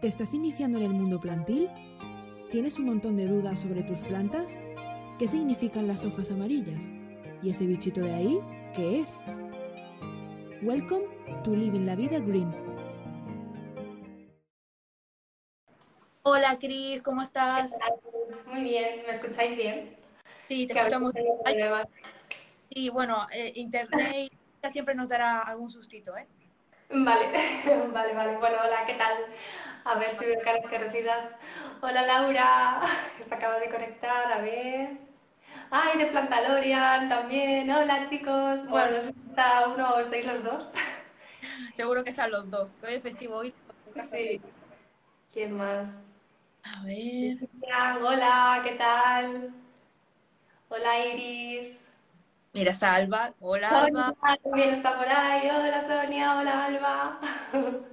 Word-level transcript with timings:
¿Te 0.00 0.08
estás 0.08 0.34
iniciando 0.34 0.76
en 0.76 0.84
el 0.84 0.90
mundo 0.90 1.18
plantil? 1.18 1.70
¿Tienes 2.50 2.78
un 2.78 2.84
montón 2.84 3.16
de 3.16 3.26
dudas 3.26 3.60
sobre 3.60 3.82
tus 3.82 4.00
plantas? 4.00 4.46
¿Qué 5.18 5.26
significan 5.26 5.88
las 5.88 6.04
hojas 6.04 6.30
amarillas? 6.30 6.84
¿Y 7.42 7.48
ese 7.48 7.64
bichito 7.64 8.02
de 8.02 8.12
ahí? 8.12 8.40
¿Qué 8.74 9.00
es? 9.00 9.18
Welcome 10.60 11.06
to 11.44 11.56
Living 11.56 11.86
la 11.86 11.96
Vida 11.96 12.18
Green. 12.18 12.54
Hola 16.24 16.58
Cris, 16.60 17.02
¿cómo 17.02 17.22
estás? 17.22 17.74
Muy 18.52 18.64
bien, 18.64 19.00
¿me 19.06 19.12
escucháis 19.12 19.56
bien? 19.56 19.96
Sí, 20.46 20.66
te 20.66 20.78
escuchamos. 20.78 21.14
Sí, 22.70 22.90
bueno, 22.90 23.26
eh, 23.32 23.52
internet 23.54 24.30
siempre 24.68 24.94
nos 24.94 25.08
dará 25.08 25.40
algún 25.40 25.70
sustito, 25.70 26.14
¿eh? 26.18 26.26
Vale, 26.90 27.32
vale, 27.92 28.14
vale. 28.14 28.36
Bueno, 28.36 28.56
hola, 28.64 28.86
¿qué 28.86 28.94
tal? 28.94 29.14
A 29.84 29.94
ver 29.98 30.12
si 30.12 30.24
veo 30.24 30.40
caras 30.42 30.68
conocidas. 30.68 31.34
Hola 31.80 32.02
Laura, 32.02 32.80
que 33.16 33.24
se 33.28 33.34
acaba 33.34 33.58
de 33.58 33.70
conectar, 33.70 34.32
a 34.32 34.40
ver. 34.40 34.98
Ay, 35.70 35.98
de 35.98 36.06
Plantalorian 36.06 37.08
también. 37.08 37.70
Hola 37.70 38.08
chicos. 38.08 38.66
Bueno, 38.68 38.86
no 38.86 38.92
sé 38.92 39.12
si 39.12 39.30
está 39.30 39.68
uno 39.68 39.94
o 39.94 39.98
estáis 39.98 40.26
los 40.26 40.44
dos. 40.44 40.70
Seguro 41.74 42.04
que 42.04 42.10
están 42.10 42.30
los 42.30 42.50
dos, 42.50 42.72
hoy 42.82 42.94
es 42.94 43.02
festivo 43.02 43.36
hoy. 43.36 43.54
Sí. 44.04 44.40
¿Quién 45.32 45.56
más? 45.56 46.06
A 46.62 46.84
ver. 46.84 47.36
Hola, 48.02 48.60
¿qué 48.64 48.72
tal? 48.72 49.52
Hola 50.68 51.06
Iris. 51.06 51.85
Mira, 52.56 52.70
está 52.70 52.94
Alba. 52.94 53.34
Hola, 53.38 53.68
Alba. 53.68 54.14
Alba. 54.22 54.38
También 54.42 54.70
está 54.70 54.96
por 54.96 55.06
ahí. 55.06 55.50
Hola 55.50 55.78
Sonia, 55.78 56.38
hola 56.38 56.64
Alba. 56.64 57.20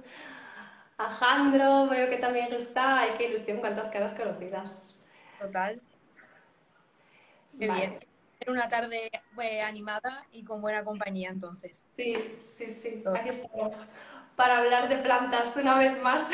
Alejandro, 0.96 1.86
veo 1.88 2.08
que 2.08 2.16
también 2.16 2.50
está. 2.50 3.00
Ay, 3.00 3.10
qué 3.18 3.28
ilusión, 3.28 3.58
cuántas 3.58 3.88
caras 3.90 4.14
conocidas. 4.14 4.82
Total. 5.38 5.82
Qué 7.60 7.68
Vale. 7.68 7.78
bien. 7.78 7.98
Era 8.40 8.52
una 8.52 8.66
tarde 8.70 9.10
eh, 9.42 9.60
animada 9.60 10.24
y 10.32 10.44
con 10.44 10.62
buena 10.62 10.82
compañía, 10.82 11.28
entonces. 11.28 11.84
Sí, 11.92 12.14
sí, 12.40 12.70
sí. 12.70 13.04
Aquí 13.14 13.28
estamos 13.28 13.86
para 14.34 14.60
hablar 14.60 14.88
de 14.88 14.96
plantas 14.96 15.54
una 15.58 15.76
vez 15.76 16.00
más. 16.00 16.26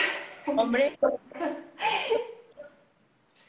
Hombre, 0.46 0.96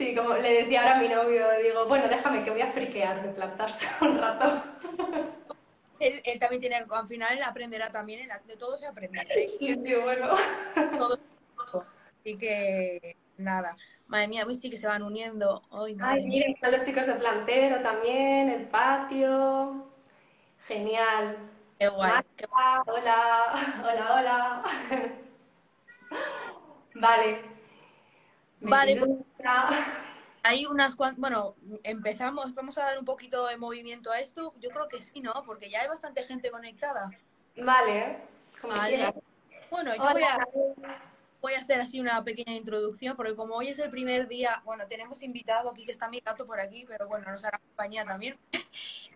Sí, 0.01 0.15
como 0.15 0.33
le 0.33 0.63
decía 0.63 0.81
ahora 0.81 0.97
a 0.97 0.99
mi 0.99 1.07
novio, 1.07 1.45
digo, 1.63 1.85
bueno, 1.85 2.07
déjame 2.07 2.43
que 2.43 2.49
voy 2.49 2.61
a 2.61 2.71
friquear 2.71 3.21
de 3.21 3.29
plantas 3.33 3.87
un 4.01 4.17
rato. 4.17 4.63
él, 5.99 6.19
él 6.25 6.39
también 6.39 6.59
tiene, 6.59 6.77
al 6.77 7.07
final 7.07 7.37
él 7.37 7.43
aprenderá 7.43 7.91
también, 7.91 8.21
él- 8.21 8.31
de 8.47 8.57
todo 8.57 8.75
se 8.79 8.87
aprende. 8.87 9.19
¿eh? 9.19 9.47
Sí, 9.47 9.75
sí, 9.79 9.93
bueno. 9.93 10.33
Todo. 10.97 11.19
Así 12.19 12.35
que, 12.35 13.15
nada. 13.37 13.75
Madre 14.07 14.27
mía, 14.27 14.43
hoy 14.47 14.55
sí 14.55 14.71
que 14.71 14.77
se 14.77 14.87
van 14.87 15.03
uniendo. 15.03 15.61
Ay, 15.69 15.95
Ay, 16.01 16.23
miren, 16.23 16.53
están 16.53 16.71
los 16.71 16.83
chicos 16.83 17.05
de 17.05 17.13
plantero 17.13 17.83
también, 17.83 18.49
el 18.49 18.69
patio. 18.69 19.85
Genial. 20.65 21.37
Qué 21.77 21.89
guay. 21.89 22.23
qué 22.35 22.45
hola, 22.87 23.53
hola, 23.83 24.15
hola. 24.15 24.63
Vale. 26.95 27.50
Vale, 28.61 28.95
pues- 28.97 29.11
Hay 30.43 30.65
unas 30.65 30.95
cuantas, 30.95 31.19
bueno, 31.19 31.55
empezamos, 31.83 32.53
vamos 32.55 32.77
a 32.77 32.85
dar 32.85 32.97
un 32.97 33.05
poquito 33.05 33.45
de 33.47 33.57
movimiento 33.57 34.11
a 34.11 34.19
esto. 34.19 34.53
Yo 34.59 34.69
creo 34.69 34.87
que 34.87 35.01
sí, 35.01 35.21
¿no? 35.21 35.33
Porque 35.45 35.69
ya 35.69 35.81
hay 35.81 35.87
bastante 35.87 36.23
gente 36.23 36.49
conectada. 36.49 37.11
Vale, 37.57 38.17
como 38.59 38.73
Vale. 38.73 38.95
quieras. 38.95 39.13
Bueno, 39.69 39.95
yo 39.95 40.11
voy 40.11 40.23
a, 40.23 40.37
voy 41.41 41.53
a 41.53 41.59
hacer 41.59 41.79
así 41.79 41.99
una 41.99 42.23
pequeña 42.23 42.55
introducción, 42.55 43.15
porque 43.15 43.35
como 43.35 43.55
hoy 43.55 43.69
es 43.69 43.79
el 43.79 43.89
primer 43.89 44.27
día, 44.27 44.61
bueno, 44.65 44.87
tenemos 44.87 45.21
invitado 45.21 45.69
aquí, 45.69 45.85
que 45.85 45.91
está 45.91 46.09
mi 46.09 46.19
gato 46.19 46.45
por 46.45 46.59
aquí, 46.59 46.85
pero 46.87 47.07
bueno, 47.07 47.31
nos 47.31 47.43
hará 47.45 47.59
compañía 47.59 48.05
también. 48.05 48.37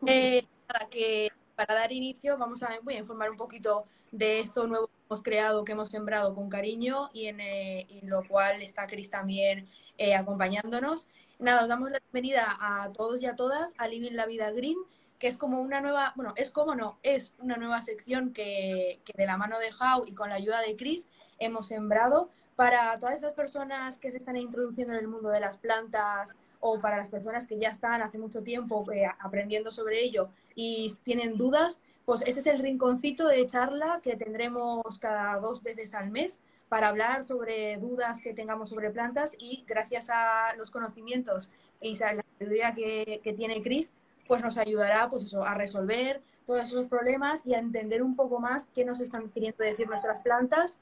Eh, 0.07 0.45
nada, 0.67 0.89
que 0.89 1.31
para 1.55 1.73
dar 1.73 1.91
inicio 1.91 2.37
vamos 2.37 2.61
a, 2.61 2.77
voy 2.83 2.95
a 2.95 2.99
informar 2.99 3.31
un 3.31 3.37
poquito 3.37 3.85
de 4.11 4.39
esto 4.39 4.67
nuevo 4.67 4.89
hemos 5.07 5.21
creado, 5.23 5.63
que 5.63 5.73
hemos 5.73 5.89
sembrado 5.89 6.33
con 6.33 6.49
cariño 6.49 7.09
y 7.13 7.27
en, 7.27 7.39
eh, 7.39 7.87
lo 8.03 8.23
cual 8.27 8.61
está 8.61 8.87
Cris 8.87 9.09
también 9.09 9.69
eh, 9.97 10.15
acompañándonos. 10.15 11.07
Nada, 11.39 11.63
os 11.63 11.67
damos 11.67 11.91
la 11.91 11.99
bienvenida 11.99 12.57
a 12.59 12.91
todos 12.93 13.21
y 13.21 13.25
a 13.25 13.35
todas 13.35 13.73
a 13.77 13.87
Living 13.87 14.13
la 14.13 14.25
Vida 14.25 14.51
Green, 14.51 14.77
que 15.19 15.27
es 15.27 15.37
como 15.37 15.61
una 15.61 15.81
nueva, 15.81 16.13
bueno, 16.15 16.33
es 16.37 16.49
como 16.49 16.75
no, 16.75 16.97
es 17.03 17.35
una 17.39 17.57
nueva 17.57 17.81
sección 17.81 18.33
que, 18.33 19.01
que 19.05 19.13
de 19.15 19.25
la 19.25 19.37
mano 19.37 19.59
de 19.59 19.69
How 19.69 20.05
y 20.05 20.13
con 20.13 20.29
la 20.29 20.35
ayuda 20.35 20.61
de 20.61 20.75
Chris 20.75 21.09
hemos 21.39 21.67
sembrado 21.67 22.29
para 22.55 22.97
todas 22.99 23.15
esas 23.15 23.33
personas 23.33 23.97
que 23.97 24.11
se 24.11 24.17
están 24.17 24.37
introduciendo 24.37 24.93
en 24.93 24.99
el 24.99 25.07
mundo 25.07 25.29
de 25.29 25.41
las 25.41 25.57
plantas 25.57 26.35
o 26.67 26.79
para 26.79 26.97
las 26.97 27.09
personas 27.09 27.45
que 27.45 27.59
ya 27.59 27.69
están 27.69 28.01
hace 28.01 28.17
mucho 28.17 28.41
tiempo 28.41 28.91
eh, 28.91 29.05
aprendiendo 29.19 29.71
sobre 29.71 30.03
ello 30.03 30.29
y 30.55 30.91
tienen 31.03 31.37
dudas, 31.37 31.79
pues 32.05 32.21
ese 32.21 32.39
es 32.39 32.47
el 32.47 32.59
rinconcito 32.59 33.27
de 33.27 33.45
charla 33.45 33.99
que 34.01 34.15
tendremos 34.15 34.97
cada 34.99 35.39
dos 35.39 35.61
veces 35.61 35.93
al 35.93 36.09
mes 36.09 36.39
para 36.69 36.89
hablar 36.89 37.23
sobre 37.23 37.77
dudas 37.77 38.19
que 38.19 38.33
tengamos 38.33 38.69
sobre 38.69 38.89
plantas 38.89 39.35
y 39.39 39.63
gracias 39.67 40.09
a 40.09 40.55
los 40.57 40.71
conocimientos 40.71 41.49
y 41.79 42.01
a 42.01 42.13
la 42.13 42.25
sabiduría 42.39 42.73
que, 42.73 43.33
tiene 43.37 43.61
Chris, 43.61 43.93
pues 44.27 44.41
nos 44.43 44.57
ayudará 44.57 45.07
pues 45.07 45.21
eso, 45.21 45.43
a 45.45 45.53
resolver 45.53 46.23
todos 46.47 46.67
esos 46.67 46.87
problemas 46.87 47.45
y 47.45 47.53
a 47.53 47.59
entender 47.59 48.01
un 48.01 48.15
poco 48.15 48.39
más 48.39 48.65
qué 48.73 48.85
nos 48.85 49.01
están 49.01 49.29
queriendo 49.29 49.63
decir 49.63 49.87
nuestras 49.87 50.19
plantas 50.21 50.79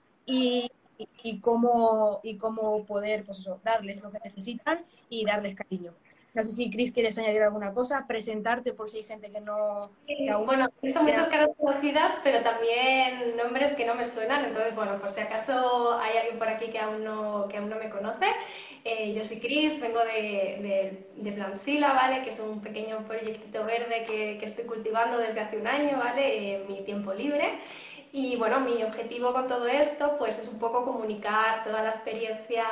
y, 1.24 1.30
y 1.30 1.40
cómo, 1.40 2.20
y 2.24 2.38
cómo 2.38 2.86
poder 2.86 3.24
pues 3.26 3.40
eso, 3.40 3.60
darles 3.64 4.02
lo 4.02 4.12
que 4.12 4.20
necesitan 4.24 4.86
y 5.10 5.26
darles 5.26 5.56
cariño. 5.56 5.94
No 6.36 6.42
sé 6.42 6.50
si 6.50 6.72
Chris 6.72 6.92
quieres 6.92 7.16
añadir 7.20 7.44
alguna 7.44 7.76
cosa, 7.76 8.06
presentarte 8.08 8.74
por 8.74 8.90
si 8.90 8.98
hay 8.98 9.04
gente 9.04 9.30
que 9.30 9.40
no... 9.40 9.92
que 10.08 10.32
aún- 10.32 10.48
Bueno, 10.48 10.68
he 10.82 10.88
visto 10.88 11.04
muchas 11.04 11.28
caras 11.28 11.50
conocidas, 11.56 12.12
pero 12.24 12.42
también 12.42 13.38
nombres 13.38 13.74
que 13.74 13.86
no 13.86 13.94
me 13.94 14.08
suenan. 14.08 14.44
Entonces, 14.46 14.76
bueno, 14.76 15.00
por 15.00 15.12
si 15.12 15.22
acaso 15.22 15.94
hay 16.00 16.18
alguien 16.18 16.40
por 16.40 16.48
aquí 16.50 16.72
que 16.72 16.80
aún 16.80 17.04
no, 17.04 17.48
que 17.50 17.58
aún 17.58 17.70
no 17.70 17.76
me 17.78 17.88
conoce, 17.92 18.26
eh, 18.84 19.14
yo 19.14 19.24
soy 19.24 19.40
Cris, 19.40 19.80
vengo 19.80 20.00
de, 20.00 21.06
de, 21.16 21.22
de 21.24 21.32
Plansila, 21.34 21.94
¿vale? 21.94 22.24
Que 22.24 22.32
es 22.32 22.40
un 22.40 22.62
pequeño 22.62 23.06
proyectito 23.08 23.64
verde 23.64 24.04
que, 24.08 24.40
que 24.40 24.46
estoy 24.46 24.66
cultivando 24.66 25.20
desde 25.20 25.40
hace 25.40 25.58
un 25.58 25.68
año, 25.68 26.00
¿vale? 26.00 26.56
En 26.56 26.68
mi 26.68 26.82
tiempo 26.82 27.14
libre. 27.14 27.60
Y 28.16 28.36
bueno, 28.36 28.60
mi 28.60 28.84
objetivo 28.84 29.34
con 29.34 29.48
todo 29.48 29.66
esto 29.68 30.18
pues 30.20 30.38
es 30.38 30.48
un 30.48 30.60
poco 30.60 30.86
comunicar 30.86 31.64
toda 31.64 31.82
la 31.82 31.90
experiencia 31.90 32.64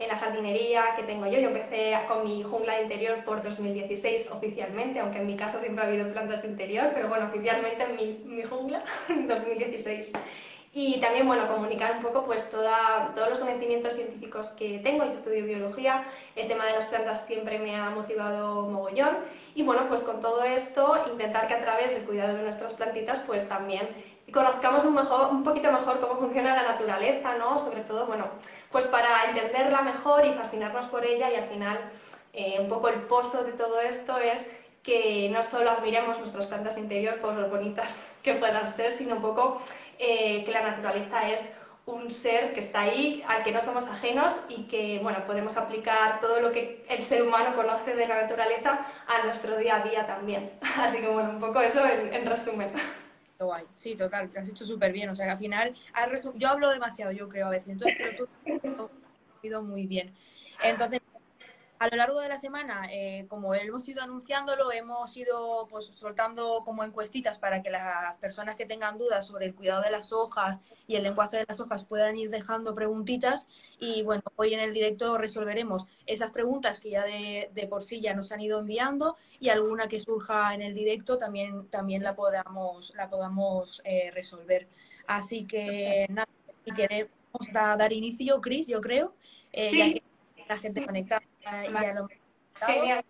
en 0.00 0.08
la 0.08 0.16
jardinería 0.16 0.96
que 0.96 1.04
tengo 1.04 1.26
yo. 1.26 1.38
Yo 1.38 1.46
empecé 1.46 1.96
con 2.08 2.24
mi 2.24 2.42
jungla 2.42 2.74
de 2.74 2.82
interior 2.82 3.24
por 3.24 3.40
2016 3.40 4.32
oficialmente, 4.32 4.98
aunque 4.98 5.18
en 5.18 5.28
mi 5.28 5.36
casa 5.36 5.60
siempre 5.60 5.84
ha 5.84 5.86
habido 5.86 6.12
plantas 6.12 6.42
de 6.42 6.48
interior, 6.48 6.90
pero 6.92 7.08
bueno, 7.08 7.26
oficialmente 7.26 7.84
en 7.84 7.94
mi, 7.94 8.20
mi 8.24 8.42
jungla 8.42 8.82
en 9.08 9.28
2016. 9.28 10.10
Y 10.72 11.00
también, 11.00 11.26
bueno, 11.26 11.48
comunicar 11.48 11.96
un 11.96 12.02
poco 12.02 12.24
pues 12.24 12.48
toda, 12.48 13.12
todos 13.16 13.28
los 13.28 13.40
conocimientos 13.40 13.94
científicos 13.94 14.48
que 14.50 14.78
tengo. 14.78 15.04
Yo 15.04 15.12
estudio 15.12 15.44
biología, 15.44 16.04
el 16.36 16.46
tema 16.46 16.64
de 16.64 16.74
las 16.74 16.86
plantas 16.86 17.26
siempre 17.26 17.58
me 17.58 17.74
ha 17.74 17.90
motivado 17.90 18.68
mogollón. 18.68 19.18
Y 19.56 19.64
bueno, 19.64 19.88
pues 19.88 20.04
con 20.04 20.20
todo 20.20 20.44
esto, 20.44 20.94
intentar 21.10 21.48
que 21.48 21.54
a 21.54 21.60
través 21.60 21.92
del 21.92 22.04
cuidado 22.04 22.36
de 22.36 22.44
nuestras 22.44 22.74
plantitas, 22.74 23.18
pues 23.26 23.48
también 23.48 23.88
conozcamos 24.30 24.84
un, 24.84 24.94
mejor, 24.94 25.30
un 25.30 25.44
poquito 25.44 25.70
mejor 25.72 26.00
cómo 26.00 26.16
funciona 26.16 26.54
la 26.54 26.62
naturaleza, 26.62 27.36
¿no? 27.36 27.58
Sobre 27.58 27.80
todo, 27.82 28.06
bueno, 28.06 28.26
pues 28.70 28.86
para 28.86 29.30
entenderla 29.30 29.82
mejor 29.82 30.26
y 30.26 30.32
fascinarnos 30.34 30.86
por 30.86 31.04
ella 31.04 31.30
y 31.30 31.36
al 31.36 31.48
final 31.48 31.78
eh, 32.32 32.58
un 32.60 32.68
poco 32.68 32.88
el 32.88 33.00
pozo 33.02 33.44
de 33.44 33.52
todo 33.52 33.80
esto 33.80 34.18
es 34.18 34.48
que 34.82 35.28
no 35.30 35.42
solo 35.42 35.70
admiremos 35.70 36.18
nuestras 36.18 36.46
plantas 36.46 36.78
interior 36.78 37.18
por 37.20 37.34
lo 37.34 37.48
bonitas 37.48 38.10
que 38.22 38.34
puedan 38.34 38.68
ser, 38.68 38.92
sino 38.92 39.16
un 39.16 39.22
poco 39.22 39.60
eh, 39.98 40.44
que 40.44 40.52
la 40.52 40.62
naturaleza 40.62 41.28
es 41.28 41.52
un 41.86 42.10
ser 42.12 42.52
que 42.52 42.60
está 42.60 42.82
ahí, 42.82 43.24
al 43.26 43.42
que 43.42 43.50
no 43.52 43.60
somos 43.60 43.88
ajenos 43.88 44.36
y 44.48 44.64
que 44.64 45.00
bueno, 45.02 45.24
podemos 45.26 45.56
aplicar 45.56 46.20
todo 46.20 46.40
lo 46.40 46.52
que 46.52 46.84
el 46.88 47.02
ser 47.02 47.22
humano 47.22 47.56
conoce 47.56 47.96
de 47.96 48.06
la 48.06 48.22
naturaleza 48.22 48.86
a 49.08 49.24
nuestro 49.24 49.56
día 49.56 49.76
a 49.76 49.80
día 49.80 50.06
también. 50.06 50.52
Así 50.78 50.98
que 50.98 51.08
bueno, 51.08 51.30
un 51.30 51.40
poco 51.40 51.60
eso 51.60 51.84
en, 51.84 52.14
en 52.14 52.26
resumen. 52.26 52.72
Guay. 53.44 53.64
Sí, 53.74 53.96
total, 53.96 54.30
lo 54.32 54.40
has 54.40 54.48
hecho 54.48 54.64
súper 54.64 54.92
bien. 54.92 55.08
O 55.08 55.14
sea, 55.14 55.26
que 55.26 55.32
al 55.32 55.38
final, 55.38 55.74
yo 56.34 56.48
hablo 56.48 56.70
demasiado, 56.70 57.12
yo 57.12 57.28
creo, 57.28 57.46
a 57.46 57.50
veces. 57.50 57.68
Entonces, 57.68 57.96
pero 57.98 58.16
tú 58.16 58.28
has 58.46 58.62
resumido 58.62 59.62
muy 59.62 59.86
bien. 59.86 60.14
Entonces, 60.62 61.00
a 61.80 61.88
lo 61.88 61.96
largo 61.96 62.20
de 62.20 62.28
la 62.28 62.36
semana, 62.36 62.82
eh, 62.92 63.24
como 63.26 63.54
hemos 63.54 63.88
ido 63.88 64.02
anunciándolo, 64.02 64.70
hemos 64.70 65.16
ido 65.16 65.66
pues 65.70 65.86
soltando 65.86 66.60
como 66.62 66.84
encuestitas 66.84 67.38
para 67.38 67.62
que 67.62 67.70
las 67.70 68.18
personas 68.18 68.54
que 68.54 68.66
tengan 68.66 68.98
dudas 68.98 69.26
sobre 69.26 69.46
el 69.46 69.54
cuidado 69.54 69.80
de 69.80 69.90
las 69.90 70.12
hojas 70.12 70.60
y 70.86 70.96
el 70.96 71.04
lenguaje 71.04 71.38
de 71.38 71.46
las 71.48 71.58
hojas 71.58 71.86
puedan 71.86 72.18
ir 72.18 72.28
dejando 72.28 72.74
preguntitas. 72.74 73.46
Y 73.78 74.02
bueno, 74.02 74.22
hoy 74.36 74.52
en 74.52 74.60
el 74.60 74.74
directo 74.74 75.16
resolveremos 75.16 75.86
esas 76.04 76.32
preguntas 76.32 76.80
que 76.80 76.90
ya 76.90 77.02
de, 77.02 77.50
de 77.54 77.66
por 77.66 77.82
sí 77.82 78.02
ya 78.02 78.12
nos 78.12 78.30
han 78.30 78.42
ido 78.42 78.58
enviando 78.60 79.16
y 79.40 79.48
alguna 79.48 79.88
que 79.88 79.98
surja 79.98 80.54
en 80.54 80.60
el 80.60 80.74
directo 80.74 81.16
también, 81.16 81.66
también 81.68 82.02
la 82.02 82.14
podamos, 82.14 82.92
la 82.94 83.08
podamos 83.08 83.80
eh, 83.86 84.10
resolver. 84.10 84.68
Así 85.06 85.46
que 85.46 86.04
nada, 86.10 86.28
si 86.62 87.50
a 87.54 87.76
dar 87.78 87.90
inicio, 87.94 88.38
Cris, 88.42 88.66
yo 88.66 88.82
creo, 88.82 89.14
eh, 89.50 89.70
Sí. 89.70 89.78
ya 89.78 89.92
que 89.94 90.02
la 90.46 90.58
gente 90.58 90.84
conectada 90.84 91.22
y 91.68 91.78
ya 91.78 91.92
lo. 91.94 92.08
Genial. 92.66 93.04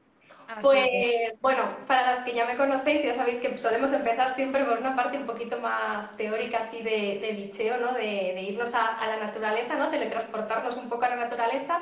Así 0.47 0.61
Pues 0.63 0.89
que, 0.91 1.39
bueno, 1.41 1.63
para 1.87 2.03
las 2.03 2.21
que 2.21 2.33
ya 2.35 2.45
me 2.45 2.57
conocéis, 2.57 3.03
ya 3.05 3.15
sabéis 3.15 3.39
que 3.41 3.57
solemos 3.57 3.93
empezar 3.93 4.29
siempre 4.29 4.65
por 4.65 4.79
una 4.79 4.97
parte 4.97 5.17
un 5.17 5.27
poquito 5.27 5.61
más 5.61 6.17
teórica, 6.17 6.59
así 6.59 6.83
de, 6.83 7.21
de 7.21 7.33
bicheo, 7.37 7.79
¿no? 7.79 7.93
De, 7.93 8.01
de 8.35 8.43
irnos 8.43 8.75
a, 8.75 8.99
a 8.99 9.07
la 9.07 9.19
naturaleza, 9.19 9.77
¿no? 9.77 9.91
Teletransportarnos 9.91 10.77
un 10.77 10.89
poco 10.89 11.05
a 11.05 11.11
la 11.11 11.17
naturaleza 11.17 11.81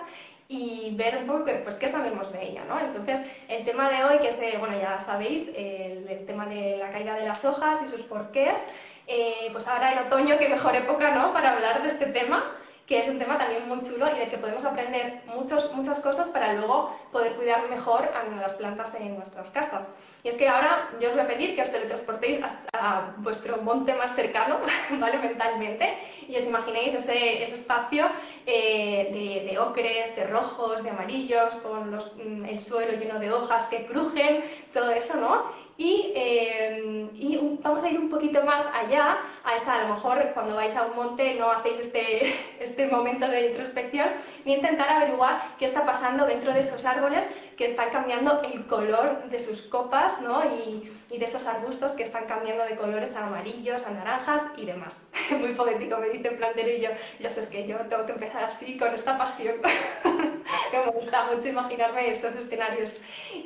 y 0.48 0.94
ver 0.96 1.16
un 1.18 1.26
poco 1.26 1.44
pues, 1.64 1.76
qué 1.76 1.88
sabemos 1.88 2.30
de 2.32 2.42
ella, 2.42 2.64
¿no? 2.64 2.78
Entonces, 2.78 3.22
el 3.48 3.64
tema 3.64 3.88
de 3.90 4.04
hoy, 4.04 4.18
que 4.18 4.28
es, 4.28 4.38
eh, 4.42 4.56
bueno, 4.58 4.78
ya 4.78 5.00
sabéis, 5.00 5.48
el, 5.56 6.06
el 6.08 6.26
tema 6.26 6.46
de 6.46 6.76
la 6.76 6.90
caída 6.90 7.14
de 7.16 7.24
las 7.26 7.44
hojas 7.46 7.82
y 7.82 7.88
sus 7.88 8.02
porqués, 8.02 8.62
eh, 9.06 9.48
pues 9.52 9.66
ahora 9.66 9.92
en 9.92 9.98
otoño, 10.00 10.36
qué 10.38 10.48
mejor 10.48 10.76
época, 10.76 11.14
¿no? 11.14 11.32
Para 11.32 11.52
hablar 11.52 11.80
de 11.82 11.88
este 11.88 12.06
tema 12.06 12.54
que 12.88 13.00
es 13.00 13.08
un 13.08 13.18
tema 13.18 13.36
también 13.36 13.68
muy 13.68 13.82
chulo 13.82 14.06
y 14.10 14.18
del 14.18 14.30
que 14.30 14.38
podemos 14.38 14.64
aprender 14.64 15.20
muchos, 15.26 15.72
muchas 15.74 16.00
cosas 16.00 16.30
para 16.30 16.54
luego 16.54 16.96
poder 17.12 17.34
cuidar 17.34 17.68
mejor 17.68 18.10
a 18.14 18.24
las 18.40 18.54
plantas 18.54 18.94
en 18.94 19.14
nuestras 19.14 19.50
casas. 19.50 19.94
Y 20.24 20.28
es 20.28 20.36
que 20.36 20.48
ahora 20.48 20.88
yo 20.98 21.10
os 21.10 21.14
voy 21.14 21.22
a 21.22 21.28
pedir 21.28 21.54
que 21.54 21.60
os 21.60 21.70
teletransportéis 21.70 22.42
hasta 22.42 23.14
vuestro 23.18 23.58
monte 23.58 23.92
más 23.92 24.14
cercano, 24.14 24.56
¿vale? 24.98 25.18
Mentalmente, 25.18 25.98
y 26.26 26.36
os 26.36 26.44
imaginéis 26.44 26.94
ese, 26.94 27.42
ese 27.42 27.56
espacio 27.56 28.06
eh, 28.46 29.44
de, 29.46 29.58
ocres, 29.58 30.16
de 30.16 30.26
rojos, 30.26 30.82
de 30.82 30.88
amarillos, 30.88 31.56
con 31.56 31.90
los, 31.90 32.16
mm, 32.16 32.46
el 32.46 32.60
suelo 32.60 32.98
lleno 32.98 33.20
de 33.20 33.30
hojas 33.30 33.68
que 33.68 33.84
crujen, 33.84 34.42
todo 34.72 34.90
eso, 34.92 35.18
¿no? 35.18 35.67
Y, 35.80 36.12
eh, 36.16 37.08
y 37.14 37.36
un, 37.36 37.60
vamos 37.62 37.84
a 37.84 37.88
ir 37.88 38.00
un 38.00 38.10
poquito 38.10 38.42
más 38.42 38.66
allá, 38.74 39.16
a 39.44 39.54
esa, 39.54 39.76
a 39.76 39.82
lo 39.84 39.94
mejor 39.94 40.32
cuando 40.34 40.56
vais 40.56 40.74
a 40.74 40.86
un 40.86 40.96
monte 40.96 41.34
no 41.34 41.52
hacéis 41.52 41.78
este, 41.78 42.34
este 42.60 42.88
momento 42.88 43.28
de 43.28 43.50
introspección, 43.50 44.08
ni 44.44 44.54
intentar 44.54 44.90
averiguar 44.90 45.54
qué 45.56 45.66
está 45.66 45.86
pasando 45.86 46.26
dentro 46.26 46.52
de 46.52 46.60
esos 46.60 46.84
árboles 46.84 47.30
que 47.56 47.66
están 47.66 47.90
cambiando 47.90 48.42
el 48.42 48.66
color 48.66 49.30
de 49.30 49.38
sus 49.38 49.62
copas, 49.62 50.20
¿no? 50.20 50.44
Y, 50.44 50.90
y 51.10 51.18
de 51.18 51.24
esos 51.24 51.46
arbustos 51.46 51.92
que 51.92 52.02
están 52.02 52.26
cambiando 52.26 52.64
de 52.64 52.74
colores 52.74 53.14
a 53.14 53.26
amarillos, 53.26 53.86
a 53.86 53.90
naranjas 53.90 54.46
y 54.56 54.66
demás. 54.66 55.06
Muy 55.30 55.54
poético, 55.54 55.98
me 55.98 56.08
dice 56.08 56.32
Planterillo. 56.32 56.90
Yo 57.20 57.30
sé, 57.30 57.40
es 57.40 57.46
que 57.46 57.68
yo 57.68 57.76
tengo 57.88 58.04
que 58.04 58.12
empezar 58.12 58.42
así, 58.42 58.76
con 58.76 58.92
esta 58.92 59.16
pasión. 59.16 59.54
que 60.70 60.78
me 60.78 60.90
gusta 60.90 61.24
mucho 61.24 61.48
imaginarme 61.48 62.10
estos 62.10 62.34
escenarios. 62.34 62.96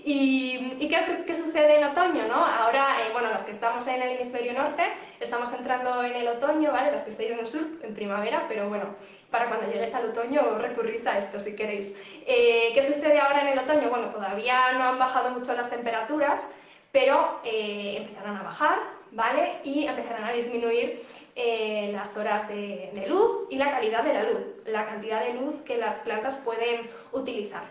¿Y, 0.04 0.78
qué, 0.88 1.24
qué, 1.26 1.34
sucede 1.34 1.78
en 1.78 1.84
otoño, 1.84 2.26
no? 2.26 2.44
Ahora, 2.44 3.02
eh, 3.02 3.12
bueno, 3.12 3.32
los 3.32 3.42
que 3.44 3.52
estamos 3.52 3.86
en 3.86 4.02
el 4.02 4.10
hemisferio 4.10 4.52
norte, 4.52 4.84
estamos 5.20 5.52
entrando 5.52 6.02
en 6.02 6.14
el 6.14 6.28
otoño, 6.28 6.72
¿vale? 6.72 6.92
Los 6.92 7.02
que 7.02 7.10
estáis 7.10 7.30
en 7.30 7.38
el 7.38 7.46
sur, 7.46 7.62
en 7.82 7.94
primavera, 7.94 8.46
pero 8.48 8.68
bueno, 8.68 8.94
para 9.30 9.48
cuando 9.48 9.66
lleguéis 9.66 9.94
al 9.94 10.10
otoño 10.10 10.58
recurrís 10.58 11.06
a 11.06 11.18
esto 11.18 11.40
si 11.40 11.56
queréis. 11.56 11.96
Eh, 12.26 12.70
¿Qué 12.74 12.82
sucede 12.82 13.18
ahora 13.18 13.42
en 13.42 13.48
el 13.48 13.58
otoño? 13.58 13.88
Bueno, 13.88 14.10
todavía 14.10 14.72
no 14.72 14.84
han 14.84 14.98
bajado 14.98 15.30
mucho 15.30 15.54
las 15.54 15.70
temperaturas, 15.70 16.50
pero 16.92 17.40
eh, 17.44 17.96
empezarán 17.98 18.36
a 18.36 18.42
bajar, 18.42 18.78
¿vale? 19.10 19.60
Y 19.64 19.86
empezarán 19.86 20.24
a 20.24 20.32
disminuir 20.32 21.02
eh, 21.34 21.90
las 21.92 22.14
horas 22.16 22.48
de, 22.48 23.06
luz 23.08 23.46
y 23.48 23.56
la 23.56 23.70
calidad 23.70 24.04
de 24.04 24.12
la 24.12 24.22
luz, 24.24 24.40
la 24.66 24.84
cantidad 24.84 25.24
de 25.24 25.32
luz 25.32 25.62
que 25.64 25.78
las 25.78 25.96
plantas 25.96 26.36
pueden 26.44 26.90
utilizar 27.12 27.64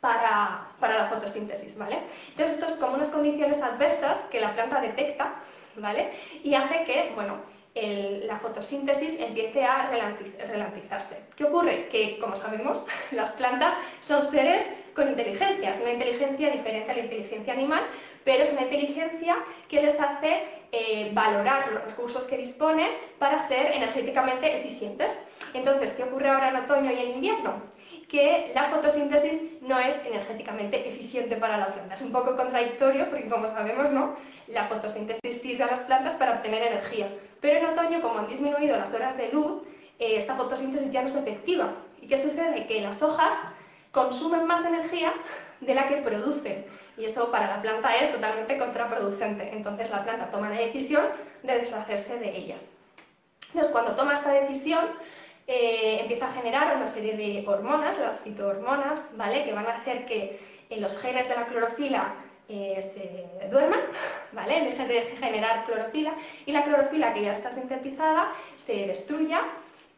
para, 0.00 0.68
para 0.78 0.98
la 0.98 1.06
fotosíntesis, 1.06 1.76
¿vale? 1.76 1.98
Entonces, 2.30 2.58
esto 2.58 2.66
es 2.66 2.76
como 2.76 2.94
unas 2.94 3.10
condiciones 3.10 3.62
adversas 3.62 4.22
que 4.30 4.40
la 4.40 4.54
planta 4.54 4.80
detecta, 4.80 5.34
¿vale? 5.76 6.10
Y 6.42 6.54
hace 6.54 6.84
que, 6.84 7.12
bueno, 7.14 7.38
la 7.74 8.38
fotosíntesis 8.38 9.20
empiece 9.20 9.62
a 9.64 9.90
ralentizarse. 9.90 11.24
¿Qué 11.36 11.44
ocurre? 11.44 11.88
Que, 11.88 12.18
como 12.18 12.36
sabemos, 12.36 12.86
las 13.10 13.32
plantas 13.32 13.74
son 14.00 14.22
seres 14.24 14.66
con 14.94 15.08
inteligencia, 15.08 15.70
es 15.70 15.80
una 15.80 15.92
inteligencia 15.92 16.50
diferente 16.50 16.90
a 16.90 16.94
la 16.94 17.02
inteligencia 17.02 17.52
animal, 17.52 17.84
pero 18.24 18.44
es 18.44 18.52
una 18.52 18.62
inteligencia 18.62 19.36
que 19.68 19.82
les 19.82 20.00
hace 20.00 20.42
eh, 20.72 21.10
valorar 21.12 21.70
los 21.70 21.84
recursos 21.84 22.26
que 22.26 22.38
disponen 22.38 22.88
para 23.18 23.38
ser 23.38 23.72
energéticamente 23.72 24.58
eficientes. 24.58 25.22
Entonces, 25.52 25.92
¿qué 25.92 26.04
ocurre 26.04 26.30
ahora 26.30 26.48
en 26.48 26.56
otoño 26.56 26.90
y 26.90 26.98
en 26.98 27.10
invierno? 27.10 27.75
Que 28.08 28.52
la 28.54 28.70
fotosíntesis 28.70 29.60
no 29.62 29.78
es 29.80 30.04
energéticamente 30.06 30.88
eficiente 30.88 31.36
para 31.36 31.56
la 31.56 31.72
planta. 31.72 31.94
Es 31.94 32.02
un 32.02 32.12
poco 32.12 32.36
contradictorio 32.36 33.10
porque, 33.10 33.28
como 33.28 33.48
sabemos, 33.48 33.90
¿no? 33.90 34.16
la 34.48 34.64
fotosíntesis 34.64 35.40
sirve 35.40 35.64
a 35.64 35.68
las 35.68 35.80
plantas 35.80 36.14
para 36.14 36.34
obtener 36.34 36.62
energía. 36.62 37.08
Pero 37.40 37.58
en 37.58 37.66
otoño, 37.66 38.00
como 38.00 38.18
han 38.20 38.28
disminuido 38.28 38.76
las 38.76 38.92
horas 38.94 39.16
de 39.16 39.30
luz, 39.32 39.62
eh, 39.98 40.16
esta 40.16 40.34
fotosíntesis 40.34 40.90
ya 40.90 41.02
no 41.02 41.08
es 41.08 41.16
efectiva. 41.16 41.72
¿Y 42.00 42.08
qué 42.08 42.18
sucede? 42.18 42.66
Que 42.66 42.80
las 42.80 43.02
hojas 43.02 43.38
consumen 43.92 44.46
más 44.46 44.64
energía 44.64 45.12
de 45.60 45.74
la 45.74 45.86
que 45.86 45.96
producen. 45.96 46.64
Y 46.96 47.04
eso 47.04 47.30
para 47.30 47.48
la 47.48 47.62
planta 47.62 47.96
es 47.96 48.12
totalmente 48.12 48.58
contraproducente. 48.58 49.50
Entonces 49.52 49.90
la 49.90 50.04
planta 50.04 50.30
toma 50.30 50.50
la 50.50 50.60
decisión 50.60 51.04
de 51.42 51.58
deshacerse 51.58 52.18
de 52.18 52.36
ellas. 52.36 52.68
Entonces 53.48 53.72
cuando 53.72 53.92
toma 53.96 54.14
esta 54.14 54.32
decisión, 54.32 54.86
eh, 55.46 55.98
empieza 56.00 56.26
a 56.26 56.32
generar 56.32 56.76
una 56.76 56.86
serie 56.86 57.16
de 57.16 57.44
hormonas, 57.46 57.98
las 57.98 58.20
fitohormonas, 58.20 59.16
¿vale? 59.16 59.44
que 59.44 59.52
van 59.52 59.66
a 59.66 59.76
hacer 59.76 60.04
que 60.04 60.40
eh, 60.68 60.80
los 60.80 61.00
genes 61.00 61.28
de 61.28 61.36
la 61.36 61.46
clorofila 61.46 62.14
eh, 62.48 62.80
se 62.82 63.48
duerman, 63.48 63.80
¿vale? 64.32 64.64
dejen 64.64 64.88
de 64.88 65.02
generar 65.02 65.64
clorofila 65.66 66.14
y 66.46 66.52
la 66.52 66.64
clorofila 66.64 67.14
que 67.14 67.22
ya 67.22 67.32
está 67.32 67.52
sintetizada 67.52 68.32
se 68.56 68.86
destruya 68.86 69.40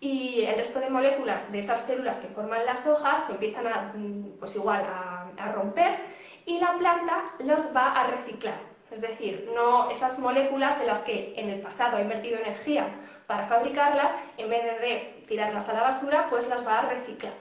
y 0.01 0.43
el 0.43 0.57
resto 0.57 0.81
de 0.81 0.91
moléculas 0.91 1.51
de 1.51 1.61
esas 1.61 1.81
células 1.81 2.19
que 2.19 2.29
forman 2.29 2.65
las 2.67 2.87
hojas 2.87 3.25
se 3.25 3.33
empiezan 3.33 3.67
a, 3.67 3.95
pues 4.39 4.55
igual 4.55 4.87
a 4.87 5.53
romper 5.53 5.99
y 6.45 6.59
la 6.59 6.77
planta 6.79 7.25
los 7.41 7.75
va 7.75 7.93
a 7.93 8.07
reciclar. 8.07 8.59
Es 8.91 9.03
decir, 9.03 9.51
no 9.55 9.91
esas 9.91 10.19
moléculas 10.19 10.81
en 10.81 10.87
las 10.87 11.01
que 11.01 11.35
en 11.37 11.51
el 11.51 11.61
pasado 11.61 11.99
ha 11.99 12.01
invertido 12.01 12.39
energía 12.39 12.89
para 13.29 13.47
fabricarlas, 13.47 14.17
en 14.39 14.49
vez 14.49 14.65
de 14.81 15.23
tirarlas 15.29 15.69
a 15.69 15.75
la 15.75 15.83
basura, 15.83 16.29
pues 16.31 16.49
las 16.49 16.67
va 16.67 16.79
a 16.79 16.89
reciclar, 16.89 17.35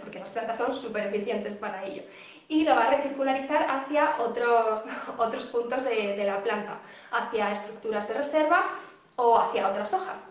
porque 0.00 0.18
las 0.18 0.30
plantas 0.30 0.58
son 0.58 0.74
súper 0.74 1.06
eficientes 1.06 1.54
para 1.54 1.84
ello. 1.84 2.02
Y 2.48 2.64
lo 2.64 2.74
va 2.74 2.88
a 2.88 2.96
recircularizar 2.96 3.62
hacia 3.70 4.16
otros, 4.18 4.84
otros 5.16 5.44
puntos 5.44 5.84
de, 5.84 6.24
la 6.24 6.42
planta, 6.42 6.80
hacia 7.12 7.52
estructuras 7.52 8.08
de 8.08 8.14
reserva 8.14 8.68
o 9.14 9.38
hacia 9.38 9.68
otras 9.68 9.94
hojas 9.94 10.28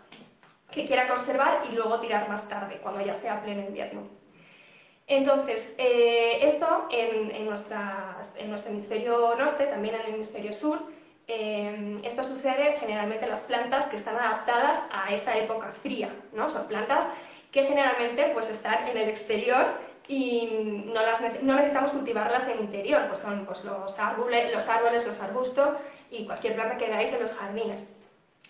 que 0.72 0.86
quiera 0.86 1.08
conservar 1.08 1.62
y 1.70 1.74
luego 1.74 2.02
tirar 2.02 2.28
más 2.28 2.50
tarde, 2.50 2.78
cuando 2.84 3.00
ya 3.00 3.14
sea 3.14 3.42
pleno 3.42 3.62
invierno. 3.62 4.10
Entonces, 5.08 5.74
eh, 5.78 6.40
esto 6.42 6.86
en, 6.92 7.32
en, 7.32 7.48
en, 7.48 8.50
nuestro 8.50 8.72
hemisferio 8.72 9.36
norte, 9.36 9.68
también 9.68 9.96
en 9.96 10.02
el 10.02 10.16
hemisferio 10.16 10.52
sur, 10.52 10.82
eh, 11.28 12.00
esto 12.04 12.24
sucede 12.24 12.78
generalmente 12.80 13.26
en 13.26 13.32
las 13.32 13.42
plantas 13.42 13.86
que 13.88 13.98
están 13.98 14.16
adaptadas 14.16 14.88
a 14.92 15.14
esta 15.14 15.38
época 15.38 15.72
fría, 15.72 16.10
¿no? 16.32 16.50
Son 16.50 16.68
plantas 16.68 17.06
que 17.52 17.66
generalmente 17.66 18.32
pues, 18.34 18.50
están 18.50 18.88
en 18.88 18.98
el 18.98 19.10
exterior 19.10 19.66
y 20.08 20.84
no, 20.86 21.02
las, 21.02 21.22
no 21.44 21.56
necesitamos 21.56 21.92
cultivarlas 21.92 22.48
en 22.48 22.60
interior, 22.60 23.08
pues 23.08 23.20
son 23.20 23.46
pues, 23.46 23.66
los, 23.66 24.00
árboles, 24.00 24.54
los 24.54 24.70
árboles, 24.70 25.06
los 25.06 25.20
arbustos 25.20 25.70
y 26.10 26.26
cualquier 26.26 26.56
planta 26.56 26.78
que 26.78 26.88
veáis 26.88 27.12
en 27.12 27.22
los 27.22 27.34
jardines 27.34 27.94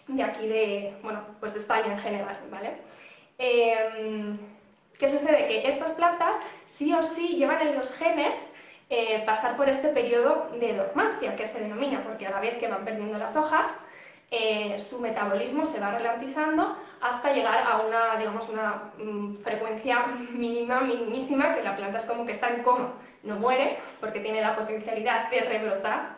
de 0.07 0.23
aquí 0.23 0.47
de, 0.47 0.95
bueno, 1.01 1.21
pues 1.39 1.53
de 1.53 1.59
España 1.59 1.93
en 1.93 1.99
general, 1.99 2.37
¿vale? 2.51 2.77
Eh, 3.39 4.35
¿Qué 4.99 5.09
sucede? 5.09 5.47
Que 5.47 5.67
estas 5.67 5.91
plantas 5.91 6.37
sí 6.65 6.93
o 6.93 7.03
sí 7.03 7.35
llevan 7.37 7.67
en 7.67 7.75
los 7.75 7.93
genes 7.93 8.49
eh, 8.89 9.23
pasar 9.25 9.57
por 9.57 9.67
este 9.67 9.89
periodo 9.89 10.49
de 10.59 10.73
dormancia, 10.73 11.35
que 11.35 11.45
se 11.45 11.59
denomina, 11.59 12.03
porque 12.03 12.27
a 12.27 12.31
la 12.31 12.39
vez 12.39 12.57
que 12.57 12.67
van 12.67 12.85
perdiendo 12.85 13.17
las 13.17 13.35
hojas, 13.35 13.85
eh, 14.31 14.77
su 14.77 14.99
metabolismo 14.99 15.65
se 15.65 15.79
va 15.79 15.91
ralentizando 15.91 16.77
hasta 17.01 17.31
llegar 17.31 17.65
a 17.65 17.79
una, 17.79 18.17
digamos, 18.17 18.49
una 18.49 18.91
mm, 18.97 19.37
frecuencia 19.37 20.05
mínima, 20.31 20.81
minimísima, 20.81 21.55
que 21.55 21.63
la 21.63 21.75
planta 21.75 21.97
es 21.97 22.05
como 22.05 22.25
que 22.25 22.33
está 22.33 22.49
en 22.49 22.63
coma, 22.63 22.93
no 23.23 23.35
muere, 23.37 23.77
porque 23.99 24.19
tiene 24.19 24.41
la 24.41 24.55
potencialidad 24.55 25.29
de 25.29 25.41
rebrotar 25.41 26.17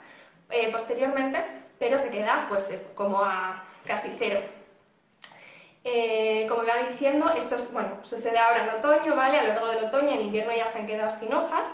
eh, 0.49 0.71
posteriormente, 0.71 1.43
pero 1.77 1.99
se 1.99 2.09
queda 2.09 2.45
pues 2.49 2.69
eso, 2.71 2.93
como 2.95 3.23
a 3.23 3.63
casi 3.85 4.15
cero. 4.17 4.41
Eh, 5.83 6.45
como 6.49 6.63
iba 6.63 6.77
diciendo, 6.89 7.31
esto 7.38 7.55
es, 7.55 7.71
bueno, 7.73 7.99
sucede 8.03 8.38
ahora 8.38 8.63
en 8.63 8.69
otoño, 8.79 9.15
¿vale? 9.15 9.39
A 9.39 9.43
lo 9.43 9.49
largo 9.49 9.67
del 9.67 9.85
otoño, 9.85 10.11
en 10.11 10.21
invierno 10.21 10.51
ya 10.55 10.67
se 10.67 10.79
han 10.79 10.88
quedado 10.88 11.09
sin 11.09 11.33
hojas 11.33 11.73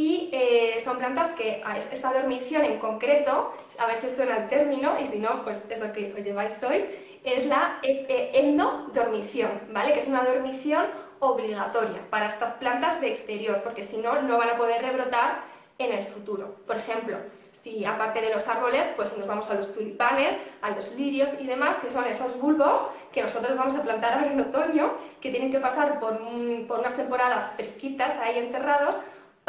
y 0.00 0.30
eh, 0.32 0.80
son 0.82 0.96
plantas 0.96 1.32
que 1.32 1.62
esta 1.92 2.10
dormición 2.14 2.64
en 2.64 2.78
concreto, 2.78 3.52
a 3.78 3.94
si 3.94 4.08
suena 4.08 4.38
el 4.38 4.48
término 4.48 4.98
y 4.98 5.04
si 5.04 5.18
no, 5.18 5.44
pues 5.44 5.66
eso 5.68 5.92
que 5.92 6.14
os 6.16 6.24
lleváis 6.24 6.62
hoy, 6.62 6.86
es 7.22 7.44
la 7.44 7.78
endodormición, 7.82 9.50
¿vale? 9.74 9.92
Que 9.92 9.98
es 9.98 10.08
una 10.08 10.24
dormición 10.24 10.86
obligatoria 11.18 12.00
para 12.08 12.28
estas 12.28 12.52
plantas 12.52 13.02
de 13.02 13.08
exterior, 13.08 13.60
porque 13.62 13.82
si 13.82 13.98
no, 13.98 14.22
no 14.22 14.38
van 14.38 14.48
a 14.48 14.56
poder 14.56 14.80
rebrotar 14.80 15.42
en 15.76 15.92
el 15.92 16.06
futuro. 16.06 16.54
Por 16.66 16.78
ejemplo, 16.78 17.18
si 17.62 17.84
aparte 17.84 18.22
de 18.22 18.32
los 18.32 18.48
árboles, 18.48 18.90
pues 18.96 19.18
nos 19.18 19.26
vamos 19.26 19.50
a 19.50 19.54
los 19.54 19.74
tulipanes, 19.74 20.38
a 20.62 20.70
los 20.70 20.94
lirios 20.94 21.38
y 21.38 21.46
demás, 21.46 21.76
que 21.76 21.92
son 21.92 22.06
esos 22.06 22.40
bulbos 22.40 22.80
que 23.12 23.22
nosotros 23.22 23.54
vamos 23.54 23.76
a 23.76 23.82
plantar 23.82 24.14
ahora 24.14 24.32
en 24.32 24.40
otoño, 24.40 24.94
que 25.20 25.28
tienen 25.28 25.52
que 25.52 25.60
pasar 25.60 26.00
por, 26.00 26.18
por 26.66 26.78
unas 26.78 26.96
temporadas 26.96 27.52
fresquitas 27.54 28.18
ahí 28.20 28.38
encerrados 28.38 28.98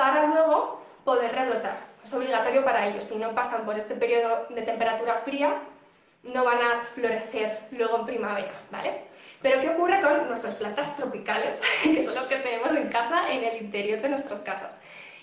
para 0.02 0.26
luego 0.26 0.82
poder 1.06 1.32
rebrotar. 1.32 1.78
Es 2.04 2.12
obligatorio 2.12 2.66
para 2.66 2.88
ellos. 2.88 3.04
Si 3.04 3.18
no 3.18 3.36
pasan 3.36 3.66
por 3.66 3.78
este 3.78 3.94
periodo 3.94 4.48
de 4.50 4.64
temperatura 4.64 5.22
fría, 5.24 5.62
no 6.24 6.44
van 6.44 6.58
a 6.58 6.84
florecer 6.84 7.60
luego 7.70 8.00
en 8.00 8.06
primavera, 8.08 8.52
¿vale? 8.72 9.04
Pero 9.44 9.62
¿qué 9.62 9.70
ocurre 9.70 10.02
con 10.02 10.28
nuestras 10.28 10.56
plantas 10.56 10.98
tropicales, 10.98 11.62
que 11.84 12.02
son 12.02 12.16
las 12.16 12.26
que 12.26 12.38
tenemos 12.38 12.72
en 12.72 12.90
casa, 12.90 13.30
en 13.30 13.44
el 13.44 13.62
interior 13.62 14.02
de 14.02 14.10
nuestras 14.10 14.40
casas? 14.40 14.76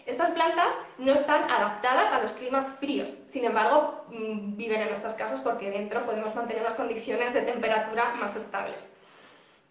Estas 0.06 0.30
plantas 0.30 0.72
no 0.98 1.12
están 1.12 1.50
adaptadas 1.50 2.12
a 2.12 2.22
los 2.22 2.34
climas 2.34 2.76
fríos, 2.78 3.08
sin 3.26 3.44
embargo, 3.46 4.04
mm, 4.10 4.56
viven 4.56 4.82
en 4.82 4.88
nuestras 4.90 5.16
casas 5.16 5.40
porque 5.40 5.72
dentro 5.72 6.06
podemos 6.06 6.36
mantener 6.36 6.62
unas 6.62 6.76
condiciones 6.76 7.34
de 7.34 7.42
temperatura 7.42 8.14
más 8.14 8.36
estables. 8.36 8.88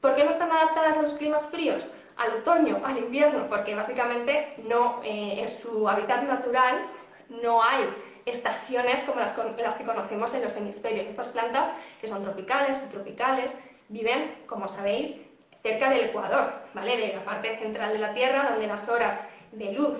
¿Por 0.02 0.16
qué 0.16 0.26
no 0.26 0.32
están 0.32 0.52
adaptadas 0.52 0.98
a 0.98 1.02
los 1.02 1.14
climas 1.14 1.50
fríos? 1.50 1.88
Al 2.18 2.38
otoño, 2.38 2.82
al 2.84 2.98
invierno, 2.98 3.48
porque 3.48 3.76
básicamente 3.76 4.56
no, 4.68 5.02
eh, 5.04 5.42
en 5.42 5.50
su 5.52 5.88
hábitat 5.88 6.24
natural 6.24 6.88
no 7.30 7.62
hay 7.62 7.88
estaciones 8.26 9.02
como 9.02 9.20
las, 9.20 9.38
las, 9.58 9.76
que 9.76 9.86
conocemos 9.86 10.34
en 10.34 10.44
los 10.44 10.56
hemisferios. 10.58 11.08
Estas 11.08 11.30
plantas, 11.30 11.70
que 12.02 12.08
son 12.08 12.24
tropicales, 12.24 12.80
subtropicales, 12.80 13.58
viven, 13.90 14.44
como 14.48 14.68
sabéis, 14.68 15.16
cerca 15.64 15.90
del 15.90 16.06
Ecuador, 16.06 16.54
¿vale? 16.74 16.98
de 16.98 17.14
la 17.14 17.24
parte 17.24 17.58
central 17.58 17.94
de 17.94 18.00
la 18.00 18.14
Tierra, 18.14 18.50
donde 18.52 18.68
las 18.68 18.88
horas 18.90 19.28
de 19.52 19.72
luz 19.74 19.98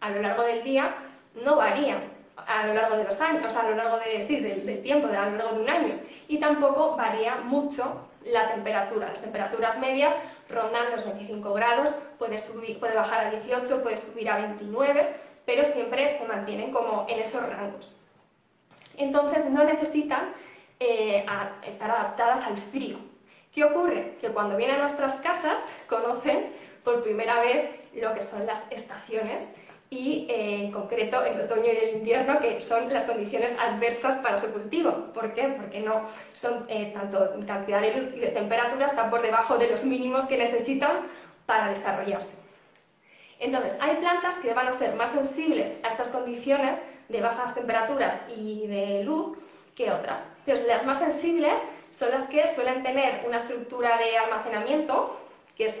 a 0.00 0.10
lo 0.10 0.22
largo 0.22 0.42
del 0.42 0.62
día 0.62 0.94
no 1.34 1.56
varían 1.56 2.14
a 2.36 2.66
lo 2.66 2.74
largo 2.74 2.96
de 2.96 3.04
los 3.04 3.20
años, 3.20 3.44
o 3.46 3.50
sea, 3.50 3.62
a 3.62 3.70
lo 3.70 3.76
largo 3.76 3.98
de, 3.98 4.22
sí, 4.24 4.40
del, 4.40 4.82
tiempo, 4.82 5.08
a 5.08 5.30
lo 5.30 5.36
largo 5.36 5.54
de 5.54 5.62
un 5.62 5.70
año. 5.70 5.94
Y 6.28 6.38
tampoco 6.38 6.96
varía 6.96 7.36
mucho 7.36 8.08
la 8.24 8.48
temperatura. 8.52 9.08
Las 9.08 9.22
temperaturas 9.22 9.78
medias 9.78 10.14
rondan 10.48 10.90
los 10.90 11.04
25 11.04 11.52
grados, 11.54 11.90
puede, 12.18 12.38
subir, 12.38 12.78
puede 12.78 12.94
bajar 12.94 13.26
a 13.26 13.30
18, 13.30 13.82
puede 13.82 13.98
subir 13.98 14.30
a 14.30 14.36
29, 14.36 15.14
pero 15.46 15.64
siempre 15.64 16.10
se 16.10 16.26
mantienen 16.26 16.70
como 16.70 17.06
en 17.08 17.18
esos 17.18 17.42
rangos. 17.48 17.96
Entonces 18.96 19.46
no 19.50 19.64
necesitan 19.64 20.32
eh, 20.80 21.26
estar 21.66 21.90
adaptadas 21.90 22.46
al 22.46 22.56
frío. 22.56 22.98
¿Qué 23.52 23.64
ocurre? 23.64 24.16
Que 24.20 24.30
cuando 24.30 24.56
vienen 24.56 24.76
a 24.76 24.82
nuestras 24.82 25.16
casas 25.16 25.64
conocen 25.88 26.52
por 26.82 27.02
primera 27.02 27.40
vez 27.40 27.70
lo 27.94 28.12
que 28.12 28.22
son 28.22 28.46
las 28.46 28.70
estaciones 28.70 29.56
y 29.94 30.26
eh, 30.28 30.64
en 30.64 30.72
concreto 30.72 31.24
el 31.24 31.42
otoño 31.42 31.66
y 31.66 31.76
el 31.84 31.96
invierno, 31.98 32.40
que 32.40 32.60
son 32.60 32.92
las 32.92 33.04
condiciones 33.04 33.56
adversas 33.58 34.18
para 34.18 34.38
su 34.38 34.50
cultivo. 34.50 34.90
¿Por 35.14 35.32
qué? 35.34 35.44
Porque 35.56 35.80
no 35.80 36.02
son 36.32 36.66
eh, 36.68 36.90
tanto 36.92 37.30
cantidad 37.46 37.80
de 37.80 37.96
luz 37.96 38.16
y 38.16 38.18
de 38.18 38.28
temperatura, 38.28 38.86
están 38.86 39.08
por 39.08 39.22
debajo 39.22 39.56
de 39.56 39.70
los 39.70 39.84
mínimos 39.84 40.24
que 40.24 40.36
necesitan 40.36 41.06
para 41.46 41.68
desarrollarse. 41.68 42.38
Entonces, 43.38 43.78
hay 43.80 43.96
plantas 43.96 44.38
que 44.38 44.52
van 44.52 44.66
a 44.66 44.72
ser 44.72 44.96
más 44.96 45.10
sensibles 45.10 45.78
a 45.84 45.88
estas 45.88 46.08
condiciones 46.08 46.82
de 47.08 47.20
bajas 47.20 47.54
temperaturas 47.54 48.20
y 48.36 48.66
de 48.66 49.04
luz 49.04 49.38
que 49.76 49.92
otras. 49.92 50.26
Entonces, 50.40 50.66
las 50.66 50.84
más 50.86 50.98
sensibles 50.98 51.62
son 51.92 52.10
las 52.10 52.24
que 52.24 52.48
suelen 52.48 52.82
tener 52.82 53.24
una 53.26 53.36
estructura 53.36 53.96
de 53.98 54.16
almacenamiento, 54.18 55.20
que 55.56 55.66
es 55.66 55.80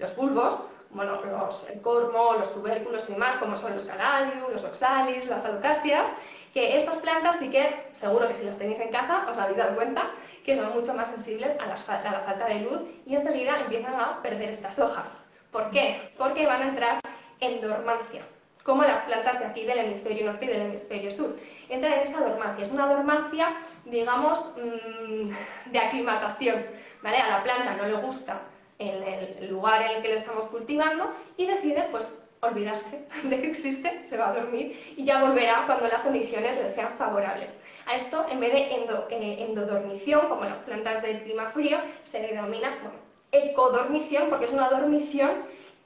los 0.00 0.16
bulbos, 0.16 0.60
bueno, 0.90 1.20
los, 1.24 1.68
el 1.70 1.80
cormo, 1.80 2.34
los 2.38 2.52
tubérculos 2.52 3.08
y 3.08 3.12
demás, 3.12 3.36
como 3.36 3.56
son 3.56 3.74
los 3.74 3.84
caladium, 3.84 4.50
los 4.50 4.64
oxalis, 4.64 5.26
las 5.26 5.44
alocasias, 5.44 6.12
que 6.52 6.76
estas 6.76 6.96
plantas 6.98 7.38
sí 7.38 7.50
que, 7.50 7.88
seguro 7.92 8.26
que 8.26 8.34
si 8.34 8.44
las 8.44 8.58
tenéis 8.58 8.80
en 8.80 8.90
casa, 8.90 9.26
os 9.30 9.38
habéis 9.38 9.58
dado 9.58 9.76
cuenta 9.76 10.10
que 10.44 10.56
son 10.56 10.72
mucho 10.72 10.94
más 10.94 11.08
sensibles 11.08 11.50
a, 11.60 11.66
la 11.66 11.76
falta 11.76 12.46
de 12.46 12.60
luz 12.60 12.80
y 13.06 13.14
enseguida 13.14 13.60
empiezan 13.60 13.94
a 14.00 14.20
perder 14.22 14.48
estas 14.48 14.78
hojas. 14.78 15.16
¿Por 15.52 15.70
qué? 15.70 16.12
Porque 16.18 16.46
van 16.46 16.62
a 16.62 16.68
entrar 16.68 17.00
en 17.40 17.60
dormancia, 17.60 18.22
como 18.64 18.82
las 18.82 19.00
plantas 19.00 19.38
de 19.40 19.46
aquí 19.46 19.64
del 19.64 19.78
hemisferio 19.78 20.26
norte 20.26 20.46
y 20.46 20.48
del 20.48 20.62
hemisferio 20.62 21.12
sur. 21.12 21.36
Entran 21.68 21.94
en 21.94 22.00
esa 22.00 22.20
dormancia. 22.20 22.62
Es 22.62 22.70
una 22.70 22.86
dormancia, 22.86 23.56
digamos, 23.84 24.54
mm, 24.56 25.70
de 25.70 25.78
aclimatación. 25.78 26.64
¿vale? 27.02 27.18
A 27.18 27.28
la 27.28 27.42
planta 27.42 27.74
no 27.76 27.84
le 27.84 27.94
gusta 27.94 28.40
en 28.80 29.02
el 29.04 29.50
lugar 29.50 29.82
en 29.82 29.96
el 29.96 30.02
que 30.02 30.08
le 30.08 30.14
estamos 30.14 30.46
cultivando 30.46 31.12
y 31.36 31.46
decide 31.46 31.86
pues 31.90 32.10
olvidarse 32.40 33.04
de 33.24 33.40
que 33.40 33.48
existe, 33.48 34.02
se 34.02 34.16
va 34.16 34.30
a 34.30 34.32
dormir 34.32 34.94
y 34.96 35.04
ya 35.04 35.22
volverá 35.22 35.64
cuando 35.66 35.86
las 35.88 36.02
condiciones 36.02 36.56
le 36.56 36.68
sean 36.68 36.94
favorables. 36.96 37.62
A 37.86 37.94
esto, 37.94 38.24
en 38.30 38.40
vez 38.40 38.52
de 38.52 38.58
eh, 38.60 39.44
endodormición, 39.44 40.28
como 40.28 40.44
las 40.44 40.58
plantas 40.58 41.02
del 41.02 41.22
clima 41.22 41.50
frío, 41.50 41.78
se 42.04 42.20
denomina 42.20 42.76
ecodormición 43.32 44.28
porque 44.30 44.46
es 44.46 44.52
una 44.52 44.70
dormición 44.70 45.30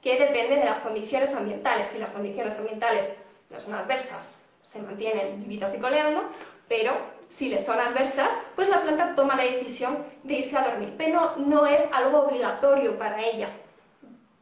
que 0.01 0.17
depende 0.17 0.55
de 0.55 0.65
las 0.65 0.79
condiciones 0.79 1.33
ambientales. 1.35 1.89
Si 1.89 1.99
las 1.99 2.11
condiciones 2.11 2.57
ambientales 2.57 3.13
no 3.49 3.59
son 3.59 3.73
adversas, 3.73 4.35
se 4.63 4.79
mantienen 4.81 5.41
vivitas 5.41 5.75
y 5.77 5.81
coleando, 5.81 6.23
pero 6.67 6.93
si 7.35 7.49
les 7.49 7.65
son 7.65 7.77
adversas, 7.77 8.29
pues 8.55 8.69
la 8.69 8.81
planta 8.81 9.13
toma 9.13 9.35
la 9.35 9.43
decisión 9.43 10.05
de 10.23 10.35
irse 10.35 10.57
a 10.57 10.69
dormir, 10.69 10.93
pero 10.97 11.35
no 11.35 11.65
es 11.65 11.91
algo 11.91 12.21
obligatorio 12.21 12.97
para 12.97 13.21
ella. 13.21 13.49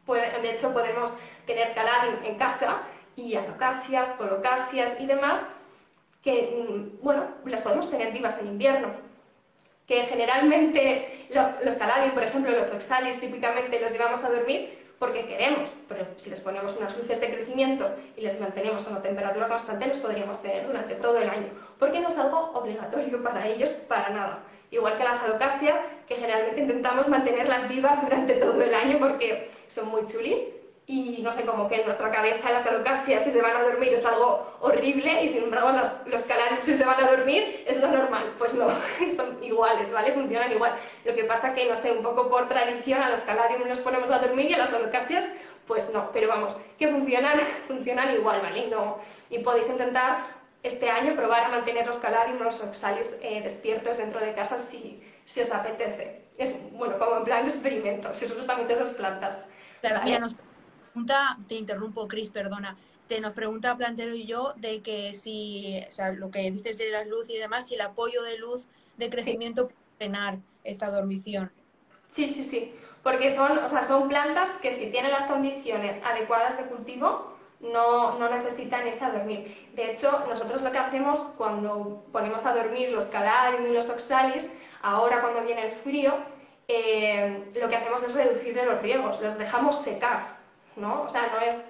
de 0.05 0.51
hecho, 0.51 0.71
podemos 0.73 1.17
tener 1.47 1.73
caladium 1.73 2.23
en 2.23 2.38
casa 2.38 2.83
y 3.15 3.35
alocasias, 3.35 4.12
colocasias 4.12 5.00
y 5.00 5.07
demás 5.07 5.43
que, 6.23 6.67
mm, 6.69 7.03
bueno, 7.03 7.25
las 7.45 7.63
podemos 7.63 7.89
tener 7.89 8.12
vivas 8.12 8.38
en 8.39 8.47
invierno. 8.47 8.89
Que 9.88 10.03
generalmente 10.03 11.27
los, 11.31 11.47
los 11.63 11.75
caladium, 11.75 12.13
por 12.13 12.23
ejemplo, 12.23 12.51
los 12.51 12.71
oxalis, 12.71 13.19
típicamente 13.19 13.79
los 13.79 13.91
llevamos 13.91 14.23
a 14.23 14.29
dormir 14.29 14.83
porque 15.03 15.25
queremos, 15.25 15.75
pero 15.89 16.05
si 16.15 16.29
les 16.29 16.39
ponemos 16.39 16.77
unas 16.77 16.98
luces 16.98 17.19
de 17.19 17.27
crecimiento 17.27 17.93
y 18.15 18.22
les 18.22 18.39
mantenemos 18.39 18.88
a 18.88 18.91
una 18.91 19.01
temperatura 19.01 19.50
constante, 19.50 19.86
los 19.86 19.98
podríamos 19.98 20.41
tener 20.41 20.65
durante 20.65 20.95
todo 20.95 21.17
el 21.17 21.29
año, 21.29 21.50
porque 21.77 22.00
no 22.00 22.07
es 22.07 22.17
algo 22.17 22.51
obligatorio 22.53 23.22
para 23.22 23.45
ellos 23.45 23.72
para 23.89 24.12
nada. 24.12 24.39
Igual 24.72 24.95
que 24.95 25.03
las 25.03 25.22
alocasias, 25.22 25.75
que 26.07 26.15
generalmente 26.15 26.62
intentamos 26.62 27.10
mantenerlas 27.10 27.67
vivas 27.67 28.01
durante 28.01 28.36
todo 28.36 28.62
el 28.62 28.74
año 28.74 28.98
porque 28.98 29.51
son 29.67 29.89
muy 29.89 30.05
chulis, 30.05 30.41
y 30.86 31.22
no 31.22 31.32
sé, 31.32 31.46
como 31.46 31.68
que 31.70 31.75
en 31.75 31.86
nuestra 31.86 32.12
cabeza 32.12 32.52
las 32.52 32.68
alocasias 32.68 33.24
si 33.24 33.32
se 33.32 33.42
van 33.42 33.56
a 33.56 33.63
dormir 33.63 33.94
es 33.94 34.06
algo 34.06 34.58
horrible 34.60 35.24
y 35.24 35.30
sin 35.30 35.44
embargo 35.44 35.72
los, 35.72 36.06
los 36.08 36.25
si 36.62 36.75
se 36.75 36.84
van 36.84 37.02
a 37.02 37.10
dormir 37.10 37.63
es 37.66 37.80
lo 37.80 37.88
normal. 37.88 38.34
Pues 38.38 38.54
no, 38.54 38.68
son 39.16 39.42
iguales, 39.44 39.92
¿vale? 39.94 40.12
Funcionan 40.12 40.52
igual. 40.52 40.75
Lo 41.06 41.16
que 41.16 41.24
pasa 41.24 41.54
que, 41.54 41.70
no 41.70 41.75
sé, 41.75 41.92
un 41.92 42.04
poco 42.04 42.30
por 42.30 42.50
tradición 42.50 43.02
a 43.02 43.10
los 43.10 43.22
caladium 43.22 43.68
nos 43.68 43.80
ponemos 43.80 44.12
a 44.12 44.20
dormir 44.20 44.52
y 44.52 44.54
a 44.56 44.58
las 44.58 44.74
alocasias 44.74 45.25
pues 45.68 45.94
no, 45.94 46.12
pero 46.12 46.28
vamos, 46.28 46.58
que 46.78 46.90
funcionan, 46.90 47.40
funcionan 47.68 48.13
igual, 48.13 48.42
¿vale? 48.42 48.68
No, 48.68 48.98
y 49.30 49.40
podéis 49.40 49.70
intentar 49.70 50.25
este 50.62 50.90
año 50.90 51.16
probar 51.16 51.46
a 51.46 51.50
mantener 51.50 51.86
los 51.88 51.98
caladium, 51.98 52.40
los 52.42 52.62
oxalis 52.62 53.18
eh, 53.22 53.42
despiertos 53.42 53.98
dentro 53.98 54.20
de 54.20 54.34
casa 54.34 54.60
si, 54.60 55.02
si 55.25 55.42
os 55.42 55.52
apetece. 55.52 56.24
Es, 56.38 56.72
bueno, 56.74 56.98
como 56.98 57.18
en 57.18 57.24
plan 57.24 57.46
experimento, 57.46 58.13
si 58.13 58.25
os 58.25 58.36
gustan 58.36 58.62
mucho 58.62 58.74
esas 58.74 58.90
plantas. 58.90 59.44
Claro, 59.82 60.20
nos 60.20 60.36
pregunta, 60.93 61.38
te 61.47 61.55
interrumpo, 61.55 62.07
Cris, 62.07 62.29
perdona. 62.29 62.77
Te 63.07 63.19
nos 63.19 63.33
pregunta 63.33 63.75
Plantero 63.75 64.13
y 64.13 64.25
yo 64.25 64.53
de 64.57 64.81
que 64.81 65.12
si, 65.12 65.83
o 65.88 65.91
sea, 65.91 66.12
lo 66.12 66.29
que 66.29 66.51
dices 66.51 66.77
de 66.77 66.89
la 66.89 67.03
luz 67.03 67.29
y 67.29 67.38
demás, 67.38 67.67
si 67.67 67.75
el 67.75 67.81
apoyo 67.81 68.21
de 68.21 68.38
luz 68.38 68.67
de 68.97 69.09
crecimiento 69.09 69.67
puede 69.67 69.79
frenar 69.97 70.38
esta 70.63 70.91
dormición. 70.91 71.51
Sí, 72.12 72.29
sí, 72.29 72.43
sí. 72.43 72.75
Porque 73.01 73.31
son, 73.31 73.57
o 73.57 73.69
sea, 73.69 73.83
son 73.83 74.07
plantas 74.07 74.53
que 74.62 74.71
si 74.71 74.91
tienen 74.91 75.12
las 75.12 75.25
condiciones 75.25 76.00
adecuadas 76.03 76.57
de 76.57 76.65
cultivo, 76.65 77.35
no, 77.59 78.17
no, 78.19 78.29
necesitan 78.29 78.88
irse 78.88 79.03
a 79.03 79.12
dormir. 79.12 79.69
De 79.73 79.91
hecho, 79.91 80.23
nosotros 80.29 80.62
lo 80.62 80.71
que 80.71 80.77
hacemos 80.77 81.19
cuando 81.38 82.05
ponemos 82.12 82.45
a 82.45 82.53
dormir 82.53 82.91
los 82.91 83.07
caladium 83.07 83.65
y 83.65 83.73
los 83.73 83.89
oxalis, 83.89 84.51
ahora 84.81 85.21
cuando 85.21 85.43
viene 85.43 85.69
el 85.69 85.71
frío, 85.71 86.13
eh, 86.67 87.51
lo 87.55 87.67
que 87.67 87.75
hacemos 87.75 88.03
es 88.03 88.13
reducirle 88.13 88.65
los 88.65 88.81
riegos, 88.81 89.19
los 89.21 89.38
dejamos 89.38 89.81
secar. 89.81 90.42
¿No? 90.75 91.01
O 91.01 91.10
sea, 91.10 91.30
no 91.34 91.39
es 91.39 91.63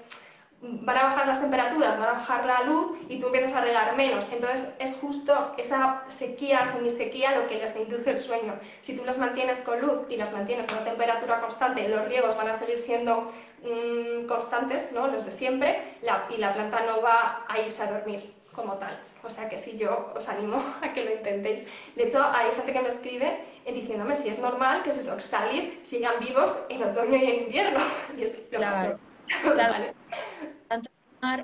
van 0.63 0.97
a 0.97 1.03
bajar 1.03 1.27
las 1.27 1.41
temperaturas, 1.41 1.99
van 1.99 2.09
a 2.09 2.13
bajar 2.13 2.45
la 2.45 2.61
luz 2.61 2.97
y 3.09 3.19
tú 3.19 3.27
empiezas 3.27 3.53
a 3.53 3.61
regar 3.61 3.95
menos. 3.97 4.27
Entonces 4.31 4.73
es 4.79 4.95
justo 4.95 5.51
esa 5.57 6.03
sequía, 6.07 6.65
semisequía, 6.65 7.37
lo 7.37 7.47
que 7.47 7.55
les 7.55 7.75
induce 7.75 8.11
el 8.11 8.19
sueño. 8.19 8.53
Si 8.81 8.95
tú 8.95 9.03
las 9.03 9.17
mantienes 9.17 9.61
con 9.61 9.81
luz 9.81 10.05
y 10.09 10.15
las 10.15 10.31
mantienes 10.31 10.69
a 10.69 10.73
una 10.73 10.85
temperatura 10.85 11.41
constante, 11.41 11.87
los 11.89 12.07
riegos 12.07 12.37
van 12.37 12.47
a 12.47 12.53
seguir 12.53 12.79
siendo 12.79 13.31
mm, 13.63 14.25
constantes, 14.25 14.91
¿no? 14.93 15.07
los 15.07 15.25
de 15.25 15.31
siempre, 15.31 15.97
y 16.29 16.37
la 16.37 16.53
planta 16.53 16.81
no 16.85 17.01
va 17.01 17.45
a 17.47 17.59
irse 17.59 17.83
a 17.83 17.91
dormir 17.91 18.33
como 18.53 18.73
tal. 18.75 18.97
O 19.23 19.29
sea 19.29 19.47
que 19.49 19.57
sí, 19.57 19.77
yo 19.77 20.11
os 20.15 20.27
animo 20.29 20.63
a 20.81 20.93
que 20.93 21.03
lo 21.03 21.11
intentéis. 21.11 21.65
De 21.95 22.03
hecho, 22.03 22.23
hay 22.23 22.51
gente 22.51 22.71
que 22.73 22.81
me 22.81 22.89
escribe 22.89 23.37
diciéndome 23.71 24.15
si 24.15 24.29
es 24.29 24.39
normal 24.39 24.83
que 24.83 24.89
esos 24.89 25.07
oxalis 25.07 25.69
sigan 25.83 26.19
vivos 26.19 26.57
en 26.69 26.83
otoño 26.83 27.15
y 27.15 27.25
en 27.25 27.43
invierno. 27.43 27.79
Y 28.17 28.23
es 28.23 28.41
claro. 28.49 28.99
claro. 29.41 29.93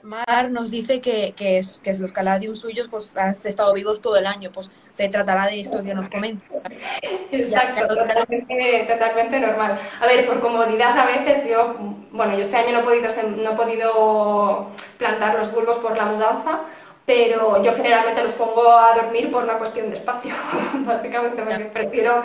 Mar, 0.04 0.52
nos 0.52 0.72
dice 0.72 1.00
que, 1.00 1.34
que, 1.38 1.58
es, 1.58 1.80
que 1.82 1.94
los 1.94 2.12
caladium 2.12 2.54
suyos 2.54 2.90
pues 2.90 3.16
han 3.16 3.32
estado 3.32 3.74
vivos 3.74 4.02
todo 4.02 4.18
el 4.18 4.28
año, 4.28 4.52
pues 4.52 4.70
se 4.92 5.08
tratará 5.08 5.46
de 5.46 5.62
esto 5.62 5.82
que 5.82 5.94
nos 5.94 6.10
comenta. 6.10 6.46
Exacto, 7.32 7.88
totalmente, 7.88 8.86
totalmente, 8.90 9.40
normal. 9.40 9.80
A 10.02 10.06
ver, 10.06 10.28
por 10.28 10.42
comodidad 10.42 11.00
a 11.00 11.06
veces 11.06 11.50
yo, 11.50 11.76
bueno, 12.12 12.36
yo 12.36 12.42
este 12.42 12.58
año 12.58 12.74
no 12.74 12.80
he 12.80 12.84
podido, 12.84 13.08
no 13.38 13.52
he 13.52 13.56
podido 13.56 14.68
plantar 14.98 15.40
los 15.40 15.54
bulbos 15.54 15.78
por 15.78 15.96
la 15.98 16.06
mudanza, 16.06 16.62
pero 17.10 17.60
yo 17.63 17.74
generalmente 17.74 18.22
los 18.22 18.34
pongo 18.34 18.72
a 18.72 18.94
dormir 18.94 19.32
por 19.32 19.44
una 19.44 19.58
cuestión 19.58 19.89
de 19.89 19.96
espacio, 19.96 20.32
básicamente, 20.86 21.42
porque 21.42 21.66
prefiero 21.66 22.22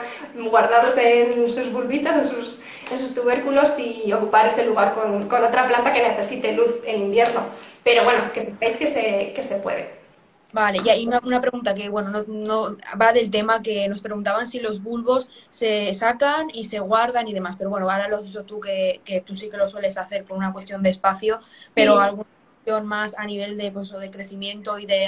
guardarlos 0.50 0.94
en 0.98 1.50
sus 1.50 1.72
bulbitos, 1.72 2.14
en 2.14 2.26
sus, 2.26 2.58
en 2.92 2.98
sus 2.98 3.14
tubérculos 3.14 3.78
y 3.78 4.12
ocupar 4.12 4.44
ese 4.44 4.66
lugar 4.66 4.92
con, 4.92 5.26
con, 5.26 5.42
otra 5.42 5.66
planta 5.66 5.90
que 5.90 6.06
necesite 6.06 6.52
luz 6.52 6.70
en 6.84 7.00
invierno. 7.00 7.46
Pero 7.82 8.04
bueno, 8.04 8.30
que 8.34 8.42
sepáis 8.42 8.76
que 8.76 8.86
se, 8.86 9.32
que 9.34 9.42
se 9.42 9.56
puede. 9.56 10.04
Vale, 10.52 10.82
y 10.84 10.88
hay 10.90 11.06
una, 11.06 11.18
una 11.24 11.40
pregunta 11.40 11.74
que, 11.74 11.88
bueno, 11.88 12.10
no, 12.10 12.24
no, 12.28 12.76
va 13.00 13.14
del 13.14 13.30
tema 13.30 13.62
que 13.62 13.88
nos 13.88 14.02
preguntaban 14.02 14.46
si 14.46 14.60
los 14.60 14.82
bulbos 14.82 15.30
se 15.48 15.94
sacan 15.94 16.50
y 16.52 16.64
se 16.64 16.78
guardan 16.78 17.26
y 17.26 17.32
demás, 17.32 17.54
pero 17.56 17.70
bueno, 17.70 17.88
ahora 17.88 18.06
lo 18.06 18.18
has 18.18 18.26
dicho 18.26 18.44
tú 18.44 18.60
que, 18.60 19.00
que 19.02 19.22
tú 19.22 19.34
sí 19.34 19.48
que 19.48 19.56
lo 19.56 19.66
sueles 19.66 19.96
hacer 19.96 20.24
por 20.24 20.36
una 20.36 20.52
cuestión 20.52 20.82
de 20.82 20.90
espacio, 20.90 21.40
pero 21.72 21.98
sí 22.04 22.24
más 22.84 23.18
a 23.18 23.24
nivel 23.24 23.56
de, 23.56 23.70
pues, 23.70 23.90
de 23.90 24.10
crecimiento 24.10 24.78
y 24.78 24.86
de 24.86 25.06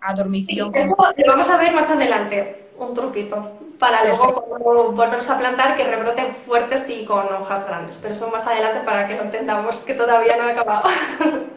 adormición. 0.00 0.72
Sí, 0.72 0.80
eso 0.80 0.96
lo 0.98 1.32
vamos 1.32 1.48
a 1.48 1.56
ver 1.58 1.72
más 1.74 1.88
adelante, 1.88 2.70
un 2.78 2.94
truquito, 2.94 3.58
para 3.78 4.04
luego 4.04 4.92
volvernos 4.92 5.28
a 5.30 5.38
plantar 5.38 5.76
que 5.76 5.84
rebroten 5.84 6.32
fuertes 6.32 6.88
y 6.88 7.04
con 7.04 7.32
hojas 7.32 7.66
grandes. 7.66 7.98
Pero 7.98 8.14
eso 8.14 8.28
más 8.28 8.46
adelante 8.46 8.80
para 8.84 9.06
que 9.06 9.16
no 9.16 9.22
entendamos 9.22 9.78
que 9.78 9.94
todavía 9.94 10.36
no 10.36 10.48
he 10.48 10.52
acabado. 10.52 10.88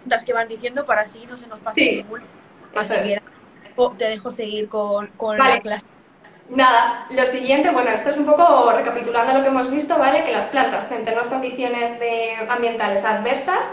preguntas 0.00 0.24
que 0.24 0.32
van 0.32 0.48
diciendo 0.48 0.84
para 0.84 1.02
así 1.02 1.26
no 1.28 1.36
se 1.36 1.46
nos 1.46 1.58
pase 1.60 1.80
sí. 1.80 1.90
ningún. 1.96 2.22
Te 3.96 4.04
dejo 4.08 4.30
seguir 4.30 4.68
con, 4.68 5.06
con 5.16 5.38
vale. 5.38 5.54
la 5.54 5.60
clase. 5.60 5.86
Nada, 6.50 7.06
lo 7.10 7.24
siguiente, 7.26 7.70
bueno, 7.70 7.90
esto 7.90 8.10
es 8.10 8.18
un 8.18 8.26
poco 8.26 8.72
recapitulando 8.72 9.34
lo 9.34 9.42
que 9.42 9.48
hemos 9.48 9.70
visto, 9.70 9.96
¿vale? 9.98 10.24
Que 10.24 10.32
las 10.32 10.46
plantas, 10.46 10.90
en 10.90 11.02
unas 11.02 11.28
condiciones 11.28 12.00
de 12.00 12.34
ambientales 12.48 13.04
adversas, 13.04 13.72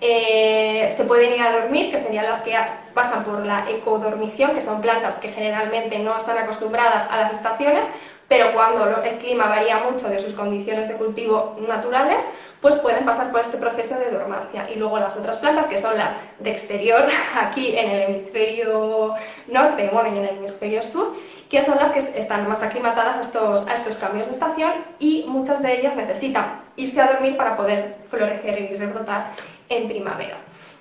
eh, 0.00 0.88
se 0.92 1.04
pueden 1.04 1.34
ir 1.34 1.42
a 1.42 1.52
dormir, 1.52 1.90
que 1.90 1.98
serían 1.98 2.26
las 2.26 2.42
que 2.42 2.54
pasan 2.94 3.24
por 3.24 3.44
la 3.44 3.68
ecodormición, 3.68 4.54
que 4.54 4.60
son 4.60 4.80
plantas 4.80 5.18
que 5.18 5.28
generalmente 5.28 5.98
no 5.98 6.16
están 6.16 6.38
acostumbradas 6.38 7.10
a 7.10 7.16
las 7.16 7.32
estaciones, 7.32 7.88
pero 8.28 8.52
cuando 8.52 9.02
el 9.02 9.18
clima 9.18 9.48
varía 9.48 9.78
mucho 9.78 10.08
de 10.08 10.20
sus 10.20 10.34
condiciones 10.34 10.86
de 10.88 10.94
cultivo 10.94 11.56
naturales, 11.66 12.22
pues 12.60 12.76
pueden 12.76 13.04
pasar 13.04 13.30
por 13.30 13.40
este 13.40 13.56
proceso 13.56 13.98
de 13.98 14.10
dormancia. 14.10 14.68
Y 14.70 14.78
luego 14.78 14.98
las 14.98 15.16
otras 15.16 15.38
plantas, 15.38 15.66
que 15.66 15.78
son 15.78 15.96
las 15.96 16.14
de 16.38 16.50
exterior, 16.50 17.06
aquí 17.40 17.76
en 17.76 17.90
el 17.90 18.02
hemisferio 18.02 19.14
norte 19.46 19.88
bueno, 19.92 20.14
y 20.14 20.18
en 20.18 20.24
el 20.24 20.38
hemisferio 20.38 20.82
sur, 20.82 21.14
que 21.48 21.62
son 21.62 21.78
las 21.78 21.92
que 21.92 22.00
están 22.00 22.48
más 22.48 22.62
aclimatadas 22.62 23.16
a 23.16 23.20
estos, 23.20 23.66
a 23.66 23.74
estos 23.74 23.96
cambios 23.96 24.26
de 24.26 24.34
estación 24.34 24.72
y 24.98 25.24
muchas 25.26 25.62
de 25.62 25.78
ellas 25.78 25.96
necesitan 25.96 26.60
irse 26.76 27.00
a 27.00 27.12
dormir 27.12 27.36
para 27.36 27.56
poder 27.56 27.96
florecer 28.08 28.58
y 28.60 28.76
rebrotar 28.76 29.32
en 29.68 29.88
primavera. 29.88 30.36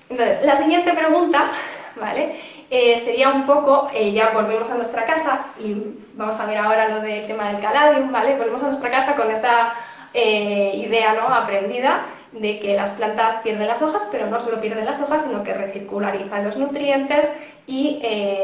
Entonces, 0.09 0.43
la 0.45 0.55
siguiente 0.55 0.93
pregunta, 0.93 1.51
¿vale? 1.95 2.39
Eh, 2.69 2.97
sería 2.97 3.29
un 3.29 3.45
poco, 3.45 3.89
eh, 3.93 4.11
ya 4.11 4.31
volvemos 4.31 4.69
a 4.69 4.75
nuestra 4.75 5.05
casa 5.05 5.47
y 5.57 5.75
vamos 6.15 6.37
a 6.37 6.45
ver 6.45 6.57
ahora 6.57 6.89
lo 6.89 7.01
del 7.01 7.25
tema 7.25 7.49
del 7.51 7.61
caladium, 7.61 8.11
¿vale? 8.11 8.37
Volvemos 8.37 8.61
a 8.61 8.65
nuestra 8.65 8.91
casa 8.91 9.15
con 9.15 9.31
esta 9.31 9.73
eh, 10.13 10.73
idea 10.75 11.13
¿no? 11.13 11.33
aprendida 11.33 12.05
de 12.33 12.59
que 12.59 12.75
las 12.75 12.91
plantas 12.91 13.35
pierden 13.37 13.67
las 13.67 13.81
hojas, 13.81 14.07
pero 14.11 14.27
no 14.27 14.39
solo 14.41 14.59
pierden 14.59 14.85
las 14.85 15.01
hojas, 15.01 15.23
sino 15.23 15.43
que 15.43 15.53
recircularizan 15.53 16.43
los 16.43 16.57
nutrientes 16.57 17.31
y, 17.65 18.01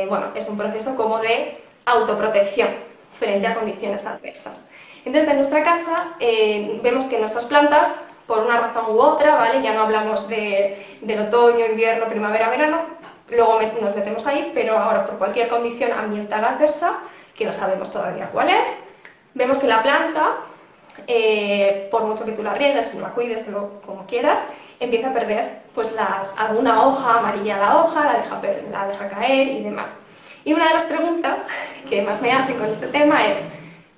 bueno, 0.07 0.27
es 0.35 0.47
un 0.47 0.57
proceso 0.57 0.95
como 0.95 1.19
de 1.19 1.61
autoprotección 1.85 2.69
frente 3.13 3.47
a 3.47 3.55
condiciones 3.55 4.05
adversas. 4.05 4.69
Entonces, 5.05 5.31
en 5.31 5.37
nuestra 5.37 5.63
casa 5.63 6.15
vemos 6.81 7.05
que 7.05 7.19
nuestras 7.19 7.45
plantas 7.45 8.01
por 8.27 8.39
una 8.39 8.59
razón 8.59 8.85
u 8.89 8.99
otra, 8.99 9.35
¿vale? 9.35 9.61
Ya 9.61 9.73
no 9.73 9.81
hablamos 9.81 10.27
de, 10.27 10.85
del 11.01 11.27
otoño, 11.27 11.65
invierno, 11.65 12.05
primavera, 12.05 12.49
verano, 12.49 12.81
luego 13.29 13.59
nos 13.81 13.95
metemos 13.95 14.25
ahí, 14.27 14.51
pero 14.53 14.77
ahora 14.77 15.05
por 15.05 15.17
cualquier 15.17 15.49
condición 15.49 15.91
ambiental 15.91 16.43
adversa, 16.45 16.99
que 17.35 17.45
no 17.45 17.53
sabemos 17.53 17.91
todavía 17.91 18.29
cuál 18.31 18.49
es, 18.49 18.77
vemos 19.33 19.59
que 19.59 19.67
la 19.67 19.81
planta, 19.81 20.37
eh, 21.07 21.87
por 21.91 22.03
mucho 22.03 22.25
que 22.25 22.33
tú 22.33 22.43
la 22.43 22.53
riegues, 22.53 22.93
la 22.95 23.09
cuides, 23.09 23.49
como 23.85 24.05
quieras, 24.05 24.43
empieza 24.79 25.09
a 25.09 25.13
perder 25.13 25.63
pues 25.73 25.93
las, 25.95 26.37
alguna 26.37 26.85
hoja 26.85 27.19
amarilla 27.19 27.57
la 27.57 27.77
hoja, 27.77 28.05
la 28.05 28.13
deja, 28.19 28.41
la 28.71 28.87
deja 28.87 29.09
caer 29.09 29.47
y 29.47 29.63
demás. 29.63 29.99
Y 30.45 30.53
una 30.53 30.67
de 30.67 30.73
las 30.73 30.83
preguntas 30.83 31.47
que 31.89 32.01
más 32.01 32.21
me 32.21 32.31
hacen 32.31 32.57
con 32.57 32.67
este 32.67 32.87
tema 32.87 33.27
es, 33.27 33.43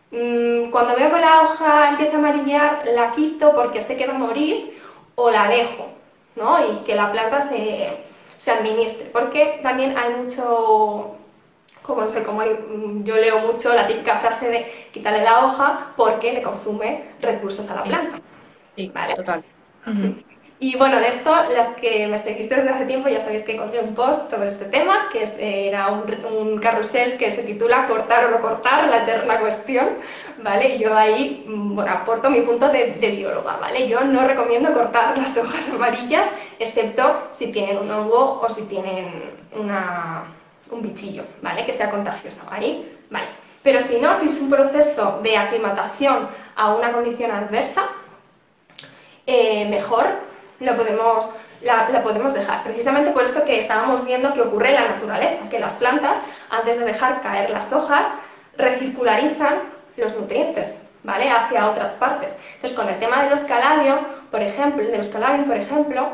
cuando 0.10 0.96
veo 0.96 1.12
que 1.14 1.20
la 1.20 1.42
hoja 1.42 1.90
empieza 1.90 2.16
a 2.16 2.20
amarillar, 2.20 2.84
la 2.94 3.12
quito 3.12 3.54
porque 3.54 3.82
sé 3.82 3.98
que 3.98 4.08
va 4.08 4.16
a 4.16 4.18
morir 4.18 4.80
o 5.16 5.30
la 5.30 5.48
dejo, 5.48 5.88
¿no? 6.36 6.60
Y 6.72 6.84
que 6.84 6.96
la 6.96 7.12
planta 7.12 7.42
se, 7.42 8.06
se 8.38 8.52
administre. 8.52 9.10
Porque 9.12 9.60
también 9.64 9.98
hay 9.98 10.14
mucho, 10.16 11.16
como 11.82 12.02
no 12.02 12.10
sé, 12.12 12.24
como 12.24 12.42
mm, 12.42 13.04
yo 13.04 13.16
leo 13.16 13.40
mucho 13.40 13.74
la 13.74 13.88
típica 13.88 14.20
frase 14.20 14.50
de 14.50 14.90
quitarle 14.92 15.24
la 15.24 15.46
hoja 15.46 15.94
porque 15.98 16.34
le 16.34 16.42
consume 16.42 17.12
recursos 17.22 17.70
a 17.70 17.76
la 17.76 17.84
planta. 17.84 18.20
Sí, 18.76 18.92
¿vale? 18.94 19.16
total. 19.16 19.44
Y 20.66 20.76
bueno, 20.78 21.00
de 21.00 21.10
esto, 21.10 21.32
las 21.54 21.68
que 21.76 22.08
me 22.08 22.18
seguiste 22.18 22.56
desde 22.56 22.72
hace 22.72 22.86
tiempo 22.86 23.08
ya 23.08 23.20
sabéis 23.20 23.44
que 23.44 23.52
encontré 23.52 23.82
un 23.82 23.94
post 23.94 24.32
sobre 24.32 24.48
este 24.48 24.66
tema, 24.66 25.10
que 25.12 25.24
era 25.68 25.90
un, 25.90 26.58
carrusel 26.58 27.18
que 27.18 27.32
se 27.32 27.44
titula 27.44 27.86
Cortar 27.86 28.26
o 28.26 28.32
no 28.32 28.42
cortar, 28.42 28.88
la 28.88 29.04
eterna 29.04 29.40
cuestión, 29.40 29.90
¿vale? 30.42 30.74
Y 30.74 30.80
yo 30.80 30.98
ahí, 30.98 31.46
mm, 31.48 31.76
bueno, 31.76 31.92
aporto 31.92 32.32
mi 32.32 32.42
punto 32.42 32.68
de, 32.70 32.96
bióloga, 33.00 33.58
¿vale? 33.58 33.88
Yo 33.88 34.02
no 34.06 34.28
recomiendo 34.28 34.74
cortar 34.74 35.16
las 35.16 35.38
hojas 35.38 35.70
amarillas, 35.70 36.28
excepto 36.58 37.28
si 37.30 37.52
tienen 37.52 37.78
un 37.78 37.92
hongo 37.92 38.42
o 38.42 38.50
si 38.50 38.64
tienen 38.64 39.36
una, 39.54 40.24
un 40.72 40.82
bichillo, 40.82 41.26
¿vale? 41.44 41.64
Que 41.68 41.74
sea 41.74 41.92
contagioso, 41.92 42.42
ahí, 42.50 42.92
¿vale? 43.12 43.28
Pero 43.62 43.80
si 43.82 44.00
no, 44.00 44.16
si 44.16 44.26
es 44.26 44.42
un 44.42 44.50
proceso 44.50 45.20
de 45.22 45.38
aclimatación 45.38 46.28
a 46.56 46.74
una 46.74 46.92
condición 46.92 47.30
adversa, 47.30 47.84
eh, 49.28 49.68
mejor 49.70 50.34
lo 50.60 50.76
podemos, 50.76 51.30
la, 51.62 52.04
podemos 52.04 52.34
dejar. 52.34 52.64
Precisamente 52.64 53.12
por 53.12 53.24
esto 53.24 53.44
que 53.46 53.60
estábamos 53.60 54.06
viendo 54.06 54.34
que 54.34 54.42
ocurre 54.42 54.70
en 54.70 54.76
la 54.76 54.88
naturaleza, 54.90 55.50
que 55.50 55.60
las 55.60 55.74
plantas, 55.74 56.22
antes 56.50 56.80
de 56.80 56.86
dejar 56.86 57.22
caer 57.22 57.50
las 57.50 57.72
hojas, 57.74 58.08
recircularizan 58.58 59.62
los 59.98 60.16
nutrientes, 60.16 60.80
¿vale? 61.04 61.30
Hacia 61.30 61.70
otras 61.70 61.94
partes. 61.94 62.36
Entonces, 62.56 62.78
con 62.78 62.90
el 62.90 63.00
tema 63.00 63.24
de 63.24 63.30
los 63.30 63.42
por 64.32 64.42
ejemplo, 64.42 64.84
de 64.84 64.98
los 64.98 65.10
por 65.10 65.58
ejemplo, 65.58 66.10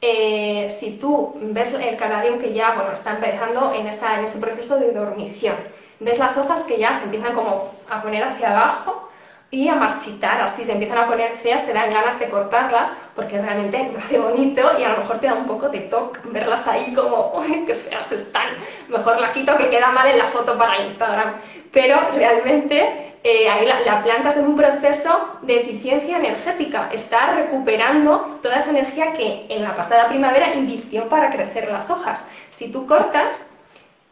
eh, 0.00 0.68
si 0.68 0.98
tú 0.98 1.36
ves 1.40 1.74
el 1.74 1.96
caladium 1.96 2.38
que 2.38 2.52
ya, 2.52 2.74
bueno, 2.74 2.92
está 2.92 3.12
empezando 3.12 3.72
en, 3.72 3.86
esta, 3.86 4.18
en 4.18 4.24
ese 4.24 4.38
proceso 4.38 4.78
de 4.78 4.92
dormición, 4.92 5.56
ves 6.00 6.18
las 6.18 6.36
hojas 6.36 6.62
que 6.62 6.78
ya 6.78 6.92
se 6.94 7.04
empiezan 7.04 7.34
como 7.34 7.70
a 7.88 8.02
poner 8.02 8.24
hacia 8.24 8.50
abajo, 8.50 9.08
y 9.52 9.68
a 9.68 9.74
marchitar, 9.74 10.40
así 10.40 10.64
se 10.64 10.72
empiezan 10.72 10.96
a 10.96 11.06
poner 11.06 11.32
feas, 11.34 11.66
te 11.66 11.74
dan 11.74 11.92
ganas 11.92 12.18
de 12.18 12.30
cortarlas 12.30 12.90
porque 13.14 13.38
realmente 13.38 13.90
me 13.92 13.98
hace 13.98 14.18
bonito 14.18 14.62
y 14.78 14.82
a 14.82 14.88
lo 14.88 14.98
mejor 14.98 15.18
te 15.20 15.26
da 15.26 15.34
un 15.34 15.46
poco 15.46 15.68
de 15.68 15.80
toque 15.80 16.20
verlas 16.24 16.66
ahí 16.66 16.94
como, 16.94 17.32
¡ay, 17.40 17.64
qué 17.66 17.74
feas 17.74 18.10
están! 18.10 18.48
Mejor 18.88 19.20
la 19.20 19.30
quito 19.30 19.54
que 19.58 19.68
queda 19.68 19.92
mal 19.92 20.08
en 20.08 20.18
la 20.18 20.24
foto 20.24 20.56
para 20.56 20.82
Instagram. 20.82 21.34
Pero 21.70 21.96
realmente 22.14 23.14
eh, 23.22 23.48
ahí 23.48 23.66
la, 23.66 23.80
la, 23.80 24.02
planta 24.02 24.30
está 24.30 24.40
en 24.40 24.48
un 24.48 24.56
proceso 24.56 25.38
de 25.42 25.60
eficiencia 25.60 26.16
energética, 26.16 26.88
está 26.90 27.34
recuperando 27.34 28.38
toda 28.42 28.56
esa 28.56 28.70
energía 28.70 29.12
que 29.12 29.46
en 29.50 29.62
la 29.62 29.74
pasada 29.74 30.08
primavera 30.08 30.54
invirtió 30.54 31.10
para 31.10 31.30
crecer 31.30 31.70
las 31.70 31.90
hojas. 31.90 32.26
Si 32.48 32.72
tú 32.72 32.86
cortas, 32.86 33.46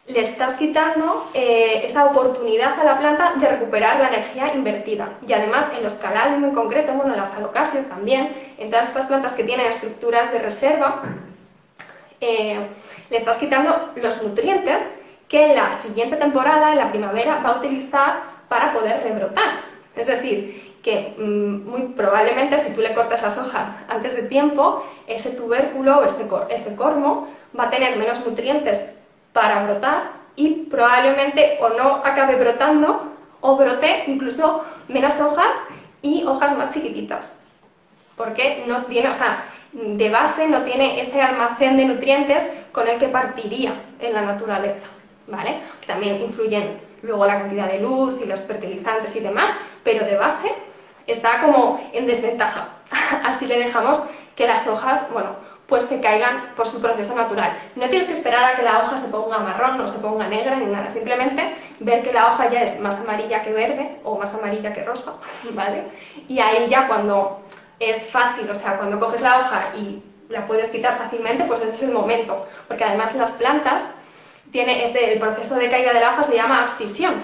le 0.07 0.21
estás 0.21 0.55
quitando 0.55 1.31
eh, 1.35 1.83
esa 1.85 2.07
oportunidad 2.07 2.79
a 2.81 2.85
la 2.85 2.99
planta 2.99 3.35
de 3.37 3.47
recuperar 3.47 4.01
la 4.01 4.09
energía 4.09 4.55
invertida. 4.55 5.11
Y 5.27 5.33
además 5.33 5.71
en 5.77 5.83
los 5.83 5.95
caladium 5.95 6.45
en 6.45 6.55
concreto, 6.55 6.93
bueno, 6.95 7.13
en 7.13 7.21
las 7.21 7.37
alocasias 7.37 7.89
también, 7.89 8.35
en 8.59 8.71
todas 8.71 8.89
estas 8.89 9.07
plantas 9.07 9.35
que 9.35 9.45
tienen 9.45 9.67
estructuras 9.67 10.33
de 10.33 10.39
reserva, 10.41 11.03
eh, 12.21 12.67
le 13.09 13.17
estás 13.17 13.39
quitando 13.39 13.93
los 13.97 14.23
nutrientes 14.23 15.01
que 15.29 15.51
en 15.51 15.57
la 15.57 15.73
siguiente 15.73 16.17
temporada, 16.17 16.73
en 16.73 16.79
la 16.79 16.91
primavera, 16.91 17.41
va 17.45 17.51
a 17.51 17.59
utilizar 17.59 18.23
para 18.49 18.73
poder 18.73 19.03
rebrotar. 19.05 19.61
Es 19.95 20.09
decir, 20.09 20.77
que 20.83 21.15
mm, 21.17 21.69
muy 21.69 21.83
probablemente 21.95 22.59
si 22.59 22.73
tú 22.73 22.81
le 22.81 22.95
cortas 22.95 23.23
las 23.23 23.39
hojas 23.39 23.71
antes 23.89 24.17
de 24.17 24.23
tiempo, 24.25 24.85
ese 25.07 25.31
tubérculo 25.31 25.99
o 25.99 26.05
ese, 26.05 26.27
ese 26.49 26.75
cormo 26.75 27.29
va 27.59 27.65
a 27.65 27.71
tener 27.71 27.97
menos 27.97 28.27
nutrientes 28.27 28.97
para 29.33 29.65
brotar 29.65 30.13
y 30.37 30.65
probablemente 30.67 31.59
o 31.61 31.71
no 31.71 31.97
acabe 32.05 32.37
brotando 32.37 33.13
o 33.41 33.57
brote 33.57 34.05
incluso 34.07 34.65
menos 34.89 35.21
hojas 35.21 35.49
y 36.03 36.25
hojas 36.25 36.57
más 36.57 36.75
chiquititas. 36.75 37.37
porque 38.17 38.65
no 38.67 38.85
tiene, 38.85 39.09
o 39.09 39.15
sea, 39.15 39.45
de 39.73 40.11
base 40.11 40.47
no 40.47 40.61
tiene 40.63 41.01
ese 41.01 41.23
almacén 41.23 41.79
de 41.79 41.87
nutrientes 41.87 42.53
con 42.71 42.87
el 42.87 42.99
que 42.99 43.09
partiría 43.09 43.73
en 43.99 44.13
la 44.13 44.21
naturaleza, 44.21 44.87
¿vale? 45.27 45.61
También 45.87 46.21
influyen 46.21 46.81
luego 47.03 47.25
la 47.25 47.39
cantidad 47.39 47.67
de 47.71 47.81
luz 47.81 48.21
y 48.23 48.27
los 48.27 48.41
fertilizantes 48.41 49.17
y 49.17 49.21
demás, 49.21 49.51
pero 49.85 50.05
de 50.05 50.17
base 50.17 50.53
está 51.07 51.41
como 51.41 51.81
en 51.95 52.07
desventaja. 52.07 52.69
Así 53.25 53.47
le 53.47 53.59
dejamos 53.59 54.03
que 54.37 54.47
las 54.47 54.67
hojas, 54.67 55.11
bueno, 55.13 55.37
pues 55.71 55.85
se 55.85 56.01
caigan 56.01 56.53
por 56.57 56.67
su 56.67 56.83
proceso 56.83 57.15
natural. 57.15 57.57
No 57.77 57.89
tienes 57.89 58.07
que 58.07 58.13
esperar 58.13 58.45
a 58.45 58.57
que 58.57 58.63
la 58.63 58.81
hoja 58.81 58.99
se 58.99 59.09
ponga 59.09 59.39
marrón 59.39 59.81
o 59.81 59.89
se 59.89 60.01
ponga 60.01 60.27
negra 60.27 60.57
ni 60.57 60.67
nada, 60.67 60.91
simplemente 60.91 61.55
ver 61.79 62.03
que 62.03 62.13
la 62.13 62.27
hoja 62.27 62.51
ya 62.51 62.63
es 62.63 62.79
más 62.81 63.01
amarilla 63.01 63.41
que 63.41 63.53
verde 63.53 63.99
o 64.05 64.19
más 64.19 64.35
amarilla 64.35 64.73
que 64.73 64.85
rosa, 64.85 65.15
¿vale? 65.53 65.85
Y 66.29 66.41
ahí 66.41 66.69
ya 66.69 66.87
cuando 66.89 67.41
es 67.79 68.11
fácil, 68.11 68.51
o 68.51 68.55
sea, 68.55 68.77
cuando 68.77 69.01
coges 69.01 69.23
la 69.23 69.39
hoja 69.39 69.73
y 69.77 70.03
la 70.29 70.45
puedes 70.47 70.71
quitar 70.71 70.99
fácilmente, 70.99 71.45
pues 71.45 71.61
ese 71.63 71.71
es 71.71 71.83
el 71.85 71.93
momento, 71.93 72.47
porque 72.69 72.85
además 72.85 73.15
las 73.15 73.33
plantas 73.33 73.89
tiene 74.53 74.85
este, 74.85 75.13
el 75.13 75.19
proceso 75.19 75.55
de 75.55 75.71
caída 75.71 75.93
de 75.93 76.01
la 76.01 76.11
hoja 76.11 76.25
se 76.25 76.37
llama 76.37 76.63
abscisión 76.63 77.15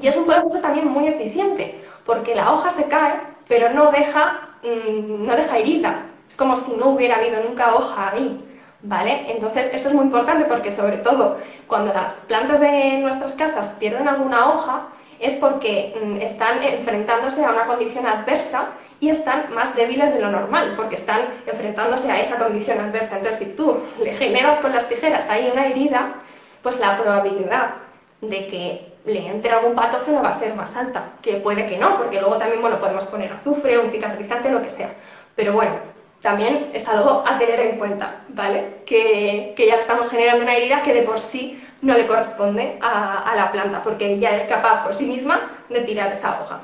y 0.00 0.08
es 0.08 0.16
un 0.16 0.26
proceso 0.26 0.60
también 0.60 0.88
muy 0.88 1.08
eficiente, 1.08 1.82
porque 2.04 2.34
la 2.34 2.52
hoja 2.52 2.70
se 2.70 2.86
cae, 2.88 3.20
pero 3.48 3.70
no 3.70 3.90
deja, 3.90 4.50
mm, 4.62 5.24
no 5.26 5.36
deja 5.36 5.58
herida, 5.58 6.05
es 6.28 6.36
como 6.36 6.56
si 6.56 6.72
no 6.72 6.90
hubiera 6.90 7.16
habido 7.16 7.42
nunca 7.42 7.74
hoja 7.74 8.12
ahí, 8.12 8.44
¿vale? 8.82 9.30
Entonces, 9.30 9.72
esto 9.72 9.88
es 9.88 9.94
muy 9.94 10.04
importante 10.04 10.44
porque, 10.44 10.70
sobre 10.70 10.98
todo, 10.98 11.38
cuando 11.66 11.92
las 11.92 12.14
plantas 12.26 12.60
de 12.60 12.98
nuestras 12.98 13.34
casas 13.34 13.76
pierden 13.78 14.08
alguna 14.08 14.52
hoja, 14.52 14.88
es 15.18 15.34
porque 15.34 15.98
mm, 16.02 16.16
están 16.20 16.62
enfrentándose 16.62 17.44
a 17.44 17.50
una 17.50 17.64
condición 17.64 18.06
adversa 18.06 18.68
y 19.00 19.08
están 19.08 19.52
más 19.54 19.76
débiles 19.76 20.12
de 20.12 20.20
lo 20.20 20.30
normal, 20.30 20.74
porque 20.76 20.96
están 20.96 21.22
enfrentándose 21.46 22.10
a 22.10 22.20
esa 22.20 22.38
condición 22.38 22.80
adversa. 22.80 23.18
Entonces, 23.18 23.48
si 23.48 23.54
tú 23.54 23.78
le 24.02 24.12
generas 24.12 24.58
con 24.58 24.72
las 24.72 24.88
tijeras 24.88 25.28
ahí 25.30 25.50
una 25.52 25.66
herida, 25.66 26.14
pues 26.62 26.80
la 26.80 26.96
probabilidad 26.96 27.74
de 28.20 28.46
que 28.46 28.96
le 29.04 29.28
entre 29.28 29.52
algún 29.52 29.74
patógeno 29.74 30.22
va 30.22 30.30
a 30.30 30.32
ser 30.32 30.54
más 30.54 30.74
alta, 30.76 31.10
que 31.22 31.34
puede 31.34 31.66
que 31.66 31.78
no, 31.78 31.96
porque 31.96 32.20
luego 32.20 32.36
también 32.38 32.60
bueno, 32.60 32.78
podemos 32.78 33.06
poner 33.06 33.32
azufre, 33.32 33.78
un 33.78 33.90
cicatrizante, 33.90 34.50
lo 34.50 34.62
que 34.62 34.68
sea. 34.68 34.90
Pero 35.36 35.52
bueno, 35.52 35.74
también 36.20 36.70
es 36.72 36.88
algo 36.88 37.24
a 37.26 37.38
tener 37.38 37.60
en 37.60 37.78
cuenta, 37.78 38.16
¿vale? 38.28 38.82
Que, 38.86 39.54
ya 39.56 39.74
le 39.74 39.80
estamos 39.80 40.10
generando 40.10 40.42
una 40.42 40.54
herida 40.54 40.82
que 40.82 40.94
de 40.94 41.02
por 41.02 41.20
sí 41.20 41.62
no 41.82 41.94
le 41.94 42.06
corresponde 42.06 42.78
a, 42.80 43.32
la 43.36 43.52
planta, 43.52 43.82
porque 43.82 44.14
ella 44.14 44.34
es 44.34 44.44
capaz 44.44 44.82
por 44.82 44.94
sí 44.94 45.04
misma 45.04 45.50
de 45.68 45.80
tirar 45.80 46.10
esa 46.10 46.40
hoja. 46.40 46.60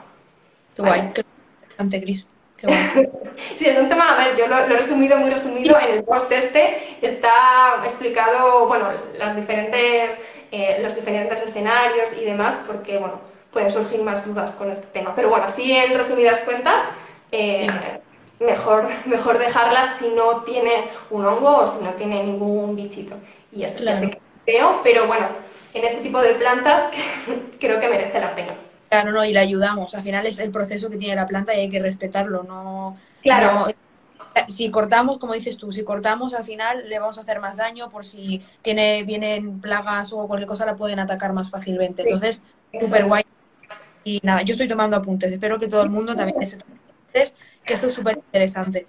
Qué 0.75 0.83
guay, 0.83 1.11
qué 1.15 1.23
interesante, 1.61 2.03
Cris. 2.03 2.27
sí, 3.57 3.67
es 3.67 3.79
un 3.79 3.89
tema, 3.89 4.15
a 4.15 4.25
ver, 4.25 4.37
yo 4.37 4.47
lo, 4.47 4.57
he 4.59 4.67
resumido 4.69 5.19
muy 5.19 5.31
resumido 5.31 5.79
en 5.81 5.97
el 5.97 6.05
post 6.05 6.31
este, 6.31 6.97
está 7.03 7.81
explicado, 7.83 8.69
bueno, 8.69 8.89
las 9.19 9.35
diferentes, 9.35 10.17
eh, 10.53 10.79
los 10.81 10.95
diferentes 10.95 11.41
escenarios 11.43 12.17
y 12.21 12.25
demás, 12.25 12.61
porque, 12.67 12.99
bueno, 12.99 13.21
pueden 13.53 13.71
surgir 13.71 14.01
más 14.03 14.25
dudas 14.25 14.53
con 14.53 14.71
este 14.71 14.87
tema. 14.89 15.15
Pero 15.15 15.29
bueno, 15.29 15.45
así 15.45 15.73
en 15.73 15.97
resumidas 15.97 16.41
cuentas, 16.41 16.83
eh, 17.33 17.67
mejor, 18.41 18.89
mejor 19.07 19.39
dejarlas 19.39 19.97
si 19.99 20.09
no 20.09 20.43
tiene 20.43 20.89
un 21.11 21.25
hongo 21.25 21.59
o 21.59 21.67
si 21.67 21.83
no 21.85 21.91
tiene 21.93 22.23
ningún 22.25 22.77
bichito. 22.77 23.17
Y 23.51 23.65
eso 23.65 23.79
claro. 23.79 24.01
que 24.01 24.19
creo, 24.45 24.81
pero 24.83 25.07
bueno, 25.07 25.27
en 25.75 25.85
este 25.85 26.03
tipo 26.03 26.21
de 26.21 26.35
plantas 26.35 26.89
creo 27.61 27.81
que 27.81 27.89
merece 27.89 28.21
la 28.21 28.35
pena. 28.35 28.55
Claro, 28.89 29.13
no, 29.13 29.25
y 29.25 29.33
le 29.33 29.39
ayudamos. 29.39 29.95
Al 29.95 30.03
final 30.03 30.27
es 30.27 30.39
el 30.39 30.51
proceso 30.51 30.91
que 30.91 30.99
tiene 30.99 31.17
la 31.17 31.27
planta 31.27 31.55
y 31.55 31.61
hay 31.61 31.71
que 31.71 31.81
respetarlo, 31.81 32.43
no... 32.43 32.99
Claro. 33.23 33.73
si 34.49 34.71
cortamos, 34.71 35.19
como 35.19 35.33
dices 35.33 35.57
tú, 35.57 35.71
si 35.71 35.85
cortamos 35.85 36.35
al 36.35 36.43
final 36.43 36.89
le 36.89 36.99
vamos 36.99 37.19
a 37.19 37.21
hacer 37.21 37.39
más 37.39 37.57
daño 37.57 37.89
por 37.89 38.05
si 38.05 38.45
tiene, 38.61 39.05
vienen 39.05 39.61
plagas 39.61 40.13
o 40.13 40.27
cualquier 40.27 40.49
cosa 40.49 40.67
la 40.67 40.77
pueden 40.77 40.99
atacar 40.99 41.33
más 41.33 41.49
fácilmente. 41.49 42.03
Entonces, 42.03 42.43
súper 42.81 43.07
guay. 43.07 43.23
Y 44.05 44.21
nada, 44.25 44.43
yo 44.43 44.53
estoy 44.53 44.67
tomando 44.67 44.97
apuntes. 44.97 45.33
Espero 45.33 45.59
que 45.59 45.69
todo 45.69 45.83
el 45.83 45.91
mundo 45.91 46.17
también 46.17 46.43
esté 46.43 46.59
tomando 46.59 46.83
apuntes 46.91 47.35
que 47.65 47.75
esto 47.75 47.87
es 47.87 47.95
súper 47.95 48.17
interesante. 48.17 48.87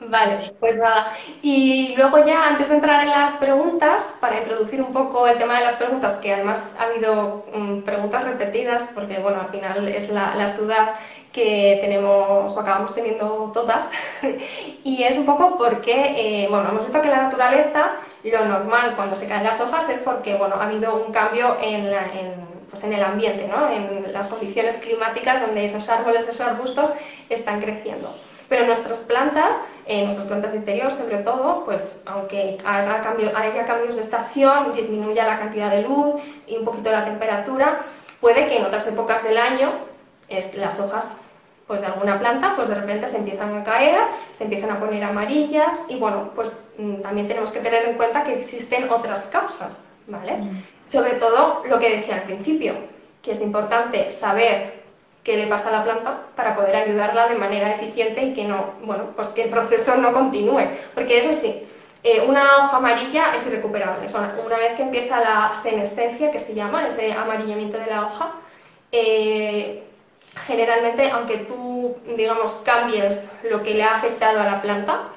Vale, 0.00 0.54
pues 0.58 0.78
nada. 0.78 1.12
Y 1.42 1.94
luego 1.94 2.24
ya, 2.24 2.46
antes 2.46 2.70
de 2.70 2.76
entrar 2.76 3.02
en 3.04 3.10
las 3.10 3.34
preguntas, 3.34 4.16
para 4.18 4.38
introducir 4.38 4.80
un 4.80 4.92
poco 4.92 5.26
el 5.26 5.36
tema 5.36 5.58
de 5.58 5.64
las 5.64 5.74
preguntas, 5.74 6.14
que 6.16 6.32
además 6.32 6.74
ha 6.78 6.84
habido 6.84 7.44
mm, 7.54 7.80
preguntas 7.82 8.24
repetidas, 8.24 8.90
porque 8.94 9.18
bueno, 9.18 9.42
al 9.42 9.50
final 9.50 9.86
es 9.88 10.10
las 10.10 10.56
dudas 10.56 10.94
que 11.32 11.78
tenemos 11.82 12.56
o 12.56 12.60
acabamos 12.60 12.94
teniendo 12.94 13.50
todas, 13.52 13.90
y 14.84 15.02
es 15.02 15.18
un 15.18 15.26
poco 15.26 15.58
porque, 15.58 16.44
eh, 16.44 16.48
bueno, 16.48 16.70
hemos 16.70 16.84
visto 16.84 17.02
que 17.02 17.08
la 17.08 17.22
naturaleza 17.22 17.92
lo 18.24 18.44
normal 18.46 18.94
cuando 18.96 19.16
se 19.16 19.28
caen 19.28 19.44
las 19.44 19.60
hojas 19.60 19.88
es 19.90 20.00
porque, 20.00 20.34
bueno, 20.34 20.56
ha 20.56 20.64
habido 20.64 20.96
un 20.96 21.12
cambio 21.12 21.56
en, 21.60 21.90
la, 21.90 22.06
en 22.06 22.50
pues 22.70 22.84
en 22.84 22.92
el 22.92 23.02
ambiente, 23.02 23.48
¿no? 23.48 23.68
en 23.68 24.12
las 24.12 24.28
condiciones 24.28 24.76
climáticas 24.76 25.40
donde 25.40 25.66
esos 25.66 25.88
árboles, 25.88 26.28
esos 26.28 26.40
arbustos 26.40 26.92
están 27.30 27.60
creciendo. 27.60 28.14
Pero 28.48 28.66
nuestras 28.66 29.00
plantas, 29.00 29.56
eh, 29.86 30.02
nuestras 30.02 30.26
plantas 30.26 30.52
de 30.52 30.58
interior 30.58 30.90
sobre 30.90 31.18
todo, 31.18 31.64
pues 31.64 32.02
aunque 32.06 32.58
haya, 32.64 33.00
cambio, 33.00 33.30
haya 33.36 33.64
cambios 33.64 33.94
de 33.94 34.02
estación, 34.02 34.72
disminuya 34.72 35.24
la 35.24 35.38
cantidad 35.38 35.70
de 35.70 35.82
luz 35.82 36.20
y 36.46 36.56
un 36.56 36.64
poquito 36.64 36.90
la 36.90 37.04
temperatura, 37.04 37.80
puede 38.20 38.46
que 38.46 38.56
en 38.56 38.64
otras 38.64 38.86
épocas 38.88 39.22
del 39.22 39.38
año 39.38 39.70
las 40.56 40.78
hojas 40.78 41.16
pues 41.66 41.80
de 41.80 41.86
alguna 41.86 42.18
planta 42.18 42.54
pues 42.56 42.68
de 42.68 42.74
repente 42.74 43.06
se 43.06 43.18
empiezan 43.18 43.56
a 43.56 43.62
caer, 43.62 44.00
se 44.32 44.42
empiezan 44.42 44.72
a 44.72 44.80
poner 44.80 45.04
amarillas 45.04 45.86
y 45.88 46.00
bueno, 46.00 46.30
pues 46.34 46.64
mm, 46.78 46.96
también 46.96 47.28
tenemos 47.28 47.52
que 47.52 47.60
tener 47.60 47.84
en 47.88 47.94
cuenta 47.94 48.24
que 48.24 48.36
existen 48.36 48.90
otras 48.90 49.26
causas, 49.26 49.88
¿vale? 50.08 50.38
Mm. 50.38 50.64
Sobre 50.86 51.12
todo 51.12 51.62
lo 51.68 51.78
que 51.78 51.98
decía 51.98 52.16
al 52.16 52.22
principio, 52.22 52.74
que 53.22 53.30
es 53.30 53.40
importante 53.40 54.10
saber 54.10 54.79
le 55.36 55.46
pasa 55.46 55.68
a 55.68 55.72
la 55.72 55.84
planta 55.84 56.22
para 56.36 56.54
poder 56.56 56.76
ayudarla 56.76 57.28
de 57.28 57.34
manera 57.36 57.74
eficiente 57.74 58.22
y 58.22 58.32
que 58.32 58.44
no, 58.44 58.74
bueno, 58.82 59.10
pues 59.16 59.28
que 59.28 59.44
el 59.44 59.50
proceso 59.50 59.96
no 59.96 60.12
continúe. 60.12 60.68
Porque 60.94 61.18
eso 61.18 61.32
sí, 61.32 61.66
eh, 62.02 62.24
una 62.26 62.56
hoja 62.58 62.78
amarilla 62.78 63.34
es 63.34 63.46
irrecuperable. 63.46 64.08
una 64.44 64.56
vez 64.56 64.74
que 64.74 64.82
empieza 64.82 65.20
la 65.20 65.52
senescencia, 65.52 66.30
que 66.30 66.38
se 66.38 66.54
llama, 66.54 66.86
ese 66.86 67.12
amarillamiento 67.12 67.78
de 67.78 67.86
la 67.86 68.06
hoja, 68.06 68.32
eh, 68.92 69.84
generalmente, 70.46 71.10
aunque 71.10 71.38
tú, 71.38 71.96
digamos, 72.16 72.54
cambies 72.64 73.32
lo 73.50 73.62
que 73.62 73.74
le 73.74 73.82
ha 73.82 73.96
afectado 73.96 74.40
a 74.40 74.44
la 74.44 74.62
planta, 74.62 75.08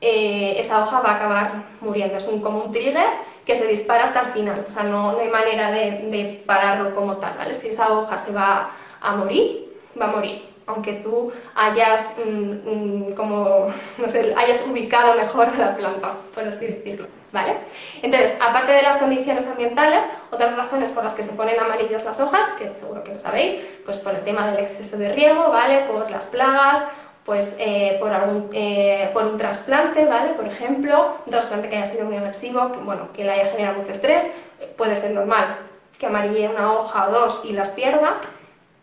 eh, 0.00 0.56
esa 0.58 0.82
hoja 0.84 1.00
va 1.00 1.12
a 1.12 1.14
acabar 1.16 1.52
muriendo. 1.80 2.18
Es 2.18 2.28
un, 2.28 2.40
como 2.42 2.64
un 2.64 2.72
trigger 2.72 3.08
que 3.46 3.56
se 3.56 3.66
dispara 3.66 4.04
hasta 4.04 4.20
el 4.22 4.26
final. 4.26 4.64
O 4.68 4.70
sea, 4.70 4.82
no, 4.82 5.12
no 5.12 5.18
hay 5.20 5.28
manera 5.28 5.70
de, 5.70 6.02
de, 6.10 6.42
pararlo 6.44 6.94
como 6.94 7.16
tal, 7.16 7.36
¿vale? 7.38 7.54
Si 7.54 7.68
esa 7.68 7.92
hoja 7.92 8.18
se 8.18 8.32
va 8.32 8.70
a 9.00 9.12
morir, 9.12 9.72
va 10.00 10.06
a 10.06 10.12
morir. 10.12 10.44
Aunque 10.66 10.94
tú 10.94 11.32
hayas, 11.54 12.16
mm, 12.24 13.10
mm, 13.10 13.14
como, 13.14 13.68
no 13.98 14.10
sé, 14.10 14.34
hayas 14.36 14.66
ubicado 14.66 15.14
mejor 15.14 15.56
la 15.56 15.76
planta, 15.76 16.14
por 16.34 16.44
así 16.44 16.66
decirlo. 16.66 17.06
¿Vale? 17.32 17.58
Entonces, 18.02 18.38
aparte 18.40 18.72
de 18.72 18.82
las 18.82 18.96
condiciones 18.98 19.46
ambientales, 19.46 20.08
otras 20.30 20.56
razones 20.56 20.90
por 20.92 21.04
las 21.04 21.14
que 21.14 21.22
se 21.22 21.34
ponen 21.34 21.58
amarillas 21.60 22.04
las 22.04 22.18
hojas, 22.18 22.48
que 22.58 22.70
seguro 22.70 23.04
que 23.04 23.14
lo 23.14 23.20
sabéis, 23.20 23.62
pues 23.84 23.98
por 23.98 24.14
el 24.14 24.22
tema 24.22 24.50
del 24.50 24.60
exceso 24.60 24.96
de 24.96 25.12
riego, 25.12 25.50
¿vale? 25.50 25.84
Por 25.84 26.10
las 26.10 26.26
plagas, 26.26 26.86
pues 27.26 27.56
eh, 27.58 27.98
por, 28.00 28.12
algún, 28.12 28.48
eh, 28.52 29.10
por 29.12 29.24
un 29.24 29.36
trasplante, 29.36 30.06
¿vale? 30.06 30.34
Por 30.34 30.46
ejemplo, 30.46 31.18
un 31.26 31.30
trasplante 31.30 31.68
que 31.68 31.76
haya 31.76 31.86
sido 31.86 32.06
muy 32.06 32.16
agresivo, 32.16 32.72
que, 32.72 32.78
bueno, 32.78 33.12
que 33.12 33.24
le 33.24 33.32
haya 33.32 33.46
generado 33.46 33.78
mucho 33.78 33.92
estrés, 33.92 34.30
puede 34.76 34.96
ser 34.96 35.10
normal 35.10 35.58
que 35.98 36.06
amarille 36.06 36.48
una 36.48 36.72
hoja 36.72 37.08
o 37.08 37.10
dos 37.10 37.42
y 37.44 37.52
las 37.52 37.70
pierda. 37.70 38.20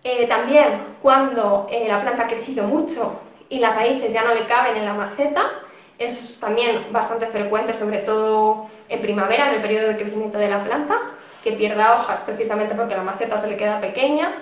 Eh, 0.03 0.27
también 0.27 0.95
cuando 1.01 1.67
la 1.87 2.01
planta 2.01 2.23
ha 2.23 2.27
crecido 2.27 2.65
mucho 2.65 3.21
y 3.49 3.59
las 3.59 3.75
raíces 3.75 4.11
ya 4.11 4.23
no 4.23 4.33
le 4.33 4.45
caben 4.45 4.75
en 4.75 4.85
la 4.85 4.93
maceta, 4.93 5.49
es 5.97 6.39
también 6.39 6.87
bastante 6.91 7.27
frecuente, 7.27 7.73
sobre 7.73 7.99
todo 7.99 8.65
en 8.89 9.01
primavera, 9.01 9.49
en 9.49 9.55
el 9.55 9.61
periodo 9.61 9.87
de 9.87 9.97
crecimiento 9.97 10.37
de 10.37 10.49
la 10.49 10.63
planta, 10.63 10.99
que 11.43 11.53
pierda 11.53 11.95
hojas 11.95 12.21
precisamente 12.21 12.75
porque 12.75 12.95
la 12.95 13.03
maceta 13.03 13.37
se 13.37 13.47
le 13.47 13.57
queda 13.57 13.79
pequeña. 13.79 14.33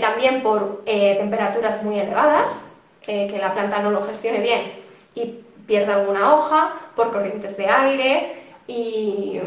también 0.00 0.42
por 0.42 0.82
temperaturas 0.84 1.84
muy 1.84 2.00
elevadas, 2.00 2.64
que 3.02 3.38
la 3.40 3.54
planta 3.54 3.80
no 3.80 3.90
lo 3.90 4.02
gestione 4.02 4.40
bien 4.40 4.72
y 5.14 5.40
pierda 5.66 5.96
alguna 5.96 6.34
hoja 6.34 6.74
por 6.96 7.12
corrientes 7.12 7.56
de 7.56 7.68
aire 7.68 8.42
y, 8.66 9.40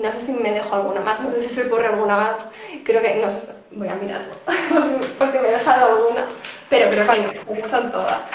no 0.00 0.12
sé 0.12 0.20
si 0.20 0.32
me 0.32 0.52
dejo 0.52 0.74
alguna 0.74 1.00
más, 1.00 1.20
no 1.20 1.30
sé 1.32 1.40
si 1.40 1.48
se 1.48 1.66
ocurre 1.66 1.86
alguna 1.86 2.16
más, 2.16 2.48
creo 2.84 3.02
que 3.02 3.16
no 3.16 3.30
sé, 3.30 3.52
voy 3.72 3.88
a 3.88 3.94
mirarlo, 3.94 4.32
por 5.18 5.28
si 5.28 5.38
me 5.38 5.48
he 5.48 5.52
dejado 5.52 5.96
alguna, 5.96 6.26
pero 6.68 6.90
creo 6.90 7.54
que 7.54 7.64
son 7.64 7.90
todas. 7.90 8.30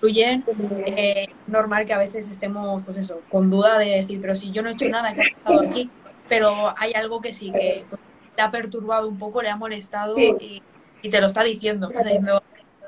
Fluyen, 0.00 0.44
eh, 0.86 1.26
normal 1.46 1.86
que 1.86 1.94
a 1.94 1.98
veces 1.98 2.30
estemos, 2.30 2.82
pues 2.84 2.96
eso, 2.98 3.22
con 3.30 3.48
duda 3.50 3.78
de 3.78 4.00
decir, 4.00 4.20
pero 4.20 4.36
si 4.36 4.52
yo 4.52 4.62
no 4.62 4.68
he 4.68 4.72
hecho 4.72 4.88
nada, 4.88 5.14
que 5.14 5.22
ha 5.22 5.24
estado 5.24 5.60
aquí, 5.60 5.90
pero 6.28 6.74
hay 6.76 6.92
algo 6.92 7.20
que 7.20 7.32
sí, 7.32 7.52
que 7.52 7.84
te 8.36 8.42
ha 8.42 8.50
perturbado 8.50 9.08
un 9.08 9.18
poco, 9.18 9.42
le 9.42 9.48
ha 9.48 9.56
molestado 9.56 10.18
y, 10.18 10.62
te 11.02 11.20
lo 11.20 11.26
está 11.26 11.42
diciendo, 11.42 11.88
está 11.88 12.02
diciendo, 12.02 12.42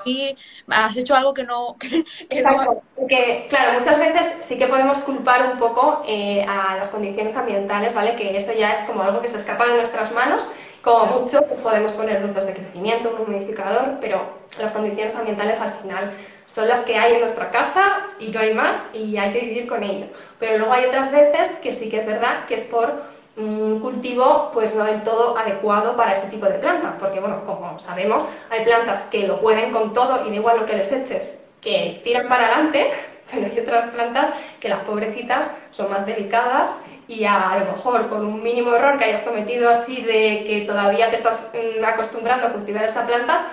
aquí 0.07 0.37
has 0.69 0.97
hecho 0.97 1.15
algo 1.15 1.33
que 1.33 1.43
no... 1.43 1.75
Que, 2.29 2.39
Exacto, 2.39 2.81
porque 2.95 3.45
claro, 3.49 3.79
muchas 3.79 3.99
veces 3.99 4.37
sí 4.41 4.57
que 4.57 4.67
podemos 4.67 4.99
culpar 4.99 5.51
un 5.51 5.59
poco 5.59 6.01
eh, 6.05 6.45
a 6.47 6.75
las 6.75 6.89
condiciones 6.89 7.35
ambientales, 7.35 7.93
¿vale? 7.93 8.15
Que 8.15 8.35
eso 8.35 8.53
ya 8.53 8.71
es 8.71 8.79
como 8.79 9.03
algo 9.03 9.21
que 9.21 9.27
se 9.27 9.37
escapa 9.37 9.65
de 9.67 9.75
nuestras 9.75 10.11
manos, 10.11 10.49
como 10.81 11.21
mucho 11.21 11.41
pues 11.43 11.61
podemos 11.61 11.93
poner 11.93 12.21
luces 12.21 12.47
de 12.47 12.53
crecimiento, 12.53 13.15
un 13.15 13.27
humidificador, 13.27 13.97
pero 14.01 14.21
las 14.59 14.71
condiciones 14.71 15.15
ambientales 15.15 15.59
al 15.59 15.73
final 15.81 16.11
son 16.45 16.67
las 16.67 16.81
que 16.81 16.97
hay 16.97 17.15
en 17.15 17.21
nuestra 17.21 17.51
casa 17.51 18.07
y 18.19 18.29
no 18.29 18.39
hay 18.39 18.53
más 18.53 18.89
y 18.93 19.17
hay 19.17 19.31
que 19.31 19.41
vivir 19.41 19.67
con 19.67 19.83
ello. 19.83 20.07
Pero 20.39 20.57
luego 20.57 20.73
hay 20.73 20.85
otras 20.85 21.11
veces 21.11 21.49
que 21.61 21.73
sí 21.73 21.89
que 21.89 21.97
es 21.97 22.05
verdad 22.05 22.45
que 22.47 22.55
es 22.55 22.65
por 22.65 23.03
un 23.37 23.79
cultivo 23.79 24.49
pues 24.51 24.75
no 24.75 24.83
del 24.83 25.03
todo 25.03 25.37
adecuado 25.37 25.95
para 25.95 26.13
ese 26.13 26.27
tipo 26.27 26.47
de 26.47 26.55
planta, 26.55 26.95
porque 26.99 27.19
bueno, 27.19 27.43
como 27.45 27.79
sabemos, 27.79 28.25
hay 28.49 28.65
plantas 28.65 29.01
que 29.03 29.27
lo 29.27 29.39
pueden 29.39 29.71
con 29.71 29.93
todo 29.93 30.25
y 30.25 30.29
da 30.29 30.35
igual 30.35 30.59
lo 30.59 30.65
que 30.65 30.75
les 30.75 30.91
eches, 30.91 31.43
que 31.61 32.01
tiran 32.03 32.27
para 32.27 32.47
adelante, 32.47 32.91
pero 33.31 33.45
hay 33.45 33.59
otras 33.59 33.91
plantas 33.91 34.35
que 34.59 34.69
las 34.69 34.79
pobrecitas 34.79 35.51
son 35.71 35.91
más 35.91 36.05
delicadas 36.05 36.81
y 37.07 37.25
a, 37.25 37.57
lo 37.59 37.71
mejor 37.71 38.09
con 38.09 38.25
un 38.25 38.43
mínimo 38.43 38.73
error 38.73 38.97
que 38.97 39.05
hayas 39.05 39.23
cometido 39.23 39.69
así 39.69 40.01
de 40.01 40.43
que 40.45 40.65
todavía 40.67 41.09
te 41.09 41.15
estás 41.15 41.51
mm, 41.53 41.83
acostumbrando 41.85 42.47
a 42.47 42.53
cultivar 42.53 42.83
esa 42.83 43.05
planta, 43.05 43.47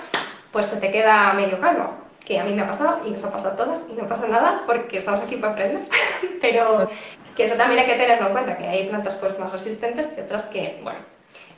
pues 0.51 0.67
se 0.67 0.77
te 0.77 0.91
queda 0.91 1.33
medio 1.35 1.61
calvo, 1.61 1.91
que 2.25 2.41
a 2.41 2.45
mí 2.45 2.55
me 2.55 2.63
ha 2.63 2.67
pasado 2.67 3.01
y 3.07 3.11
nos 3.11 3.23
ha 3.25 3.31
pasado 3.31 3.53
a 3.53 3.57
todas 3.57 3.87
y 3.91 3.93
no 3.93 4.09
pasa 4.09 4.27
nada 4.27 4.63
porque 4.67 4.99
estamos 4.99 5.21
aquí 5.21 5.37
para 5.37 5.53
aprender, 5.53 5.83
pero 6.41 6.89
que 7.37 7.45
eso 7.45 7.55
también 7.57 7.81
hay 7.81 7.87
que 7.87 7.95
tenerlo 7.95 8.29
en 8.29 8.33
cuenta, 8.33 8.57
que 8.57 8.67
hay 8.67 8.89
plantas 8.89 9.15
pues 9.15 9.39
más 9.39 9.53
resistentes 9.53 10.15
y 10.17 10.21
otras 10.21 10.45
que, 10.45 10.81
bueno, 10.83 11.01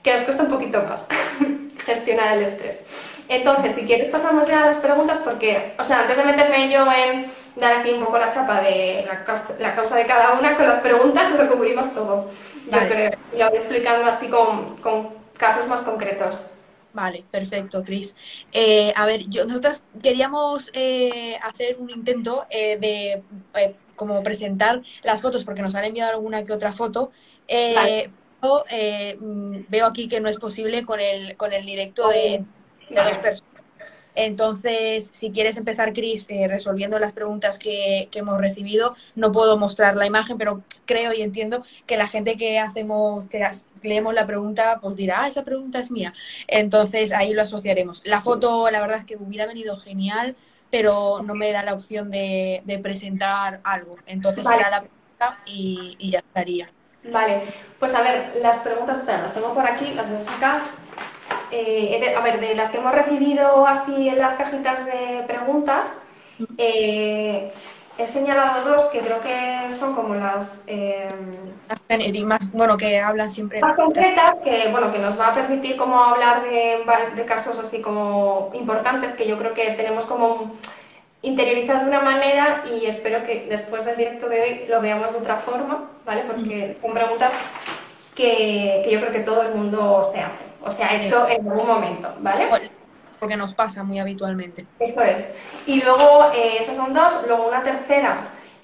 que 0.02 0.12
les 0.12 0.22
cuesta 0.22 0.44
un 0.44 0.50
poquito 0.50 0.82
más 0.82 1.06
gestionar 1.84 2.36
el 2.36 2.44
estrés. 2.44 2.80
Entonces, 3.28 3.72
si 3.72 3.86
quieres 3.86 4.08
pasamos 4.08 4.46
ya 4.48 4.62
a 4.62 4.66
las 4.66 4.78
preguntas 4.78 5.18
porque, 5.18 5.74
o 5.78 5.84
sea, 5.84 6.00
antes 6.00 6.16
de 6.16 6.24
meterme 6.24 6.70
yo 6.70 6.86
en 6.92 7.26
dar 7.56 7.78
aquí 7.78 7.90
un 7.90 8.04
poco 8.04 8.18
la 8.18 8.30
chapa 8.30 8.60
de 8.60 9.04
la 9.06 9.24
causa, 9.24 9.96
de 9.96 10.06
cada 10.06 10.38
una, 10.38 10.56
con 10.56 10.66
las 10.66 10.80
preguntas 10.80 11.30
lo 11.32 11.48
cubrimos 11.48 11.92
todo, 11.92 12.30
yo 12.70 12.78
creo. 12.88 13.10
Y 13.34 13.38
lo 13.38 13.48
voy 13.48 13.56
explicando 13.56 14.06
así 14.06 14.28
con, 14.28 14.76
con 14.76 15.08
casos 15.36 15.66
más 15.66 15.82
concretos. 15.82 16.50
Vale, 16.92 17.24
perfecto, 17.30 17.84
Cris. 17.84 18.16
Eh, 18.52 18.90
a 18.96 19.04
ver, 19.04 19.28
yo, 19.28 19.44
nosotras 19.44 19.84
queríamos 20.02 20.70
eh, 20.72 21.36
hacer 21.42 21.76
un 21.78 21.90
intento 21.90 22.46
eh, 22.48 22.78
de 22.78 23.22
como 23.96 24.22
presentar 24.22 24.82
las 25.02 25.20
fotos, 25.20 25.44
porque 25.44 25.62
nos 25.62 25.74
han 25.74 25.84
enviado 25.84 26.12
alguna 26.12 26.44
que 26.44 26.52
otra 26.52 26.72
foto. 26.72 27.10
Mm, 29.20 29.64
veo 29.68 29.86
aquí 29.86 30.08
que 30.08 30.20
no 30.20 30.28
es 30.28 30.36
posible 30.36 30.84
con 30.84 31.00
el, 31.00 31.36
con 31.36 31.52
el 31.52 31.66
directo 31.66 32.08
de, 32.08 32.44
de 32.90 33.02
dos 33.02 33.18
personas. 33.18 33.56
Entonces, 34.16 35.10
si 35.14 35.30
quieres 35.30 35.58
empezar, 35.58 35.92
Cris, 35.92 36.24
eh, 36.28 36.48
resolviendo 36.48 36.98
las 36.98 37.12
preguntas 37.12 37.58
que, 37.58 38.08
hemos 38.14 38.40
recibido, 38.40 38.96
no 39.14 39.30
puedo 39.30 39.58
mostrar 39.58 39.94
la 39.96 40.06
imagen, 40.06 40.38
pero 40.38 40.62
creo 40.86 41.12
y 41.12 41.20
entiendo 41.20 41.62
que 41.84 41.98
la 41.98 42.08
gente 42.08 42.38
que 42.38 42.58
hacemos, 42.58 43.26
que 43.26 43.46
leemos 43.82 44.14
la 44.14 44.26
pregunta, 44.26 44.78
pues 44.80 44.96
dirá, 44.96 45.24
ah, 45.24 45.28
esa 45.28 45.44
pregunta 45.44 45.78
es 45.78 45.90
mía. 45.90 46.14
Entonces, 46.48 47.12
ahí 47.12 47.34
lo 47.34 47.42
asociaremos. 47.42 48.00
La 48.06 48.22
foto, 48.22 48.70
la 48.70 48.80
verdad 48.80 48.98
es 48.98 49.04
que 49.04 49.16
hubiera 49.16 49.46
venido 49.46 49.76
genial, 49.76 50.34
pero 50.70 51.20
no 51.24 51.34
me 51.34 51.52
da 51.52 51.62
la 51.62 51.74
opción 51.74 52.10
de, 52.10 52.80
presentar 52.82 53.60
algo. 53.64 53.96
Entonces, 54.06 54.46
será 54.46 54.70
la 54.70 54.80
pregunta 54.80 55.38
y, 55.46 56.10
ya 56.10 56.18
estaría. 56.18 56.70
Vale, 57.04 57.42
pues 57.78 57.94
a 57.94 58.02
ver, 58.02 58.32
las 58.42 58.58
preguntas, 58.58 58.98
espera, 58.98 59.22
las 59.22 59.32
tengo 59.32 59.54
por 59.54 59.66
aquí, 59.66 59.94
las 59.94 60.08
voy 60.10 60.18
a 60.18 60.22
sacar. 60.22 60.60
Eh, 61.52 62.14
a 62.16 62.20
ver, 62.20 62.40
de 62.40 62.54
las 62.54 62.70
que 62.70 62.78
hemos 62.78 62.92
recibido 62.92 63.66
así 63.66 64.08
en 64.08 64.18
las 64.18 64.34
cajitas 64.34 64.84
de 64.84 65.24
preguntas, 65.26 65.94
eh, 66.58 67.52
he 67.98 68.06
señalado 68.06 68.70
dos 68.70 68.84
que 68.86 69.00
creo 69.00 69.20
que 69.20 69.72
son 69.72 69.94
como 69.94 70.14
las 70.14 70.64
eh, 70.66 71.08
más, 72.24 72.40
bueno 72.52 72.76
que 72.76 73.00
hablan 73.00 73.30
siempre. 73.30 73.60
más 73.60 73.76
concretas 73.76 74.34
que 74.44 74.68
bueno 74.70 74.92
que 74.92 74.98
nos 74.98 75.18
va 75.18 75.28
a 75.28 75.34
permitir 75.34 75.76
como 75.76 76.02
hablar 76.02 76.42
de, 76.42 76.84
de, 77.14 77.24
casos 77.24 77.58
así 77.58 77.80
como 77.80 78.50
importantes 78.54 79.14
que 79.14 79.26
yo 79.26 79.38
creo 79.38 79.54
que 79.54 79.70
tenemos 79.72 80.06
como 80.06 80.52
interiorizado 81.22 81.80
de 81.80 81.86
una 81.86 82.00
manera 82.00 82.64
y 82.70 82.86
espero 82.86 83.24
que 83.24 83.46
después 83.48 83.84
del 83.84 83.96
directo 83.96 84.28
de 84.28 84.42
hoy 84.42 84.64
lo 84.68 84.80
veamos 84.80 85.12
de 85.12 85.18
otra 85.18 85.36
forma 85.36 85.90
vale 86.04 86.24
porque 86.26 86.76
son 86.76 86.92
preguntas 86.92 87.34
que, 88.14 88.82
que 88.84 88.90
yo 88.90 89.00
creo 89.00 89.12
que 89.12 89.20
todo 89.20 89.42
el 89.42 89.54
mundo 89.54 90.08
se 90.12 90.20
hace 90.20 90.46
o 90.66 90.70
sea, 90.70 91.00
hecho 91.00 91.28
en 91.28 91.48
algún 91.48 91.66
momento, 91.66 92.12
¿vale? 92.20 92.48
Porque 93.18 93.36
nos 93.36 93.54
pasa 93.54 93.82
muy 93.82 93.98
habitualmente. 93.98 94.66
Eso 94.78 95.02
es. 95.02 95.36
Y 95.66 95.82
luego, 95.82 96.30
eh, 96.34 96.56
esas 96.58 96.76
son 96.76 96.92
dos, 96.92 97.22
luego 97.26 97.48
una 97.48 97.62
tercera 97.62 98.18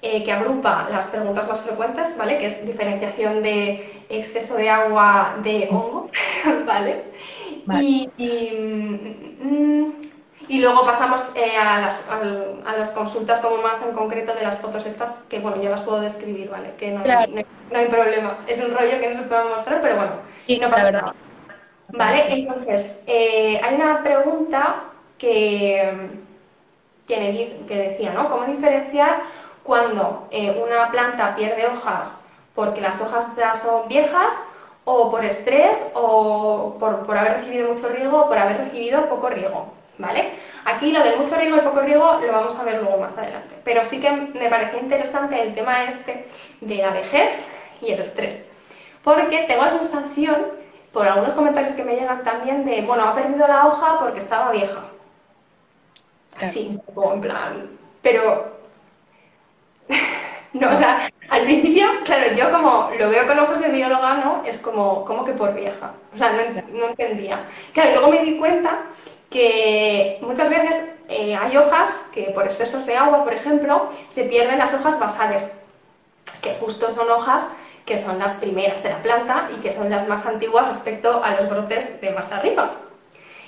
eh, 0.05 0.21
que 0.21 0.33
agrupa 0.33 0.87
las 0.89 1.07
preguntas 1.07 1.47
más 1.47 1.61
frecuentes, 1.61 2.17
¿vale? 2.17 2.37
Que 2.37 2.47
es 2.47 2.65
diferenciación 2.65 3.41
de 3.41 4.03
exceso 4.09 4.55
de 4.55 4.69
agua 4.69 5.35
de 5.41 5.69
hongo, 5.71 6.09
¿vale? 6.65 7.03
Y, 7.79 8.09
mm, 9.39 9.91
y, 10.49 10.59
luego 10.59 10.85
pasamos 10.85 11.31
eh, 11.35 11.55
a, 11.55 11.79
las, 11.79 12.05
a, 12.09 12.75
las, 12.77 12.91
consultas 12.91 13.39
como 13.39 13.61
más 13.61 13.81
en 13.81 13.93
concreto 13.93 14.35
de 14.35 14.43
las 14.43 14.59
fotos 14.59 14.85
estas, 14.85 15.23
que 15.29 15.39
bueno, 15.39 15.63
yo 15.63 15.69
las 15.69 15.81
puedo 15.83 16.01
describir, 16.01 16.49
¿vale? 16.49 16.73
Que 16.77 16.91
no, 16.91 17.01
hay, 17.05 17.45
no, 17.71 17.79
hay, 17.79 17.85
problema. 17.85 18.39
Es 18.45 18.61
un 18.61 18.75
rollo 18.75 18.99
que 18.99 19.09
no 19.09 19.15
se 19.17 19.23
puede 19.23 19.45
mostrar, 19.45 19.81
pero 19.81 19.95
bueno, 19.95 20.11
y 20.47 20.59
no 20.59 20.69
pasa 20.69 20.91
nada. 20.91 21.15
Vale, 21.93 22.25
entonces, 22.27 23.03
eh, 23.05 23.61
hay 23.63 23.75
una 23.75 24.01
pregunta 24.01 24.85
que, 25.19 26.09
que, 27.07 27.65
decía, 27.67 28.13
¿no? 28.13 28.29
¿Cómo 28.29 28.45
diferenciar 28.45 29.21
cuando 29.61 30.27
eh, 30.31 30.59
una 30.65 30.89
planta 30.89 31.35
pierde 31.35 31.67
hojas 31.67 32.19
porque 32.55 32.81
las 32.81 32.99
hojas 32.99 33.35
ya 33.35 33.53
son 33.53 33.87
viejas 33.87 34.43
o 34.85 35.11
por 35.11 35.23
estrés 35.23 35.91
o 35.93 36.77
por, 36.79 37.15
haber 37.15 37.33
recibido 37.33 37.69
mucho 37.69 37.89
riego 37.89 38.21
o 38.21 38.27
por 38.27 38.39
haber 38.39 38.57
recibido 38.57 39.07
poco 39.07 39.29
riego? 39.29 39.71
¿Vale? 39.99 40.31
Aquí 40.65 40.91
lo 40.91 41.03
del 41.03 41.19
mucho 41.19 41.35
riego 41.35 41.57
y 41.57 41.61
poco 41.61 41.81
riego 41.81 42.19
lo 42.25 42.31
vamos 42.31 42.59
a 42.59 42.63
ver 42.63 42.81
luego 42.81 42.97
más 42.97 43.15
adelante. 43.19 43.55
Pero 43.63 43.85
sí 43.85 44.01
que 44.01 44.09
me 44.11 44.49
parecía 44.49 44.79
interesante 44.79 45.39
el 45.39 45.53
tema 45.53 45.83
este 45.83 46.25
de 46.59 46.77
la 46.77 46.89
vejez 46.89 47.29
y 47.81 47.91
el 47.91 48.01
estrés. 48.01 48.49
Porque 49.03 49.43
tengo 49.47 49.61
la 49.61 49.69
sensación 49.69 50.62
por 50.93 51.07
algunos 51.07 51.33
comentarios 51.33 51.73
que 51.73 51.83
me 51.83 51.95
llegan 51.95 52.23
también 52.23 52.63
de, 52.63 52.83
bueno, 52.83 53.03
ha 53.03 53.15
perdido 53.15 53.47
la 53.47 53.67
hoja 53.67 53.97
porque 53.99 54.19
estaba 54.19 54.51
vieja. 54.51 54.83
Así, 56.39 56.79
poco 56.93 57.13
en 57.13 57.21
plan, 57.21 57.69
pero... 58.01 58.53
no, 60.53 60.69
o 60.69 60.77
sea, 60.77 60.99
al 61.29 61.43
principio, 61.43 61.87
claro, 62.05 62.33
yo 62.33 62.51
como 62.51 62.91
lo 62.97 63.09
veo 63.09 63.27
con 63.27 63.39
ojos 63.39 63.59
de 63.59 63.69
bióloga, 63.69 64.15
¿no? 64.15 64.43
Es 64.45 64.59
como, 64.59 65.03
como 65.03 65.25
que 65.25 65.33
por 65.33 65.55
vieja. 65.55 65.93
O 66.13 66.17
sea, 66.17 66.31
no, 66.71 66.85
entendía. 66.85 67.43
Claro, 67.73 67.91
luego 67.93 68.09
me 68.09 68.23
di 68.23 68.37
cuenta 68.37 68.83
que 69.31 70.19
muchas 70.21 70.49
veces 70.49 70.95
eh, 71.09 71.35
hay 71.35 71.57
hojas 71.57 72.05
que 72.13 72.25
por 72.35 72.43
excesos 72.43 72.85
de 72.85 72.95
agua, 72.95 73.23
por 73.23 73.33
ejemplo, 73.33 73.89
se 74.09 74.25
pierden 74.25 74.59
las 74.59 74.73
hojas 74.75 74.99
basales, 74.99 75.51
que 76.41 76.53
justo 76.55 76.93
son 76.93 77.09
hojas 77.09 77.47
que 77.85 77.97
son 77.97 78.19
las 78.19 78.33
primeras 78.33 78.81
de 78.83 78.89
la 78.89 79.01
planta 79.01 79.49
y 79.53 79.61
que 79.61 79.71
son 79.71 79.89
las 79.89 80.07
más 80.07 80.25
antiguas 80.25 80.67
respecto 80.67 81.23
a 81.23 81.35
los 81.35 81.49
brotes 81.49 81.99
de 82.01 82.11
más 82.11 82.31
arriba. 82.31 82.75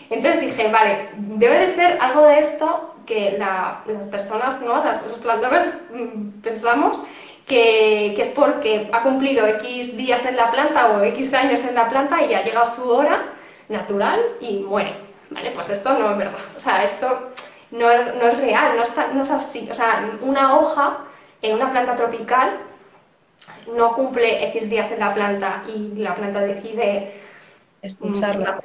Entonces 0.10 0.42
dije, 0.42 0.70
vale, 0.70 1.10
debe 1.16 1.60
de 1.60 1.68
ser 1.68 1.98
algo 2.02 2.24
de 2.24 2.40
esto 2.40 2.96
que 3.06 3.38
las 3.38 4.08
personas, 4.08 4.62
¿no? 4.62 4.84
Las, 4.84 5.06
los 5.06 5.18
plantadores 5.18 5.72
mm, 5.94 6.42
pensamos 6.42 7.02
que, 7.48 8.20
es 8.20 8.30
porque 8.30 8.90
ha 8.92 9.02
cumplido 9.04 9.48
X 9.48 9.96
días 9.96 10.26
en 10.26 10.36
la 10.36 10.52
planta 10.52 10.92
o 10.92 11.04
X 11.04 11.34
años 11.34 11.64
en 11.64 11.76
la 11.76 11.90
planta 11.90 12.24
y 12.24 12.34
ha 12.34 12.44
llegado 12.44 12.66
su 12.66 12.90
hora 12.90 13.34
natural 13.70 14.20
y 14.40 14.58
muere. 14.60 14.96
¿Vale? 15.30 15.52
Pues 15.52 15.70
esto 15.70 15.98
no 15.98 16.12
es 16.12 16.18
verdad. 16.18 16.40
O 16.56 16.60
sea, 16.60 16.84
esto 16.84 17.32
no 17.72 17.88
no 17.88 18.28
es 18.28 18.38
real, 18.38 18.76
no, 18.78 18.84
está, 18.84 19.08
no 19.08 19.24
es 19.24 19.32
así. 19.32 19.68
O 19.72 19.74
sea, 19.74 20.08
una 20.22 20.58
hoja 20.58 21.00
en 21.42 21.56
una 21.56 21.72
planta 21.72 21.96
tropical 21.96 22.52
no 23.76 23.94
cumple 23.96 24.48
X 24.50 24.70
días 24.70 24.92
en 24.92 25.00
la 25.00 25.14
planta 25.14 25.64
y 25.68 25.96
la 25.96 26.16
planta 26.16 26.42
decide 26.42 27.14
expulsarla. 27.82 28.60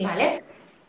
¿Vale? 0.00 0.42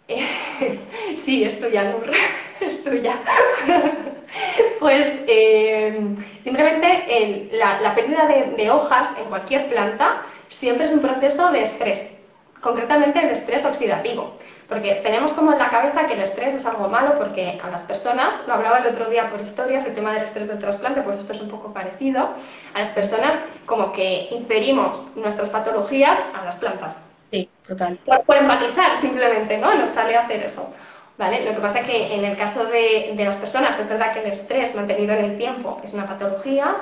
sí, 1.16 1.44
esto 1.44 1.68
ya, 1.68 1.84
no, 1.84 1.98
esto 2.62 2.94
ya. 2.94 3.20
pues 4.80 5.24
eh, 5.28 6.16
simplemente 6.42 7.50
la, 7.52 7.96
pérdida 7.96 8.28
de, 8.28 8.70
hojas 8.70 9.10
en 9.18 9.26
cualquier 9.26 9.68
planta 9.70 10.22
siempre 10.48 10.86
es 10.86 10.92
un 10.92 11.02
proceso 11.02 11.52
de 11.52 11.62
estrés, 11.62 12.22
concretamente 12.66 13.20
el 13.20 13.30
estrés 13.30 13.64
oxidativo. 13.64 14.34
Porque 14.68 14.96
tenemos 15.04 15.34
como 15.34 15.54
en 15.54 15.60
la 15.60 15.70
cabeza 15.70 16.08
que 16.08 16.16
el 16.16 16.22
estrés 16.22 16.56
es 16.56 16.66
algo 16.66 16.90
malo 16.90 17.14
porque 17.16 17.60
a 17.64 17.70
las 17.70 17.84
personas, 17.84 18.42
lo 18.48 18.54
hablaba 18.54 18.80
el 18.80 18.88
otro 18.88 19.06
día 19.06 19.30
por 19.30 19.40
historias, 19.40 19.86
el 19.86 19.94
tema 19.94 20.14
del 20.14 20.24
estrés 20.24 20.48
del 20.48 20.58
trasplante, 20.58 21.02
pues 21.02 21.20
esto 21.20 21.34
es 21.34 21.42
un 21.42 21.50
poco 21.50 21.72
parecido, 21.72 22.30
a 22.74 22.80
las 22.80 22.90
personas 22.90 23.40
como 23.68 23.92
que 23.92 24.30
inferimos 24.32 25.06
nuestras 25.16 25.52
patologías 25.52 26.18
a 26.34 26.44
las 26.44 26.56
plantas. 26.56 27.06
Sí, 27.32 27.48
total. 27.68 28.00
Por, 28.26 28.36
empatizar 28.36 28.96
simplemente, 29.00 29.60
¿no? 29.60 29.76
Nos 29.76 29.92
sale 29.92 30.16
a 30.16 30.22
hacer 30.22 30.42
eso. 30.42 30.74
¿vale? 31.20 31.46
Lo 31.46 31.54
que 31.54 31.62
pasa 31.62 31.82
es 31.82 31.88
que 31.88 32.16
en 32.16 32.26
el 32.26 32.36
caso 32.36 32.66
de, 32.66 33.14
de 33.16 33.26
las 33.26 33.38
personas 33.38 33.78
es 33.78 33.88
verdad 33.88 34.12
que 34.12 34.22
el 34.22 34.32
estrés 34.32 34.74
mantenido 34.74 35.14
en 35.14 35.26
el 35.26 35.38
tiempo 35.38 35.80
es 35.84 35.94
una 35.94 36.08
patología, 36.08 36.78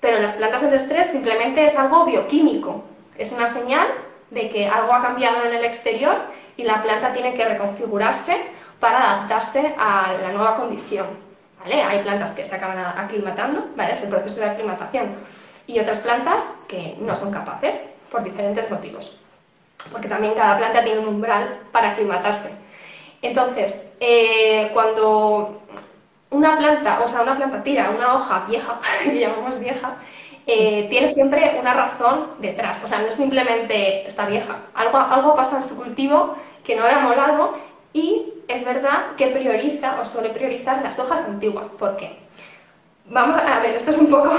pero 0.00 0.18
en 0.18 0.22
las 0.22 0.34
plantas 0.34 0.62
el 0.62 0.74
estrés 0.74 1.08
simplemente 1.08 1.64
es 1.64 1.76
algo 1.76 2.04
bioquímico, 2.04 2.84
es 3.18 3.32
una 3.32 3.48
señal 3.48 3.88
de 4.32 4.48
que 4.48 4.66
algo 4.66 4.92
ha 4.92 5.02
cambiado 5.02 5.44
en 5.44 5.54
el 5.54 5.64
exterior 5.64 6.16
y 6.56 6.64
la 6.64 6.82
planta 6.82 7.12
tiene 7.12 7.34
que 7.34 7.44
reconfigurarse 7.44 8.36
para 8.80 9.12
adaptarse 9.12 9.74
a 9.78 10.14
la 10.20 10.32
nueva 10.32 10.56
condición. 10.56 11.06
¿vale? 11.60 11.82
Hay 11.82 12.02
plantas 12.02 12.32
que 12.32 12.44
se 12.44 12.54
acaban 12.54 12.78
aclimatando, 12.78 13.66
¿vale? 13.76 13.92
es 13.92 14.00
proceso 14.02 14.40
de 14.40 14.46
aclimatación, 14.46 15.14
y 15.66 15.78
otras 15.78 16.00
plantas 16.00 16.50
que 16.66 16.96
no 16.98 17.14
son 17.14 17.30
capaces 17.30 17.88
por 18.10 18.24
diferentes 18.24 18.70
motivos, 18.70 19.18
porque 19.90 20.08
también 20.08 20.34
cada 20.34 20.56
planta 20.56 20.82
tiene 20.82 21.00
un 21.00 21.08
umbral 21.08 21.60
para 21.70 21.90
aclimatarse. 21.90 22.50
Entonces, 23.20 23.94
eh, 24.00 24.70
cuando 24.72 25.62
una 26.30 26.58
planta, 26.58 27.00
o 27.04 27.08
sea, 27.08 27.22
una 27.22 27.36
planta 27.36 27.62
tira 27.62 27.90
una 27.90 28.14
hoja 28.14 28.46
vieja, 28.48 28.80
que 29.04 29.20
llamamos 29.20 29.60
vieja, 29.60 29.96
eh, 30.46 30.86
tiene 30.90 31.08
siempre 31.08 31.56
una 31.58 31.74
razón 31.74 32.26
detrás. 32.38 32.80
O 32.84 32.88
sea, 32.88 32.98
no 32.98 33.08
es 33.08 33.14
simplemente 33.14 34.06
está 34.06 34.26
vieja. 34.26 34.58
Algo, 34.74 34.98
algo 34.98 35.34
pasa 35.34 35.58
en 35.58 35.64
su 35.64 35.76
cultivo 35.76 36.36
que 36.64 36.76
no 36.76 36.86
le 36.86 36.92
ha 36.92 37.00
molado 37.00 37.54
y 37.92 38.32
es 38.48 38.64
verdad 38.64 39.14
que 39.16 39.28
prioriza 39.28 40.00
o 40.00 40.04
suele 40.04 40.30
priorizar 40.30 40.82
las 40.82 40.98
hojas 40.98 41.22
antiguas. 41.22 41.68
¿Por 41.68 41.96
qué? 41.96 42.18
Vamos 43.06 43.36
a 43.36 43.60
ver, 43.60 43.74
esto 43.74 43.90
es 43.90 43.98
un 43.98 44.08
poco, 44.08 44.32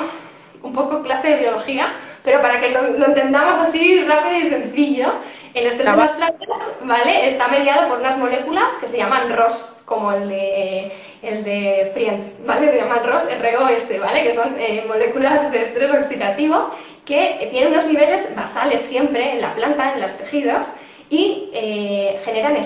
un 0.61 0.73
poco 0.73 1.03
clase 1.03 1.29
de 1.29 1.39
biología, 1.39 1.93
pero 2.23 2.41
para 2.41 2.59
que 2.59 2.69
lo, 2.69 3.05
entendamos 3.05 3.67
así 3.67 4.03
rápido 4.05 4.39
y 4.39 4.43
sencillo, 4.43 5.13
el 5.53 5.67
estrés 5.67 5.91
de 5.91 5.97
las 5.97 6.11
plantas 6.13 6.61
¿vale? 6.83 7.27
está 7.27 7.47
mediado 7.49 7.89
por 7.89 7.99
unas 7.99 8.17
moléculas 8.17 8.73
que 8.75 8.87
se 8.87 8.97
llaman 8.97 9.35
ROS, 9.35 9.81
como 9.85 10.11
el 10.11 10.29
de, 10.29 10.91
el 11.23 11.43
de 11.43 11.89
Friends, 11.93 12.41
¿vale? 12.45 12.69
Se 12.69 12.77
llaman 12.77 13.03
ROS, 13.05 13.27
ROS, 13.41 13.99
¿vale? 13.99 14.23
Que 14.23 14.33
son 14.33 14.55
eh, 14.59 14.83
moléculas 14.87 15.51
de 15.51 15.63
estrés 15.63 15.91
oxidativo 15.91 16.69
que 17.05 17.47
tienen 17.49 17.71
unos 17.71 17.87
niveles 17.87 18.33
basales 18.35 18.81
siempre 18.81 19.31
en 19.31 19.41
la 19.41 19.55
planta, 19.55 19.93
en 19.93 20.01
los 20.01 20.13
tejidos, 20.13 20.67
y 21.09 21.49
eh, 21.53 22.19
generan 22.23 22.57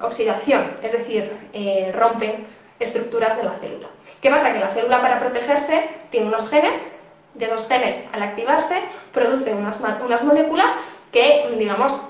oxidación, 0.00 0.76
es 0.82 0.92
decir, 0.92 1.32
eh, 1.52 1.92
rompen 1.94 2.46
estructuras 2.80 3.36
de 3.36 3.44
la 3.44 3.52
célula. 3.60 3.88
¿Qué 4.20 4.30
pasa? 4.30 4.52
Que 4.52 4.60
la 4.60 4.68
célula 4.68 5.00
para 5.00 5.18
protegerse 5.18 5.88
tiene 6.10 6.26
unos 6.28 6.48
genes, 6.48 6.92
de 7.34 7.46
los 7.46 7.68
genes 7.68 8.04
al 8.12 8.22
activarse 8.22 8.82
produce 9.12 9.52
unas, 9.52 9.80
unas 10.04 10.24
moléculas 10.24 10.66
que, 11.12 11.46
digamos, 11.56 12.00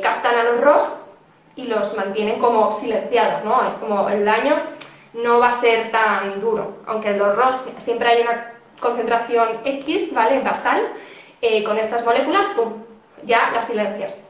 captan 0.00 0.36
a 0.36 0.44
los 0.44 0.60
ROS 0.60 0.96
y 1.56 1.64
los 1.64 1.94
mantienen 1.96 2.38
como 2.38 2.72
silenciados, 2.72 3.44
¿no? 3.44 3.66
Es 3.66 3.74
como 3.74 4.08
el 4.08 4.24
daño 4.24 4.54
no 5.12 5.40
va 5.40 5.48
a 5.48 5.52
ser 5.52 5.90
tan 5.90 6.40
duro, 6.40 6.78
aunque 6.86 7.10
en 7.10 7.18
los 7.18 7.36
ROS 7.36 7.64
siempre 7.78 8.08
hay 8.08 8.22
una 8.22 8.52
concentración 8.80 9.60
X, 9.64 10.14
¿vale? 10.14 10.40
Basal, 10.40 10.80
con 11.64 11.78
estas 11.78 12.04
moléculas, 12.04 12.46
ya 13.24 13.50
las 13.52 13.66
silencias. 13.66 14.22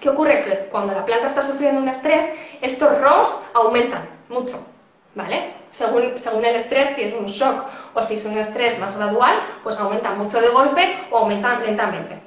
¿Qué 0.00 0.08
ocurre? 0.08 0.44
Que 0.44 0.68
cuando 0.70 0.94
la 0.94 1.04
planta 1.04 1.26
está 1.26 1.42
sufriendo 1.42 1.80
un 1.80 1.88
estrés, 1.88 2.32
estos 2.60 3.00
ROS 3.00 3.34
aumentan 3.54 4.08
mucho, 4.28 4.64
¿vale? 5.14 5.54
Según, 5.72 6.16
según 6.16 6.44
el 6.44 6.56
estrés, 6.56 6.88
si 6.90 7.02
es 7.02 7.14
un 7.14 7.26
shock 7.26 7.66
o 7.94 8.02
si 8.02 8.14
es 8.14 8.24
un 8.24 8.38
estrés 8.38 8.78
más 8.78 8.96
gradual, 8.96 9.40
pues 9.62 9.78
aumentan 9.78 10.16
mucho 10.16 10.40
de 10.40 10.48
golpe 10.48 10.96
o 11.10 11.18
aumentan 11.18 11.62
lentamente. 11.64 12.18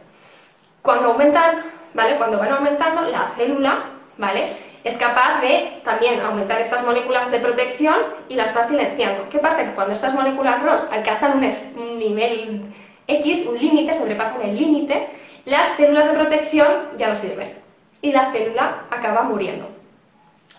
Cuando 0.82 1.10
aumentan, 1.10 1.64
¿vale? 1.94 2.18
Cuando 2.18 2.38
van 2.38 2.52
aumentando, 2.52 3.02
la 3.04 3.28
célula, 3.30 3.86
¿vale? 4.18 4.46
Es 4.84 4.98
capaz 4.98 5.42
de 5.42 5.80
también 5.84 6.20
aumentar 6.22 6.60
estas 6.60 6.84
moléculas 6.84 7.30
de 7.30 7.40
protección 7.40 7.96
y 8.30 8.36
las 8.36 8.56
va 8.58 8.64
silenciando. 8.64 9.30
¿Qué 9.30 9.38
pasa? 9.38 9.64
Que 9.64 9.76
cuando 9.76 9.94
estas 9.94 10.14
moléculas 10.14 10.64
ROS 10.64 10.92
alcanzan 10.92 11.38
un, 11.38 12.00
nivel 12.00 12.74
X, 13.08 13.46
un 13.48 13.60
límite, 13.60 13.94
sobrepasan 13.94 14.42
el 14.42 14.58
límite, 14.58 15.08
las 15.46 15.70
células 15.70 16.08
de 16.08 16.14
protección 16.14 16.68
ya 16.98 17.10
no 17.10 17.16
sirven 17.16 17.54
y 18.02 18.12
la 18.12 18.32
célula 18.32 18.86
acaba 18.90 19.22
muriendo. 19.22 19.70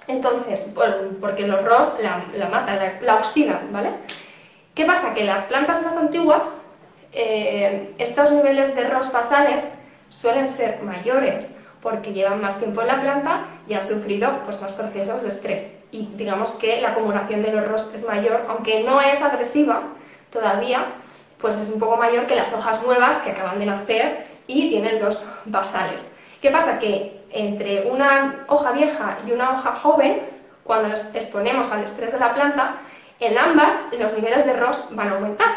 Entonces, 0.07 0.73
porque 1.21 1.47
los 1.47 1.65
ROS 1.65 1.95
la, 2.01 2.49
matan, 2.49 2.79
la, 3.01 3.17
oxidan, 3.17 3.73
¿vale? 3.73 3.91
¿Qué 4.75 4.85
pasa? 4.85 5.15
Que 5.15 5.25
las 5.25 5.45
plantas 5.45 5.83
más 5.83 5.97
antiguas, 5.97 6.61
eh, 7.13 7.93
estos 7.99 8.31
niveles 8.31 8.75
de 8.77 8.85
ROS 8.85 9.13
basales 9.13 9.77
suelen 10.11 10.49
ser 10.49 10.81
mayores 10.83 11.55
porque 11.83 12.13
llevan 12.13 12.41
más 12.41 12.59
tiempo 12.59 12.81
en 12.81 12.87
la 12.87 13.01
planta 13.01 13.45
y 13.69 13.75
han 13.75 13.83
sufrido 13.83 14.31
pues, 14.45 14.63
más 14.63 14.75
procesos 14.75 15.23
de 15.23 15.29
estrés. 15.29 15.77
Y 15.91 16.09
digamos 16.15 16.53
que 16.53 16.81
la 16.81 16.91
acumulación 16.91 17.43
de 17.43 17.53
los 17.53 17.67
ROS 17.67 17.93
es 17.95 18.07
mayor, 18.07 18.47
aunque 18.49 18.83
no 18.85 19.01
es 19.01 19.21
agresiva 19.21 19.83
todavía, 20.31 20.87
pues 21.39 21.57
es 21.57 21.71
un 21.71 21.81
poco 21.81 21.97
mayor 21.97 22.27
que 22.27 22.37
las 22.37 22.55
hojas 22.55 22.83
nuevas 22.85 23.19
que 23.19 23.33
acaban 23.33 23.59
de 23.59 23.67
nacer 23.67 24.25
y 24.47 24.71
tienen 24.71 25.03
los 25.03 25.27
basales. 25.45 26.11
¿Qué 26.41 26.51
pasa? 26.51 26.79
Que 26.79 27.21
entre 27.31 27.91
una 27.91 28.45
hoja 28.49 28.73
vieja 28.73 29.19
y 29.27 29.33
una 29.33 29.51
hoja 29.51 29.75
joven, 29.75 30.23
cuando 30.65 30.89
nos 30.89 31.13
exponemos 31.15 31.73
al 31.73 31.83
estrés 31.83 32.13
de 32.13 32.21
la 32.21 32.33
planta, 32.33 32.77
en 33.19 33.37
ambas 33.37 33.77
los 33.99 34.13
niveles 34.15 34.47
de 34.47 34.53
ROS 34.55 34.87
van 34.93 35.09
a 35.09 35.15
aumentar. 35.15 35.49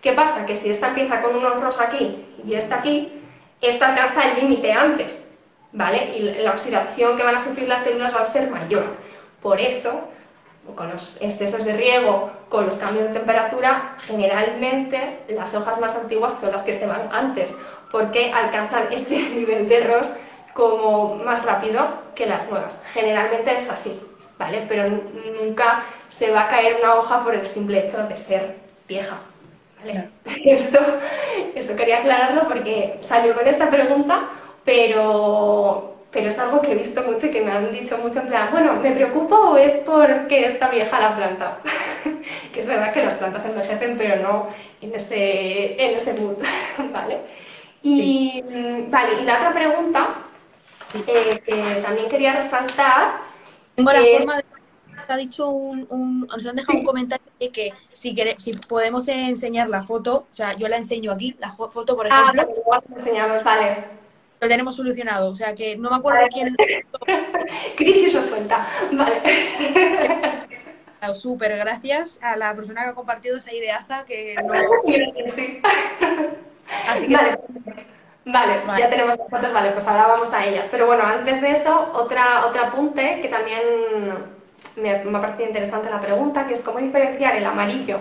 ¿Qué 0.00 0.12
pasa? 0.12 0.46
Que 0.46 0.56
si 0.56 0.70
esta 0.70 0.88
empieza 0.88 1.22
con 1.22 1.36
unos 1.36 1.60
ROS 1.60 1.80
aquí 1.80 2.24
y 2.44 2.54
esta 2.54 2.76
aquí, 2.76 3.12
esta 3.60 3.90
alcanza 3.90 4.24
el 4.24 4.40
límite 4.40 4.72
antes, 4.72 5.31
¿vale? 5.72 6.16
Y 6.16 6.20
la 6.20 6.52
oxidación 6.52 7.16
que 7.16 7.22
van 7.22 7.36
a 7.36 7.40
sufrir 7.40 7.68
las 7.68 7.82
células 7.82 8.14
va 8.14 8.20
a 8.20 8.26
ser 8.26 8.50
mayor. 8.50 8.84
Por 9.40 9.60
eso, 9.60 10.08
con 10.76 10.90
los 10.90 11.16
excesos 11.20 11.64
de 11.64 11.76
riego, 11.76 12.30
con 12.48 12.66
los 12.66 12.76
cambios 12.76 13.08
de 13.08 13.14
temperatura, 13.14 13.96
generalmente 14.06 15.18
las 15.28 15.54
hojas 15.54 15.80
más 15.80 15.96
antiguas 15.96 16.38
son 16.38 16.52
las 16.52 16.62
que 16.62 16.74
se 16.74 16.86
van 16.86 17.08
antes, 17.12 17.54
porque 17.90 18.32
alcanzan 18.32 18.92
ese 18.92 19.18
nivel 19.34 19.68
de 19.68 19.80
ROS 19.80 20.10
como 20.54 21.16
más 21.16 21.44
rápido 21.44 21.86
que 22.14 22.26
las 22.26 22.50
nuevas. 22.50 22.80
Generalmente 22.92 23.56
es 23.56 23.70
así, 23.70 23.98
¿vale? 24.38 24.64
Pero 24.68 24.84
nunca 25.40 25.82
se 26.08 26.30
va 26.30 26.42
a 26.42 26.48
caer 26.48 26.76
una 26.82 26.96
hoja 26.96 27.24
por 27.24 27.34
el 27.34 27.46
simple 27.46 27.86
hecho 27.86 28.06
de 28.06 28.16
ser 28.16 28.56
vieja. 28.86 29.16
¿vale? 29.80 30.10
Eso, 30.44 30.78
eso 31.54 31.74
quería 31.74 31.98
aclararlo 31.98 32.48
porque 32.48 32.98
salió 33.00 33.34
con 33.34 33.46
esta 33.46 33.68
pregunta, 33.70 34.28
pero, 34.64 35.96
pero 36.10 36.28
es 36.28 36.38
algo 36.38 36.62
que 36.62 36.72
he 36.72 36.76
visto 36.76 37.02
mucho 37.02 37.26
y 37.26 37.30
que 37.30 37.42
me 37.42 37.50
han 37.50 37.72
dicho 37.72 37.98
mucho 37.98 38.20
en 38.20 38.28
plan, 38.28 38.50
bueno, 38.50 38.74
¿me 38.74 38.92
preocupo 38.92 39.34
o 39.34 39.56
es 39.56 39.74
porque 39.86 40.46
está 40.46 40.68
vieja 40.68 41.00
la 41.00 41.16
planta? 41.16 41.58
que 42.52 42.60
es 42.60 42.66
verdad 42.66 42.92
que 42.92 43.04
las 43.04 43.14
plantas 43.14 43.44
envejecen, 43.46 43.98
pero 43.98 44.22
no 44.22 44.48
en 44.80 44.94
ese, 44.94 45.82
en 45.82 45.96
ese 45.96 46.14
mood, 46.14 46.36
¿vale? 46.92 47.20
Y, 47.82 48.42
vale, 48.88 49.22
y 49.22 49.24
la 49.24 49.36
otra 49.38 49.52
pregunta 49.52 50.08
eh, 51.06 51.40
que 51.44 51.80
también 51.82 52.08
quería 52.08 52.34
resaltar. 52.34 53.20
Tengo 53.74 53.92
la 53.92 54.04
forma 54.18 54.36
de. 54.36 54.44
Ha 55.08 55.16
dicho 55.16 55.48
un, 55.48 56.26
nos 56.26 56.46
han 56.46 56.56
dejado 56.56 56.78
un 56.78 56.84
comentario 56.84 57.26
de 57.38 57.50
que 57.50 57.72
si, 57.90 58.16
si 58.38 58.52
podemos 58.54 59.06
enseñar 59.08 59.68
la 59.68 59.82
foto, 59.82 60.26
o 60.32 60.34
sea, 60.34 60.54
yo 60.54 60.68
la 60.68 60.76
enseño 60.76 61.12
aquí, 61.12 61.36
la 61.38 61.52
foto, 61.52 61.96
por 61.96 62.06
ah, 62.06 62.30
ejemplo. 62.30 62.42
Ah, 62.42 62.60
igual 62.60 62.82
enseñamos, 62.94 63.42
vale. 63.42 64.01
Lo 64.42 64.48
tenemos 64.48 64.74
solucionado, 64.74 65.30
o 65.30 65.36
sea 65.36 65.54
que 65.54 65.76
no 65.76 65.88
me 65.88 65.96
acuerdo 65.98 66.26
quién. 66.32 66.56
Crisis 67.76 68.12
resuelta, 68.12 68.66
vale. 68.90 69.22
Súper, 71.14 71.56
gracias 71.58 72.18
a 72.20 72.34
la 72.34 72.52
persona 72.52 72.82
que 72.82 72.88
ha 72.88 72.94
compartido 72.94 73.36
esa 73.36 73.54
ideaza 73.54 74.04
que 74.04 74.34
no. 74.42 74.52
Sí. 75.28 75.62
Así 76.88 77.06
que. 77.06 77.14
Vale. 77.14 77.38
Vale, 78.24 78.62
ya 78.78 78.90
tenemos 78.90 79.16
las 79.16 79.28
fotos, 79.28 79.52
vale, 79.52 79.70
pues 79.70 79.86
ahora 79.86 80.08
vamos 80.08 80.32
a 80.32 80.44
ellas. 80.44 80.66
Pero 80.72 80.86
bueno, 80.86 81.04
antes 81.04 81.40
de 81.40 81.52
eso, 81.52 81.92
otra, 81.92 82.46
otro 82.46 82.64
apunte 82.64 83.20
que 83.20 83.28
también 83.28 83.62
me, 84.74 85.04
me 85.04 85.18
ha 85.18 85.20
parecido 85.20 85.46
interesante 85.46 85.88
la 85.88 86.00
pregunta, 86.00 86.48
que 86.48 86.54
es 86.54 86.62
cómo 86.62 86.80
diferenciar 86.80 87.36
el 87.36 87.46
amarillo 87.46 88.00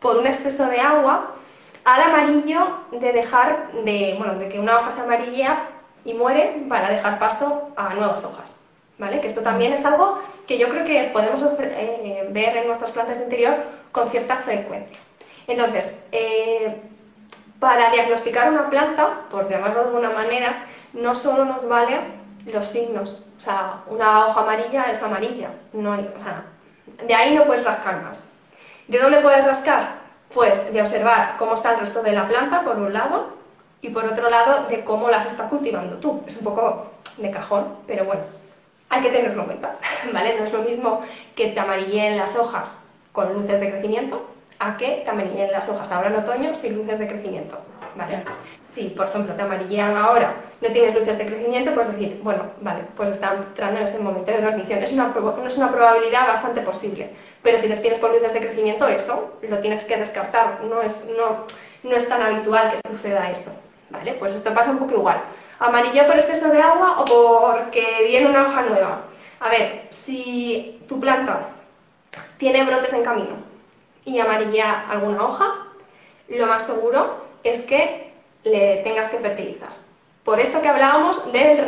por 0.00 0.16
un 0.16 0.26
exceso 0.26 0.66
de 0.66 0.80
agua 0.80 1.32
al 1.84 2.02
amarillo 2.02 2.80
de 2.90 3.12
dejar, 3.12 3.70
de, 3.84 4.16
bueno, 4.18 4.34
de 4.34 4.48
que 4.48 4.58
una 4.58 4.80
hoja 4.80 4.90
se 4.90 5.02
amarilla 5.02 5.60
y 6.06 6.14
muere 6.14 6.64
para 6.68 6.88
dejar 6.88 7.18
paso 7.18 7.70
a 7.76 7.92
nuevas 7.94 8.24
hojas. 8.24 8.60
¿Vale? 8.98 9.20
Que 9.20 9.26
esto 9.26 9.42
también 9.42 9.74
es 9.74 9.84
algo 9.84 10.22
que 10.46 10.56
yo 10.56 10.70
creo 10.70 10.86
que 10.86 11.10
podemos 11.12 11.44
eh, 11.60 12.28
ver 12.30 12.56
en 12.56 12.66
nuestras 12.66 12.92
plantas 12.92 13.18
de 13.18 13.24
interior 13.24 13.54
con 13.92 14.08
cierta 14.08 14.36
frecuencia. 14.36 14.98
Entonces, 15.46 16.06
eh, 16.12 16.80
para 17.60 17.90
diagnosticar 17.90 18.50
una 18.50 18.70
planta, 18.70 19.20
por 19.30 19.48
llamarlo 19.50 19.80
de 19.80 19.86
alguna 19.88 20.10
manera, 20.10 20.64
no 20.94 21.14
solo 21.14 21.44
nos 21.44 21.68
vale 21.68 21.98
los 22.46 22.66
signos. 22.66 23.26
O 23.36 23.40
sea, 23.40 23.82
una 23.88 24.28
hoja 24.28 24.40
amarilla 24.40 24.84
es 24.84 25.02
amarilla. 25.02 25.50
No 25.74 25.92
o 25.92 26.22
sea, 26.22 26.44
de 27.06 27.14
ahí 27.14 27.34
no 27.34 27.44
puedes 27.44 27.64
rascar 27.64 28.02
más. 28.02 28.32
¿De 28.88 28.98
dónde 28.98 29.18
puedes 29.18 29.44
rascar? 29.44 30.06
Pues 30.32 30.72
de 30.72 30.80
observar 30.80 31.36
cómo 31.38 31.54
está 31.54 31.74
el 31.74 31.80
resto 31.80 32.02
de 32.02 32.12
la 32.12 32.28
planta, 32.28 32.62
por 32.62 32.76
un 32.76 32.92
lado, 32.92 33.35
y 33.86 33.90
por 33.90 34.04
otro 34.04 34.28
lado, 34.28 34.66
de 34.68 34.82
cómo 34.82 35.08
las 35.08 35.26
está 35.26 35.48
cultivando 35.48 35.96
tú. 35.96 36.22
Es 36.26 36.36
un 36.38 36.44
poco 36.44 36.86
de 37.18 37.30
cajón, 37.30 37.66
pero 37.86 38.04
bueno. 38.04 38.22
hay 38.88 39.00
que 39.02 39.10
tenerlo 39.10 39.42
en 39.42 39.46
cuenta, 39.46 39.76
¿vale? 40.12 40.36
No 40.38 40.44
es 40.44 40.52
lo 40.52 40.62
mismo 40.62 41.02
que 41.34 41.48
te 41.48 41.60
amarilleen 41.60 42.16
las 42.16 42.36
hojas 42.36 42.86
con 43.12 43.32
luces 43.32 43.60
de 43.60 43.70
crecimiento 43.70 44.26
a 44.58 44.76
que 44.76 45.02
te 45.04 45.10
amarilleen 45.10 45.52
las 45.52 45.68
hojas 45.68 45.90
ahora 45.92 46.08
en 46.08 46.16
otoño 46.16 46.54
sin 46.56 46.76
luces 46.76 46.98
de 46.98 47.08
crecimiento, 47.08 47.58
¿vale? 47.96 48.22
Si, 48.70 48.88
por 48.90 49.06
ejemplo, 49.06 49.34
te 49.34 49.42
amarillean 49.42 49.96
ahora, 49.96 50.34
no 50.60 50.68
tienes 50.68 50.94
luces 50.94 51.18
de 51.18 51.26
crecimiento, 51.26 51.72
puedes 51.72 51.92
decir, 51.92 52.20
bueno, 52.22 52.44
vale, 52.60 52.82
pues 52.96 53.10
está 53.10 53.34
entrando 53.34 53.78
en 53.78 53.84
ese 53.84 53.98
momento 53.98 54.30
de 54.30 54.42
dormición. 54.42 54.82
Es 54.82 54.92
una, 54.92 55.14
es 55.46 55.56
una 55.56 55.72
probabilidad 55.72 56.26
bastante 56.26 56.60
posible, 56.60 57.10
pero 57.42 57.58
si 57.58 57.68
les 57.68 57.80
tienes 57.80 57.98
con 57.98 58.12
luces 58.12 58.34
de 58.34 58.40
crecimiento, 58.40 58.86
eso 58.88 59.38
lo 59.42 59.58
tienes 59.58 59.84
que 59.84 59.96
descartar, 59.96 60.62
no 60.64 60.82
es, 60.82 61.08
no, 61.16 61.46
no 61.88 61.96
es 61.96 62.08
tan 62.08 62.22
habitual 62.22 62.70
que 62.70 62.88
suceda 62.88 63.30
eso, 63.30 63.52
¿vale? 63.90 64.12
Pues 64.14 64.34
esto 64.34 64.52
pasa 64.54 64.70
un 64.70 64.78
poco 64.78 64.94
igual. 64.94 65.20
Amarilla 65.58 66.06
por 66.06 66.16
exceso 66.16 66.48
de 66.50 66.60
agua 66.60 67.00
o 67.00 67.04
porque 67.04 68.04
viene 68.06 68.28
una 68.28 68.48
hoja 68.48 68.62
nueva. 68.62 69.02
A 69.40 69.48
ver, 69.48 69.86
si 69.90 70.80
tu 70.88 71.00
planta 71.00 71.48
tiene 72.38 72.64
brotes 72.64 72.92
en 72.92 73.04
camino 73.04 73.36
y 74.04 74.18
amarilla 74.18 74.84
alguna 74.88 75.24
hoja, 75.24 75.66
lo 76.28 76.46
más 76.46 76.66
seguro 76.66 77.24
es 77.42 77.62
que 77.62 78.12
le 78.44 78.78
tengas 78.78 79.08
que 79.08 79.18
fertilizar. 79.18 79.68
Por 80.24 80.40
esto 80.40 80.60
que 80.60 80.68
hablábamos 80.68 81.32
del 81.32 81.58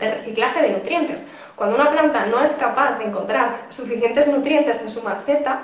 reciclaje 0.00 0.62
de 0.62 0.70
nutrientes. 0.70 1.28
Cuando 1.54 1.76
una 1.76 1.90
planta 1.90 2.26
no 2.26 2.42
es 2.42 2.52
capaz 2.52 2.98
de 2.98 3.04
encontrar 3.04 3.66
suficientes 3.70 4.26
nutrientes 4.26 4.80
en 4.80 4.90
su 4.90 5.02
maceta, 5.02 5.62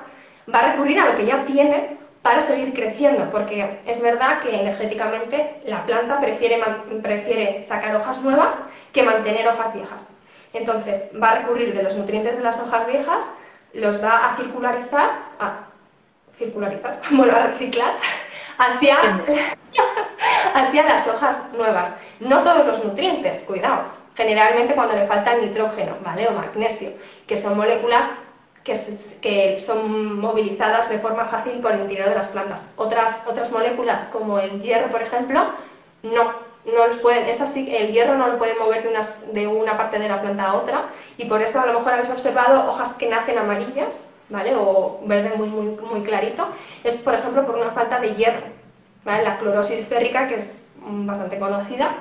va 0.53 0.59
a 0.61 0.73
recurrir 0.73 1.01
a 1.01 1.11
lo 1.11 1.17
que 1.17 1.27
ya 1.27 1.45
tiene 1.45 1.97
para 2.25 2.41
seguir 2.41 2.73
creciendo, 2.73 3.29
porque 3.31 3.81
es 3.85 4.01
verdad 4.01 4.41
que 4.41 4.59
energéticamente 4.59 5.61
la 5.67 5.85
planta 5.85 6.19
prefiere, 6.21 6.59
prefiere 7.03 7.63
sacar 7.63 7.95
hojas 7.97 8.23
nuevas 8.23 8.59
que 8.95 9.03
mantener 9.03 9.47
hojas 9.47 9.75
viejas. 9.75 10.09
Entonces 10.55 11.05
va 11.23 11.33
a 11.33 11.35
recurrir 11.41 11.75
de 11.75 11.83
los 11.83 11.95
nutrientes 11.95 12.39
de 12.39 12.43
las 12.43 12.59
hojas 12.59 12.87
viejas, 12.87 13.27
los 13.75 14.03
va 14.03 14.31
a 14.31 14.37
circularizar, 14.37 15.11
a 15.39 15.67
circularizar, 16.39 16.99
bueno, 17.11 17.37
a 17.37 17.47
reciclar 17.49 17.93
hacia, 18.57 18.97
hacia 20.55 20.83
las 20.83 21.07
hojas 21.07 21.43
nuevas. 21.53 21.95
No 22.21 22.43
todos 22.43 22.67
los 22.67 22.83
nutrientes, 22.83 23.41
cuidado. 23.41 23.83
Generalmente 24.17 24.73
cuando 24.73 24.97
le 24.97 25.07
falta 25.07 25.35
nitrógeno, 25.35 25.99
¿vale? 26.03 26.27
O 26.29 26.31
magnesio, 26.31 26.89
que 27.27 27.37
son 27.37 27.59
moléculas 27.59 28.11
que, 28.65 29.59
son 29.61 30.19
movilizadas 30.21 30.89
de 30.89 30.99
forma 30.99 31.27
fácil 31.27 31.61
por 31.61 31.73
el 31.73 31.83
interior 31.83 32.09
de 32.09 32.15
las 32.15 32.29
plantas. 32.29 32.67
Otras, 32.77 33.53
moléculas, 33.53 34.05
como 34.07 34.39
el 34.39 34.61
hierro, 34.61 34.91
por 34.91 35.03
ejemplo, 35.03 35.51
no, 36.03 36.33
no 36.65 36.87
los 36.87 36.97
pueden, 36.97 37.29
es 37.29 37.41
así, 37.41 37.69
el 37.71 37.93
hierro 37.93 38.17
no 38.17 38.29
lo 38.29 38.39
puede 38.39 38.55
mover 38.59 38.83
de 39.33 39.47
una 39.47 39.77
parte 39.77 39.99
de 39.99 40.09
la 40.09 40.21
planta 40.21 40.47
a 40.47 40.55
otra 40.55 40.85
y 41.19 41.27
por 41.27 41.43
eso 41.43 41.61
a 41.61 41.67
lo 41.67 41.79
mejor 41.79 41.93
habéis 41.93 42.11
observado 42.11 42.69
hojas 42.69 42.93
que 42.93 43.09
nacen 43.09 43.39
amarillas, 43.39 44.11
¿vale? 44.31 44.55
O 44.57 44.99
verde 45.03 45.37
muy, 45.37 45.49
muy, 45.49 45.77
muy 45.91 46.03
clarito. 46.03 46.49
Es, 46.83 46.97
por 46.97 47.15
ejemplo, 47.15 47.45
por 47.45 47.57
una 47.57 47.71
falta 47.71 48.01
de 48.01 48.15
hierro, 48.15 48.47
¿vale? 49.05 49.25
La 49.25 49.39
clorosis 49.39 49.87
férrica, 49.87 50.27
que 50.27 50.37
es 50.37 50.67
bastante 50.77 51.39
conocida, 51.39 51.97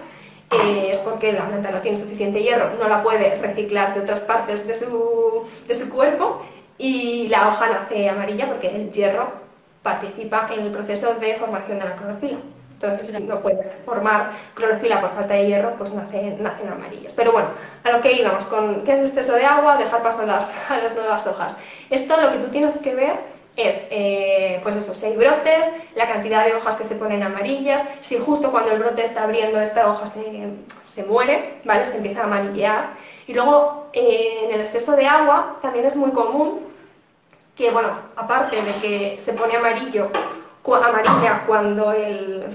eh, 0.61 0.91
es 0.91 0.99
porque 0.99 1.33
la 1.33 1.47
planta 1.47 1.71
no 1.71 1.81
tiene 1.81 1.97
suficiente 1.97 2.41
hierro, 2.41 2.71
no 2.79 2.87
la 2.87 3.03
puede 3.03 3.35
reciclar 3.37 3.93
de 3.93 4.01
otras 4.01 4.21
partes 4.21 4.67
de 4.67 4.75
su, 4.75 5.43
de 5.67 5.75
su 5.75 5.89
cuerpo 5.89 6.45
y 6.77 7.27
la 7.27 7.49
hoja 7.49 7.69
nace 7.69 8.09
amarilla 8.09 8.47
porque 8.47 8.67
el 8.67 8.91
hierro 8.91 9.31
participa 9.81 10.49
en 10.53 10.61
el 10.61 10.71
proceso 10.71 11.15
de 11.15 11.35
formación 11.35 11.79
de 11.79 11.85
la 11.85 11.95
clorofila. 11.95 12.37
Entonces, 12.73 13.15
si 13.15 13.23
no 13.23 13.39
puede 13.41 13.63
formar 13.85 14.31
clorofila 14.55 14.99
por 14.99 15.11
falta 15.11 15.35
de 15.35 15.47
hierro, 15.47 15.75
pues 15.77 15.93
nacen, 15.93 16.43
nacen 16.43 16.67
amarillas. 16.67 17.13
Pero 17.13 17.31
bueno, 17.31 17.49
a 17.83 17.91
lo 17.91 18.01
que 18.01 18.11
íbamos, 18.11 18.43
con 18.45 18.83
qué 18.83 18.93
es 18.93 19.07
exceso 19.07 19.35
de 19.35 19.45
agua, 19.45 19.77
dejar 19.77 20.03
paso 20.03 20.23
a 20.23 20.25
las, 20.25 20.53
a 20.69 20.77
las 20.77 20.93
nuevas 20.93 21.25
hojas. 21.27 21.55
Esto 21.89 22.19
lo 22.19 22.31
que 22.31 22.39
tú 22.39 22.47
tienes 22.49 22.77
que 22.77 22.93
ver 22.93 23.32
es, 23.55 23.87
eh, 23.91 24.59
pues 24.63 24.75
eso, 24.75 24.95
si 24.95 25.05
hay 25.05 25.15
brotes, 25.15 25.71
la 25.95 26.07
cantidad 26.07 26.45
de 26.45 26.55
hojas 26.55 26.77
que 26.77 26.83
se 26.83 26.95
ponen 26.95 27.21
amarillas, 27.21 27.87
si 28.01 28.17
justo 28.17 28.51
cuando 28.51 28.71
el 28.71 28.79
brote 28.79 29.03
está 29.03 29.23
abriendo 29.23 29.59
esta 29.59 29.89
hoja 29.89 30.07
se, 30.07 30.49
se 30.83 31.03
muere, 31.03 31.59
¿vale? 31.63 31.85
Se 31.85 31.97
empieza 31.97 32.21
a 32.21 32.23
amarillear. 32.25 32.93
Y 33.27 33.33
luego, 33.33 33.87
eh, 33.93 34.45
en 34.45 34.53
el 34.53 34.59
exceso 34.59 34.95
de 34.95 35.05
agua, 35.05 35.55
también 35.61 35.85
es 35.85 35.95
muy 35.95 36.11
común 36.11 36.61
que, 37.55 37.69
bueno, 37.69 37.89
aparte 38.15 38.55
de 38.55 38.73
que 38.81 39.15
se 39.19 39.33
pone 39.33 39.55
amarillo, 39.55 40.09
amarilla 40.71 41.43
cuando 41.45 41.91
el, 41.91 42.45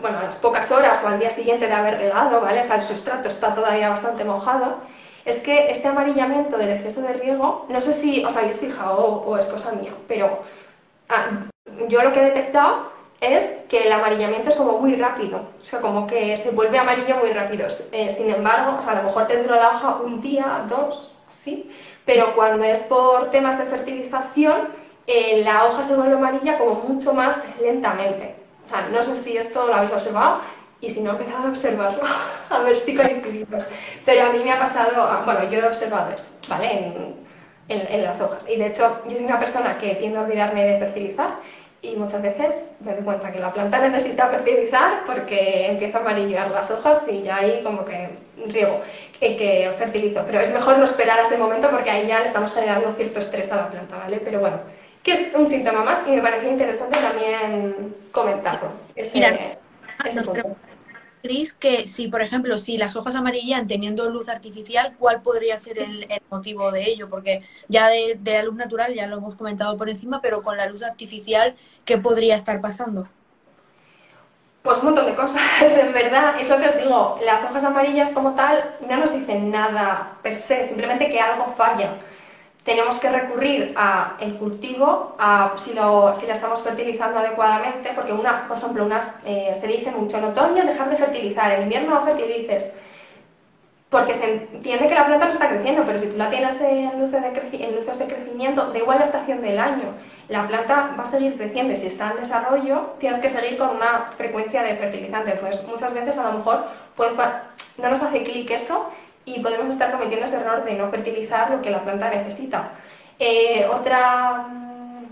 bueno, 0.00 0.18
a 0.18 0.24
las 0.24 0.38
pocas 0.38 0.70
horas 0.70 1.02
o 1.04 1.08
al 1.08 1.18
día 1.18 1.30
siguiente 1.30 1.66
de 1.66 1.72
haber 1.72 1.98
regado, 1.98 2.40
¿vale? 2.40 2.60
O 2.60 2.64
sea, 2.64 2.76
el 2.76 2.82
sustrato 2.82 3.28
está 3.28 3.54
todavía 3.54 3.90
bastante 3.90 4.24
mojado, 4.24 4.78
es 5.24 5.38
que 5.38 5.70
este 5.70 5.88
amarillamiento 5.88 6.56
del 6.56 6.70
exceso 6.70 7.02
de 7.02 7.12
riego, 7.14 7.66
no 7.68 7.80
sé 7.80 7.92
si 7.92 8.24
os 8.24 8.36
habéis 8.36 8.60
fijado 8.60 8.96
o, 8.96 9.36
es 9.36 9.46
cosa 9.46 9.72
mía, 9.72 9.92
pero 10.06 10.40
ah, 11.08 11.26
yo 11.88 12.02
lo 12.02 12.12
que 12.12 12.20
he 12.20 12.24
detectado 12.24 12.90
es 13.20 13.46
que 13.68 13.86
el 13.86 13.92
amarillamiento 13.92 14.48
es 14.48 14.56
como 14.56 14.78
muy 14.78 14.94
rápido, 14.94 15.40
o 15.60 15.64
sea, 15.64 15.80
como 15.80 16.06
que 16.06 16.36
se 16.36 16.52
vuelve 16.52 16.78
amarillo 16.78 17.16
muy 17.16 17.32
rápido. 17.32 17.66
Eh, 17.92 18.10
sin 18.10 18.30
embargo, 18.30 18.76
o 18.78 18.82
sea, 18.82 18.92
a 18.92 19.02
lo 19.02 19.08
mejor 19.08 19.26
te 19.26 19.42
dura 19.42 19.56
la 19.56 19.70
hoja 19.70 19.96
un 19.96 20.20
día, 20.20 20.64
dos, 20.68 21.14
sí, 21.28 21.70
pero 22.06 22.34
cuando 22.34 22.64
es 22.64 22.84
por 22.84 23.30
temas 23.30 23.58
de 23.58 23.64
fertilización, 23.64 24.68
eh, 25.06 25.42
la 25.44 25.66
hoja 25.66 25.82
se 25.82 25.96
vuelve 25.96 26.14
amarilla 26.14 26.58
como 26.58 26.74
mucho 26.76 27.12
más 27.12 27.44
lentamente. 27.60 28.37
No 28.92 29.02
sé 29.02 29.16
si 29.16 29.36
esto 29.36 29.66
lo 29.66 29.74
habéis 29.74 29.92
observado, 29.92 30.40
y 30.80 30.90
si 30.90 31.00
no 31.00 31.10
he 31.10 31.12
empezado 31.12 31.46
a 31.46 31.50
observarlo, 31.50 32.02
a 32.50 32.58
ver 32.60 32.76
si 32.76 32.94
coincidimos. 32.94 33.68
Pero 34.04 34.26
a 34.26 34.30
mí 34.30 34.40
me 34.44 34.52
ha 34.52 34.58
pasado, 34.58 35.24
bueno, 35.24 35.48
yo 35.50 35.58
he 35.58 35.66
observado 35.66 36.12
eso, 36.12 36.38
¿vale? 36.48 36.72
En, 36.72 37.28
en, 37.68 38.02
las 38.02 38.20
hojas. 38.20 38.48
Y 38.48 38.56
de 38.56 38.68
hecho, 38.68 39.02
yo 39.06 39.16
soy 39.16 39.24
una 39.24 39.38
persona 39.38 39.76
que 39.78 39.94
tiende 39.96 40.18
a 40.18 40.22
olvidarme 40.22 40.64
de 40.64 40.78
fertilizar 40.78 41.36
y 41.82 41.94
muchas 41.96 42.22
veces 42.22 42.76
me 42.80 42.94
doy 42.94 43.04
cuenta 43.04 43.30
que 43.30 43.38
la 43.38 43.52
planta 43.52 43.78
necesita 43.78 44.28
fertilizar 44.28 45.04
porque 45.04 45.66
empieza 45.66 45.98
a 45.98 46.00
amarillar 46.00 46.50
las 46.50 46.70
hojas 46.70 47.06
y 47.08 47.22
ya 47.22 47.36
ahí 47.36 47.62
como 47.62 47.84
que 47.84 48.08
riego, 48.46 48.80
que, 49.20 49.36
que 49.36 49.72
fertilizo. 49.78 50.22
Pero 50.26 50.40
es 50.40 50.52
mejor 50.52 50.78
no 50.78 50.84
esperar 50.84 51.18
a 51.18 51.22
ese 51.22 51.36
momento 51.36 51.68
porque 51.70 51.90
ahí 51.90 52.06
ya 52.06 52.20
le 52.20 52.26
estamos 52.26 52.52
generando 52.52 52.92
cierto 52.94 53.20
estrés 53.20 53.52
a 53.52 53.56
la 53.56 53.68
planta, 53.68 53.96
¿vale? 53.98 54.20
Pero 54.24 54.40
bueno, 54.40 54.58
que 55.08 55.14
es 55.14 55.34
un 55.34 55.48
síntoma 55.48 55.82
más 55.84 56.02
y 56.06 56.10
me 56.12 56.22
parecía 56.22 56.50
interesante 56.50 56.98
también 56.98 57.94
comentarlo. 58.12 58.72
Ese, 58.94 59.58
Cris, 61.22 61.52
que 61.52 61.86
si, 61.88 62.06
por 62.06 62.20
ejemplo, 62.20 62.58
si 62.58 62.76
las 62.76 62.94
hojas 62.94 63.16
amarillan 63.16 63.66
teniendo 63.66 64.08
luz 64.08 64.28
artificial, 64.28 64.94
¿cuál 64.98 65.20
podría 65.20 65.58
ser 65.58 65.78
el, 65.78 66.06
motivo 66.30 66.70
de 66.70 66.84
ello? 66.84 67.08
Porque 67.08 67.42
ya 67.68 67.88
de, 67.88 68.18
la 68.22 68.44
luz 68.44 68.54
natural 68.54 68.94
ya 68.94 69.06
lo 69.06 69.16
hemos 69.16 69.34
comentado 69.34 69.76
por 69.76 69.88
encima, 69.88 70.20
pero 70.22 70.42
con 70.42 70.56
la 70.56 70.66
luz 70.66 70.82
artificial, 70.82 71.56
¿qué 71.84 71.98
podría 71.98 72.36
estar 72.36 72.60
pasando? 72.60 73.08
Pues 74.62 74.78
un 74.78 74.84
montón 74.86 75.06
de 75.06 75.16
cosas, 75.16 75.42
en 75.60 75.92
verdad. 75.92 76.38
Eso 76.38 76.58
que 76.58 76.68
os 76.68 76.78
digo, 76.78 77.18
las 77.24 77.42
hojas 77.44 77.64
amarillas 77.64 78.12
como 78.12 78.34
tal 78.34 78.76
no 78.88 78.98
nos 78.98 79.12
dicen 79.12 79.50
nada 79.50 80.18
per 80.22 80.38
se, 80.38 80.62
simplemente 80.62 81.08
que 81.08 81.18
algo 81.18 81.50
falla 81.52 81.96
tenemos 82.64 82.98
que 82.98 83.08
recurrir 83.08 83.74
al 83.76 84.34
cultivo, 84.38 85.16
a, 85.18 85.52
si, 85.56 85.74
lo, 85.74 86.14
si 86.14 86.26
la 86.26 86.34
estamos 86.34 86.62
fertilizando 86.62 87.18
adecuadamente, 87.18 87.92
porque 87.94 88.12
una, 88.12 88.46
por 88.46 88.58
ejemplo, 88.58 88.84
unas, 88.84 89.16
eh, 89.24 89.52
se 89.58 89.66
dice 89.66 89.90
mucho 89.90 90.18
en 90.18 90.24
otoño 90.24 90.64
dejar 90.64 90.90
de 90.90 90.96
fertilizar, 90.96 91.52
en 91.52 91.62
invierno 91.62 91.94
no 91.94 92.04
fertilices, 92.04 92.70
porque 93.88 94.12
se 94.12 94.48
entiende 94.52 94.86
que 94.86 94.94
la 94.94 95.06
planta 95.06 95.24
no 95.24 95.30
está 95.30 95.48
creciendo, 95.48 95.84
pero 95.86 95.98
si 95.98 96.08
tú 96.08 96.18
la 96.18 96.28
tienes 96.28 96.60
en 96.60 97.00
luces 97.00 97.22
de, 97.22 97.64
en 97.64 97.74
luces 97.74 97.98
de 97.98 98.06
crecimiento, 98.06 98.70
da 98.70 98.78
igual 98.78 98.98
la 98.98 99.04
estación 99.04 99.40
del 99.40 99.58
año, 99.58 99.94
la 100.28 100.46
planta 100.46 100.94
va 100.98 101.04
a 101.04 101.06
seguir 101.06 101.38
creciendo 101.38 101.72
y 101.72 101.76
si 101.78 101.86
está 101.86 102.10
en 102.10 102.18
desarrollo, 102.18 102.96
tienes 102.98 103.18
que 103.18 103.30
seguir 103.30 103.56
con 103.56 103.70
una 103.70 104.10
frecuencia 104.14 104.62
de 104.62 104.76
fertilizante. 104.76 105.32
Pues 105.40 105.66
muchas 105.68 105.94
veces 105.94 106.18
a 106.18 106.30
lo 106.30 106.38
mejor 106.38 106.66
puede, 106.96 107.12
no 107.78 107.88
nos 107.88 108.02
hace 108.02 108.22
clic 108.24 108.50
eso 108.50 108.90
y 109.34 109.40
podemos 109.40 109.68
estar 109.68 109.90
cometiendo 109.90 110.26
ese 110.26 110.36
error 110.36 110.64
de 110.64 110.74
no 110.74 110.88
fertilizar 110.90 111.50
lo 111.50 111.62
que 111.62 111.70
la 111.70 111.82
planta 111.82 112.10
necesita. 112.10 112.70
Eh, 113.18 113.66
otra, 113.70 114.46
mm, 114.48 115.04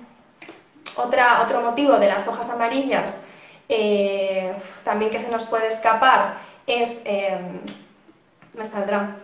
otra, 0.96 1.42
otro 1.42 1.60
motivo 1.62 1.98
de 1.98 2.08
las 2.08 2.26
hojas 2.28 2.48
amarillas 2.50 3.22
eh, 3.68 4.54
también 4.84 5.10
que 5.10 5.20
se 5.20 5.30
nos 5.30 5.44
puede 5.44 5.66
escapar 5.68 6.38
es, 6.66 7.02
em, 7.04 7.60
me 8.54 8.64
saldrá, 8.64 9.16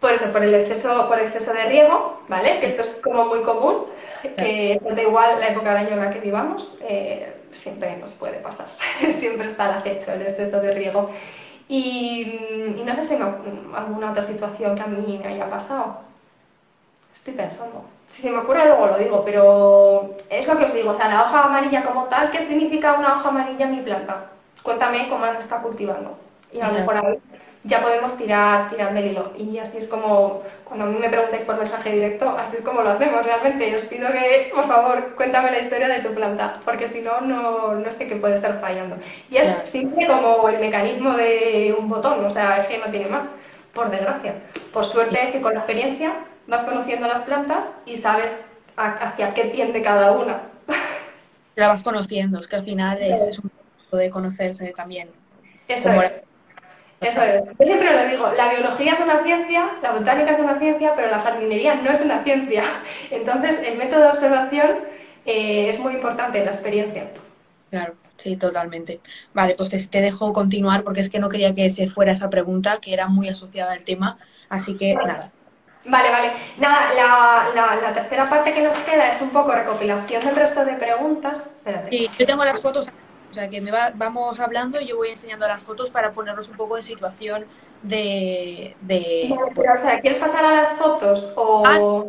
por 0.00 0.12
eso, 0.12 0.30
por 0.32 0.42
el 0.42 0.54
exceso, 0.54 1.08
por 1.08 1.18
exceso 1.18 1.52
de 1.52 1.64
riego, 1.64 2.20
¿vale? 2.28 2.60
Que 2.60 2.66
esto 2.66 2.82
es 2.82 3.00
como 3.02 3.26
muy 3.26 3.42
común, 3.42 3.86
que 4.22 4.80
da 4.82 5.02
igual 5.02 5.40
la 5.40 5.48
época 5.48 5.74
del 5.74 5.86
año 5.86 5.94
en 5.94 6.04
la 6.04 6.10
que 6.10 6.20
vivamos, 6.20 6.76
eh, 6.82 7.34
siempre 7.50 7.96
nos 7.96 8.12
puede 8.12 8.38
pasar, 8.38 8.66
siempre 9.12 9.46
está 9.46 9.64
al 9.64 9.78
acecho 9.78 10.12
el 10.12 10.22
exceso 10.22 10.60
de 10.60 10.74
riego. 10.74 11.10
Y, 11.68 12.38
no 12.84 12.94
sé 12.94 13.02
si 13.02 13.14
hay 13.14 13.22
alguna 13.74 14.10
otra 14.10 14.22
situación 14.22 14.76
que 14.76 14.82
a 14.82 14.86
mí 14.86 15.18
me 15.22 15.28
haya 15.28 15.50
pasado. 15.50 15.98
Estoy 17.12 17.34
pensando. 17.34 17.84
Si 18.08 18.22
se 18.22 18.30
me 18.30 18.38
ocurre 18.38 18.66
luego 18.66 18.86
lo 18.86 18.98
digo, 18.98 19.24
pero 19.24 20.16
es 20.30 20.46
lo 20.46 20.56
que 20.56 20.66
os 20.66 20.74
digo, 20.74 20.90
o 20.90 20.94
sea, 20.94 21.08
la 21.08 21.22
hoja 21.22 21.44
amarilla 21.44 21.82
como 21.82 22.04
tal, 22.04 22.30
¿qué 22.30 22.38
significa 22.46 22.94
una 22.94 23.16
hoja 23.16 23.30
amarilla 23.30 23.66
en 23.66 23.72
mi 23.72 23.82
planta? 23.82 24.26
Cuéntame 24.62 25.08
cómo 25.08 25.26
la 25.26 25.38
está 25.38 25.60
cultivando. 25.60 26.16
Y 26.52 26.60
a 26.60 26.68
lo 26.68 26.74
mejor 26.74 26.96
ahí 26.98 27.18
ya 27.64 27.82
podemos 27.82 28.16
tirar, 28.16 28.70
tirar 28.70 28.94
del 28.94 29.06
hilo. 29.06 29.32
Y 29.36 29.58
así 29.58 29.78
es 29.78 29.88
como, 29.88 30.42
cuando 30.66 30.86
a 30.86 30.88
mí 30.88 30.98
me 30.98 31.08
preguntáis 31.08 31.44
por 31.44 31.56
mensaje 31.56 31.92
directo, 31.92 32.28
así 32.28 32.56
es 32.56 32.62
como 32.62 32.82
lo 32.82 32.90
hacemos 32.90 33.24
realmente. 33.24 33.76
Os 33.76 33.82
pido 33.84 34.10
que, 34.10 34.50
por 34.52 34.66
favor, 34.66 35.14
cuéntame 35.14 35.52
la 35.52 35.60
historia 35.60 35.86
de 35.86 36.00
tu 36.00 36.12
planta, 36.12 36.60
porque 36.64 36.88
si 36.88 37.02
no, 37.02 37.20
no, 37.20 37.90
sé 37.92 38.08
qué 38.08 38.16
puede 38.16 38.34
estar 38.34 38.60
fallando. 38.60 38.96
Y 39.30 39.36
es 39.36 39.48
simple 39.64 40.08
como 40.08 40.48
el 40.48 40.58
mecanismo 40.58 41.14
de 41.14 41.74
un 41.78 41.88
botón, 41.88 42.24
o 42.24 42.30
sea, 42.30 42.62
es 42.62 42.66
que 42.66 42.78
no 42.78 42.86
tiene 42.86 43.06
más, 43.06 43.26
por 43.72 43.90
desgracia. 43.90 44.34
Por 44.72 44.84
suerte 44.84 45.18
es 45.22 45.30
que 45.30 45.40
con 45.40 45.54
la 45.54 45.60
experiencia 45.60 46.14
vas 46.48 46.62
conociendo 46.62 47.06
las 47.06 47.20
plantas 47.20 47.76
y 47.86 47.96
sabes 47.96 48.42
hacia 48.76 49.34
qué 49.34 49.44
tiende 49.44 49.82
cada 49.82 50.12
una. 50.12 50.42
La 51.54 51.68
vas 51.68 51.82
conociendo, 51.82 52.40
es 52.40 52.48
que 52.48 52.56
al 52.56 52.64
final 52.64 52.98
es, 53.00 53.38
un 53.38 53.50
poco 53.84 53.98
de 53.98 54.10
conocerse 54.10 54.72
también. 54.76 55.10
Eso 55.68 55.92
es. 55.92 56.22
Eso 57.00 57.22
es. 57.22 57.42
Yo 57.58 57.66
siempre 57.66 57.92
lo 57.92 58.08
digo, 58.08 58.32
la 58.32 58.48
biología 58.48 58.92
es 58.92 59.00
una 59.00 59.22
ciencia, 59.22 59.70
la 59.82 59.92
botánica 59.92 60.32
es 60.32 60.38
una 60.38 60.58
ciencia, 60.58 60.92
pero 60.96 61.10
la 61.10 61.20
jardinería 61.20 61.74
no 61.74 61.90
es 61.90 62.00
una 62.00 62.22
ciencia. 62.24 62.62
Entonces, 63.10 63.60
el 63.64 63.76
método 63.76 64.00
de 64.00 64.08
observación 64.08 64.78
eh, 65.26 65.68
es 65.68 65.78
muy 65.78 65.94
importante 65.94 66.44
la 66.44 66.50
experiencia. 66.50 67.10
Claro, 67.70 67.94
sí, 68.16 68.36
totalmente. 68.36 69.00
Vale, 69.34 69.54
pues 69.54 69.90
te, 69.90 70.00
dejo 70.00 70.32
continuar 70.32 70.84
porque 70.84 71.00
es 71.00 71.10
que 71.10 71.18
no 71.18 71.28
quería 71.28 71.54
que 71.54 71.68
se 71.68 71.88
fuera 71.88 72.12
esa 72.12 72.30
pregunta, 72.30 72.78
que 72.80 72.94
era 72.94 73.08
muy 73.08 73.28
asociada 73.28 73.72
al 73.72 73.84
tema. 73.84 74.18
Así 74.48 74.76
que 74.76 74.94
nada, 74.94 75.32
Vale, 75.88 76.10
vale. 76.10 76.32
Nada, 76.58 76.92
la, 76.94 77.76
la, 77.80 77.94
tercera 77.94 78.28
parte 78.28 78.52
que 78.52 78.62
nos 78.62 78.76
queda 78.78 79.08
es 79.08 79.20
un 79.20 79.30
poco 79.30 79.52
recopilación 79.52 80.24
del 80.24 80.34
resto 80.34 80.64
de 80.64 80.74
preguntas. 80.74 81.46
Espérate. 81.46 81.96
Sí, 81.96 82.10
yo 82.18 82.26
tengo 82.26 82.44
las 82.44 82.60
fotos, 82.60 82.90
o 83.30 83.32
sea 83.32 83.48
que 83.48 83.60
me 83.60 83.70
vamos 83.94 84.40
hablando 84.40 84.80
y 84.80 84.86
yo 84.86 84.96
voy 84.96 85.08
enseñando 85.10 85.46
las 85.46 85.62
fotos 85.62 85.90
para 85.90 86.12
ponernos 86.12 86.48
un 86.48 86.56
poco 86.56 86.76
en 86.76 86.82
situación 86.82 87.46
de... 87.82 88.76
de... 88.80 89.34
pero, 89.54 89.74
o 89.74 89.76
sea, 89.76 90.00
¿quieres 90.00 90.18
pasar 90.18 90.44
a 90.44 90.56
las 90.56 90.70
fotos 90.70 91.32
o...? 91.36 91.62
Ah, 91.66 92.04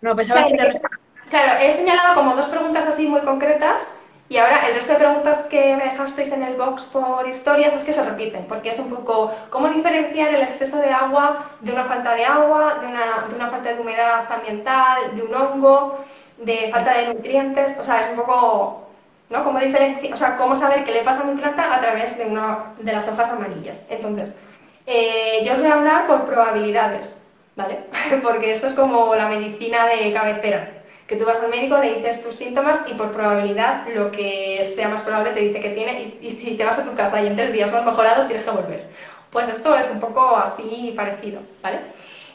no, 0.00 0.16
pensaba 0.16 0.44
que 0.44 0.56
te... 0.56 0.80
Claro, 1.28 1.60
he 1.60 1.70
señalado 1.72 2.14
como 2.14 2.34
dos 2.36 2.46
preguntas 2.46 2.86
así 2.86 3.06
muy 3.06 3.20
concretas 3.20 3.92
y 4.30 4.36
ahora 4.36 4.66
el 4.66 4.74
resto 4.74 4.92
de 4.92 4.98
preguntas 4.98 5.40
que 5.50 5.74
me 5.76 5.84
dejasteis 5.84 6.32
en 6.32 6.42
el 6.42 6.56
box 6.56 6.84
por 6.84 7.26
historias 7.26 7.74
es 7.74 7.84
que 7.84 7.94
se 7.94 8.04
repiten, 8.04 8.44
porque 8.46 8.70
es 8.70 8.78
un 8.78 8.90
poco 8.90 9.32
cómo 9.48 9.68
diferenciar 9.68 10.34
el 10.34 10.42
exceso 10.42 10.78
de 10.78 10.90
agua 10.90 11.46
de 11.60 11.72
una 11.72 11.84
falta 11.84 12.14
de 12.14 12.26
agua, 12.26 12.74
de 12.80 12.86
una, 12.86 13.26
de 13.28 13.34
una 13.34 13.50
falta 13.50 13.72
de 13.72 13.80
humedad 13.80 14.30
ambiental, 14.30 15.14
de 15.14 15.22
un 15.22 15.34
hongo, 15.34 16.04
de 16.36 16.68
falta 16.70 16.92
de 16.94 17.14
nutrientes, 17.14 17.78
o 17.78 17.84
sea, 17.84 18.02
es 18.02 18.10
un 18.10 18.16
poco, 18.16 18.87
¿no? 19.30 19.44
Cómo 19.44 19.58
diferenciar, 19.58 20.12
o 20.12 20.16
sea, 20.16 20.36
cómo 20.36 20.56
saber 20.56 20.84
qué 20.84 20.92
le 20.92 21.02
pasa 21.02 21.22
a 21.22 21.26
mi 21.26 21.40
planta 21.40 21.74
a 21.74 21.80
través 21.80 22.16
de, 22.16 22.26
una, 22.26 22.74
de 22.78 22.92
las 22.92 23.08
hojas 23.08 23.28
amarillas. 23.30 23.86
Entonces, 23.90 24.38
eh, 24.86 25.42
yo 25.44 25.52
os 25.52 25.58
voy 25.58 25.68
a 25.68 25.74
hablar 25.74 26.06
por 26.06 26.24
probabilidades, 26.24 27.20
¿vale? 27.56 27.80
porque 28.22 28.52
esto 28.52 28.66
es 28.66 28.74
como 28.74 29.14
la 29.14 29.28
medicina 29.28 29.86
de 29.86 30.12
cabecera 30.12 30.78
que 31.08 31.16
tú 31.16 31.24
vas 31.24 31.42
al 31.42 31.50
médico, 31.50 31.78
le 31.78 31.94
dices 31.94 32.22
tus 32.22 32.36
síntomas 32.36 32.84
y 32.86 32.92
por 32.92 33.10
probabilidad 33.12 33.86
lo 33.86 34.12
que 34.12 34.62
sea 34.66 34.90
más 34.90 35.00
probable 35.00 35.30
te 35.30 35.40
dice 35.40 35.58
que 35.58 35.70
tiene 35.70 36.14
y, 36.20 36.30
si 36.30 36.54
te 36.54 36.64
vas 36.64 36.78
a 36.78 36.84
tu 36.84 36.94
casa 36.94 37.20
y 37.22 37.26
en 37.26 37.34
tres 37.34 37.50
días 37.50 37.72
no 37.72 37.78
has 37.78 37.84
mejorado, 37.84 38.26
tienes 38.26 38.44
que 38.44 38.50
volver. 38.50 38.86
Pues 39.30 39.48
esto 39.48 39.74
es 39.74 39.90
un 39.90 40.00
poco 40.00 40.36
así 40.36 40.92
parecido, 40.94 41.40
¿vale? 41.62 41.80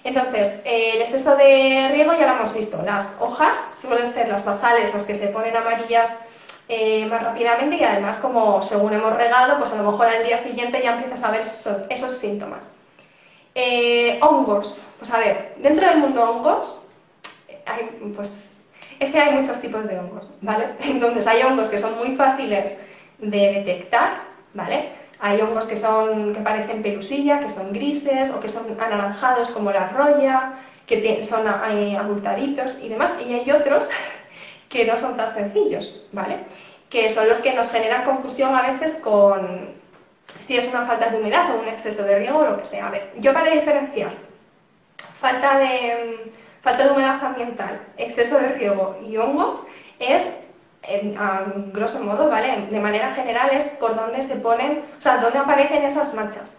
Entonces, 0.03 0.59
el 0.65 1.01
exceso 1.01 1.35
de 1.35 1.89
riego 1.91 2.13
ya 2.13 2.27
lo 2.27 2.33
hemos 2.33 2.53
visto. 2.53 2.81
Las 2.81 3.15
hojas 3.19 3.69
suelen 3.79 4.07
ser 4.07 4.27
las 4.27 4.43
basales 4.43 4.93
las 4.93 5.05
que 5.05 5.15
se 5.15 5.27
ponen 5.27 5.55
amarillas 5.55 6.19
eh, 6.69 7.05
más 7.07 7.21
rápidamente 7.21 7.75
y 7.75 7.83
además 7.83 8.17
como 8.19 8.61
según 8.61 8.93
hemos 8.93 9.15
regado, 9.15 9.57
pues 9.57 9.71
a 9.73 9.75
lo 9.75 9.91
mejor 9.91 10.07
al 10.07 10.23
día 10.23 10.37
siguiente 10.37 10.81
ya 10.81 10.93
empiezas 10.93 11.23
a 11.23 11.31
ver 11.31 11.41
esos, 11.89 12.13
síntomas. 12.13 12.73
Eh, 13.53 14.19
hongos, 14.21 14.85
pues 14.97 15.13
a 15.13 15.19
ver, 15.19 15.55
dentro 15.57 15.87
del 15.87 15.99
mundo 15.99 16.23
hongos 16.23 16.87
hay 17.65 18.11
pues 18.15 18.63
es 18.99 19.11
que 19.11 19.19
hay 19.19 19.33
muchos 19.35 19.59
tipos 19.59 19.85
de 19.87 19.99
hongos, 19.99 20.27
¿vale? 20.41 20.69
Entonces 20.79 21.27
hay 21.27 21.43
hongos 21.43 21.69
que 21.69 21.79
son 21.79 21.97
muy 21.97 22.15
fáciles 22.15 22.81
de 23.17 23.51
detectar, 23.51 24.21
¿vale? 24.53 24.91
Hay 25.19 25.41
hongos 25.41 25.67
que 25.67 25.75
son 25.75 26.33
que 26.33 26.41
parecen 26.41 26.81
pelusilla, 26.81 27.39
que 27.39 27.49
son 27.49 27.73
grises 27.73 28.29
o 28.31 28.39
que 28.39 28.49
son 28.49 28.77
anaranjados 28.79 29.51
como 29.51 29.71
la 29.71 29.89
roya, 29.89 30.53
que 30.87 31.23
son 31.25 31.47
abultaditos 31.47 32.79
y 32.81 32.89
demás, 32.89 33.17
y 33.25 33.33
hay 33.33 33.51
otros 33.51 33.89
que 34.73 34.85
no 34.85 34.97
son 34.97 35.15
tan 35.15 35.29
sencillos, 35.29 35.95
¿vale? 36.11 36.39
Que 36.89 37.09
son 37.11 37.29
los 37.29 37.39
que 37.39 37.53
nos 37.53 37.71
generan 37.71 38.03
confusión 38.03 38.55
a 38.55 38.71
veces 38.71 38.95
con 38.95 39.75
si 40.39 40.57
es 40.57 40.67
una 40.69 40.85
falta 40.85 41.09
de 41.09 41.19
humedad 41.19 41.55
o 41.55 41.61
un 41.61 41.67
exceso 41.67 42.03
de 42.03 42.17
riego 42.17 42.39
o 42.39 42.45
lo 42.45 42.57
que 42.57 42.65
sea. 42.65 42.87
A 42.87 42.89
ver, 42.89 43.11
yo 43.17 43.33
para 43.33 43.51
diferenciar 43.51 44.11
falta 45.19 45.59
de 45.59 46.33
falta 46.61 46.85
de 46.85 46.91
humedad 46.91 47.23
ambiental, 47.23 47.79
exceso 47.97 48.39
de 48.39 48.49
riego 48.53 48.97
y 49.07 49.17
hongos 49.17 49.63
es, 49.99 50.39
a 51.17 51.43
grosso 51.71 51.99
modo, 51.99 52.29
¿vale? 52.29 52.67
De 52.69 52.79
manera 52.79 53.11
general 53.11 53.51
es 53.51 53.65
por 53.79 53.95
dónde 53.95 54.23
se 54.23 54.37
ponen, 54.37 54.83
o 54.97 55.01
sea, 55.01 55.17
dónde 55.17 55.39
aparecen 55.39 55.83
esas 55.83 56.13
manchas. 56.13 56.51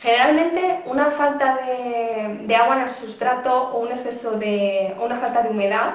Generalmente 0.00 0.82
una 0.84 1.10
falta 1.10 1.56
de, 1.56 2.54
agua 2.54 2.76
en 2.76 2.82
el 2.82 2.90
sustrato 2.90 3.70
o 3.70 3.78
un 3.78 3.88
exceso 3.88 4.32
de, 4.32 4.94
una 5.00 5.16
falta 5.16 5.42
de 5.42 5.50
humedad 5.50 5.94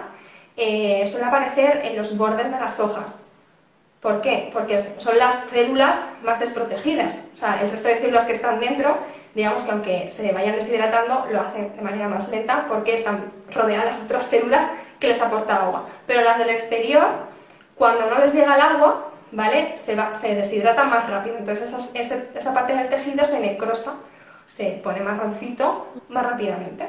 eh, 0.61 1.07
suele 1.07 1.25
aparecer 1.25 1.81
en 1.83 1.97
los 1.97 2.17
bordes 2.17 2.51
de 2.51 2.59
las 2.59 2.79
hojas. 2.79 3.19
¿Por 3.99 4.21
qué? 4.21 4.49
Porque 4.53 4.79
son 4.79 5.17
las 5.17 5.35
células 5.51 6.05
más 6.23 6.39
desprotegidas. 6.39 7.19
O 7.35 7.37
sea, 7.37 7.61
el 7.61 7.69
resto 7.69 7.87
de 7.87 7.99
células 7.99 8.25
que 8.25 8.31
están 8.33 8.59
dentro 8.59 8.97
digamos 9.33 9.63
que 9.63 9.71
aunque 9.71 10.11
se 10.11 10.31
vayan 10.31 10.55
deshidratando, 10.55 11.25
lo 11.31 11.41
hacen 11.41 11.75
de 11.75 11.81
manera 11.81 12.07
más 12.07 12.29
lenta 12.29 12.65
porque 12.67 12.93
están 12.93 13.31
rodeadas 13.53 13.97
de 13.97 14.05
otras 14.05 14.25
células 14.25 14.69
que 14.99 15.07
les 15.07 15.21
aportan 15.21 15.57
agua. 15.57 15.87
Pero 16.05 16.21
las 16.21 16.37
del 16.37 16.49
exterior, 16.49 17.07
cuando 17.75 18.07
no 18.07 18.19
les 18.19 18.33
llega 18.33 18.55
el 18.55 18.61
agua, 18.61 19.11
¿vale? 19.31 19.77
Se, 19.77 19.95
va, 19.95 20.13
se 20.13 20.35
deshidratan 20.35 20.89
más 20.89 21.09
rápido. 21.09 21.37
Entonces 21.37 21.73
esa, 21.93 22.53
parte 22.53 22.75
del 22.75 22.89
tejido 22.89 23.25
se 23.25 23.39
necrosa, 23.39 23.93
se 24.45 24.81
pone 24.83 24.99
marroncito 24.99 25.87
más 26.09 26.23
rápidamente, 26.23 26.87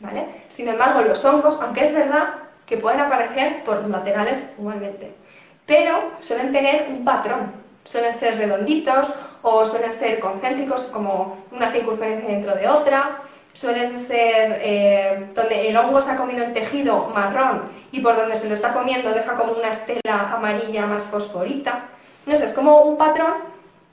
¿vale? 0.00 0.26
Sin 0.48 0.68
embargo, 0.68 1.02
los 1.02 1.24
hongos, 1.24 1.58
aunque 1.60 1.82
es 1.82 1.94
verdad 1.94 2.34
que 2.72 2.78
pueden 2.78 3.00
aparecer 3.00 3.62
por 3.64 3.82
los 3.82 3.90
laterales 3.90 4.50
igualmente, 4.58 5.12
pero 5.66 5.98
suelen 6.20 6.52
tener 6.52 6.86
un 6.88 7.04
patrón, 7.04 7.52
suelen 7.84 8.14
ser 8.14 8.38
redonditos 8.38 9.08
o 9.42 9.66
suelen 9.66 9.92
ser 9.92 10.18
concéntricos 10.20 10.84
como 10.84 11.36
una 11.50 11.70
circunferencia 11.70 12.30
dentro 12.30 12.54
de 12.54 12.66
otra, 12.66 13.20
suelen 13.52 14.00
ser 14.00 14.58
eh, 14.62 15.26
donde 15.34 15.68
el 15.68 15.76
hongo 15.76 16.00
se 16.00 16.12
ha 16.12 16.16
comido 16.16 16.42
el 16.46 16.54
tejido 16.54 17.08
marrón 17.14 17.64
y 17.92 18.00
por 18.00 18.16
donde 18.16 18.36
se 18.36 18.48
lo 18.48 18.54
está 18.54 18.72
comiendo 18.72 19.12
deja 19.12 19.34
como 19.34 19.52
una 19.52 19.72
estela 19.72 20.32
amarilla 20.32 20.86
más 20.86 21.04
fosforita. 21.04 21.84
No 22.24 22.34
sé, 22.38 22.46
es 22.46 22.54
como 22.54 22.84
un 22.84 22.96
patrón 22.96 23.34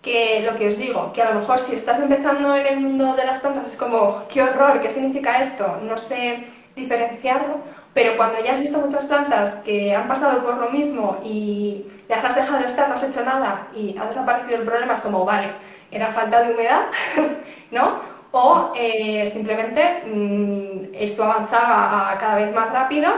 que 0.02 0.40
lo 0.50 0.56
que 0.56 0.70
os 0.70 0.78
digo, 0.78 1.12
que 1.12 1.22
a 1.22 1.34
lo 1.34 1.42
mejor 1.42 1.60
si 1.60 1.76
estás 1.76 2.00
empezando 2.00 2.56
en 2.56 2.66
el 2.66 2.80
mundo 2.80 3.14
de 3.18 3.26
las 3.26 3.40
plantas 3.40 3.68
es 3.68 3.76
como, 3.76 4.24
qué 4.32 4.42
horror, 4.42 4.80
¿qué 4.80 4.90
significa 4.90 5.42
esto? 5.42 5.80
No 5.84 5.98
sé 5.98 6.46
diferenciarlo, 6.78 7.58
pero 7.94 8.16
cuando 8.18 8.44
ya 8.44 8.54
has 8.54 8.62
visto 8.62 8.80
muchas 8.80 9.06
plantas 9.06 9.54
que 9.66 9.96
han 9.96 10.08
pasado 10.08 10.44
por 10.44 10.58
lo 10.58 10.70
mismo 10.70 11.20
y 11.24 11.86
las 12.08 12.24
has 12.24 12.36
dejado 12.36 12.66
estar, 12.66 12.88
no 12.88 12.96
has 12.96 13.04
hecho 13.04 13.24
nada 13.24 13.68
y 13.74 13.98
ha 13.98 14.06
desaparecido 14.06 14.58
el 14.58 14.66
problema, 14.66 14.94
es 14.94 15.02
como, 15.02 15.26
vale, 15.26 15.52
era 15.92 16.08
falta 16.08 16.44
de 16.44 16.54
humedad, 16.54 16.86
¿no? 17.72 18.00
O 18.32 18.74
eh, 18.76 19.28
simplemente 19.32 20.04
mm, 20.06 20.94
esto 20.94 21.24
avanzaba 21.24 22.16
cada 22.20 22.36
vez 22.36 22.54
más 22.54 22.72
rápido 22.72 23.12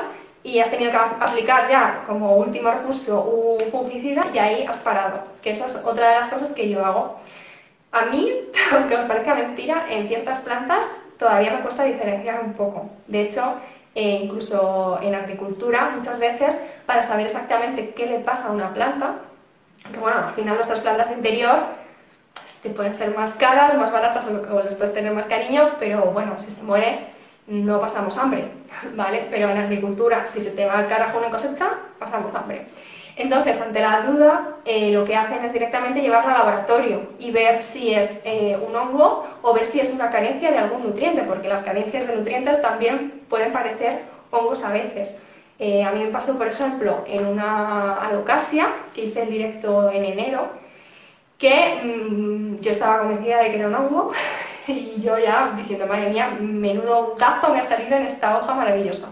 y 0.44 0.60
has 0.60 0.70
tenido 0.72 0.92
que 0.92 0.98
aplicar 0.98 1.70
ya 1.70 2.04
como 2.06 2.36
último 2.38 2.72
recurso 2.72 3.24
un 3.24 3.70
fungicida 3.70 4.26
y 4.34 4.38
ahí 4.40 4.66
has 4.66 4.80
parado, 4.82 5.24
que 5.42 5.52
eso 5.52 5.66
es 5.66 5.76
otra 5.76 6.10
de 6.10 6.16
las 6.16 6.30
cosas 6.30 6.52
que 6.52 6.70
yo 6.70 6.84
hago. 6.84 7.18
A 7.92 8.06
mí, 8.06 8.32
aunque 8.72 8.96
os 8.96 9.06
parezca 9.06 9.36
mentira, 9.36 9.86
en 9.90 10.08
ciertas 10.08 10.42
plantas 10.42 11.06
todavía 11.18 11.52
me 11.52 11.62
cuesta 11.62 11.84
diferenciar 11.84 12.42
un 12.42 12.54
poco. 12.54 12.90
De 13.08 13.22
hecho, 13.22 13.56
e 13.94 14.24
incluso 14.24 15.00
en 15.02 15.16
agricultura 15.16 15.92
muchas 15.96 16.20
veces 16.20 16.62
para 16.86 17.04
saber 17.04 17.26
exactamente 17.26 17.90
qué 17.90 18.06
le 18.06 18.20
pasa 18.20 18.48
a 18.48 18.52
una 18.52 18.74
planta, 18.74 19.16
que 19.92 20.00
bueno, 20.00 20.28
al 20.28 20.34
final 20.34 20.56
nuestras 20.56 20.80
plantas 20.80 21.10
de 21.10 21.16
interior 21.16 21.60
este, 22.46 22.70
pueden 22.70 22.94
ser 22.94 23.16
más 23.16 23.34
caras, 23.34 23.78
más 23.78 23.92
baratas 23.92 24.28
o 24.28 24.62
les 24.62 24.76
puedes 24.76 24.94
tener 24.94 25.12
más 25.12 25.28
cariño, 25.28 25.72
pero 25.80 26.12
bueno, 26.12 26.42
si 26.42 26.52
se 26.52 26.64
muere 26.64 27.12
no 27.48 27.80
pasamos 27.82 28.18
hambre, 28.18 28.46
¿vale? 28.96 29.28
Pero 29.30 29.50
en 29.50 29.58
agricultura, 29.58 30.26
si 30.28 30.42
se 30.42 30.52
te 30.52 30.66
va 30.66 30.80
al 30.80 30.88
carajo 30.88 31.18
una 31.18 31.30
cosecha, 31.30 31.72
pasamos 32.00 32.34
hambre. 32.34 32.68
Entonces, 33.22 33.62
ante 33.62 33.80
la 33.80 34.02
duda, 34.02 34.56
eh, 34.66 34.92
lo 34.92 35.06
que 35.06 35.16
hacen 35.16 35.46
es 35.46 35.54
directamente 35.54 36.02
llevarlo 36.02 36.32
al 36.32 36.40
laboratorio 36.40 37.12
y 37.20 37.30
ver 37.30 37.64
si 37.64 37.94
es 37.94 38.20
eh, 38.24 38.58
un 38.68 38.76
hongo 38.76 39.28
o 39.44 39.54
ver 39.54 39.68
si 39.68 39.80
es 39.80 39.94
una 39.94 40.10
carencia 40.10 40.50
de 40.50 40.58
algún 40.58 40.84
nutriente, 40.84 41.22
porque 41.22 41.48
las 41.48 41.62
carencias 41.62 42.08
de 42.08 42.16
nutrientes 42.16 42.60
también 42.64 43.22
pueden 43.30 43.54
parecer 43.54 44.06
hongos 44.32 44.64
a 44.64 44.72
veces. 44.72 45.22
Eh, 45.60 45.84
a 45.84 45.92
mí 45.92 46.04
me 46.04 46.10
pasó, 46.10 46.36
por 46.36 46.48
ejemplo, 46.48 47.04
en 47.06 47.24
una 47.28 47.98
alocasia 47.98 48.74
que 48.96 49.02
hice 49.02 49.22
en 49.22 49.30
directo 49.30 49.92
en 49.92 50.04
enero, 50.04 50.50
que 51.38 51.80
mm, 51.84 52.56
yo 52.60 52.72
estaba 52.72 53.00
convencida 53.00 53.44
de 53.44 53.52
que 53.52 53.60
era 53.60 53.68
un 53.68 53.76
hongo 53.76 54.12
Y 54.68 55.00
yo 55.00 55.18
ya 55.20 55.54
diciendo, 55.56 55.86
madre 55.86 56.10
mía, 56.10 56.36
menudo 56.40 57.16
cazo 57.16 57.54
me 57.54 57.60
ha 57.60 57.64
salido 57.64 57.98
en 57.98 58.04
esta 58.04 58.38
hoja 58.40 58.54
maravillosa. 58.56 59.10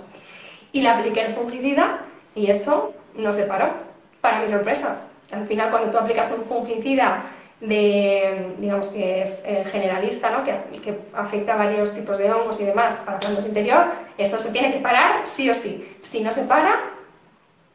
Y 0.72 0.82
le 0.82 0.90
apliqué 0.90 1.26
el 1.26 1.34
fungicida 1.34 2.02
y 2.36 2.50
eso 2.50 2.94
no 3.16 3.34
se 3.34 3.44
paró, 3.44 3.89
para 4.22 4.42
mi 4.42 4.50
sorpresa. 4.50 5.02
Al 5.32 5.46
final, 5.46 5.70
cuando 5.70 5.92
tú 5.92 5.98
aplicas 5.98 6.32
un 6.32 6.46
fungicida 6.46 7.24
de, 7.62 8.56
digamos 8.58 8.88
que 8.90 9.22
es 9.22 9.44
eh, 9.46 9.66
generalista, 9.72 10.30
¿no? 10.32 10.44
que, 10.44 10.54
que, 10.80 10.98
afecta 11.14 11.54
a 11.54 11.58
varios 11.58 11.94
tipos 11.94 12.18
de 12.18 12.32
hongos 12.32 12.60
y 12.60 12.66
demás 12.66 12.96
para 13.06 13.20
plantas 13.20 13.46
interior, 13.46 13.86
eso 14.18 14.40
se 14.40 14.52
tiene 14.52 14.72
que 14.72 14.80
parar 14.80 15.28
sí 15.28 15.50
o 15.50 15.54
sí. 15.54 15.98
Si 16.02 16.22
no 16.22 16.32
se 16.32 16.44
para, 16.44 16.80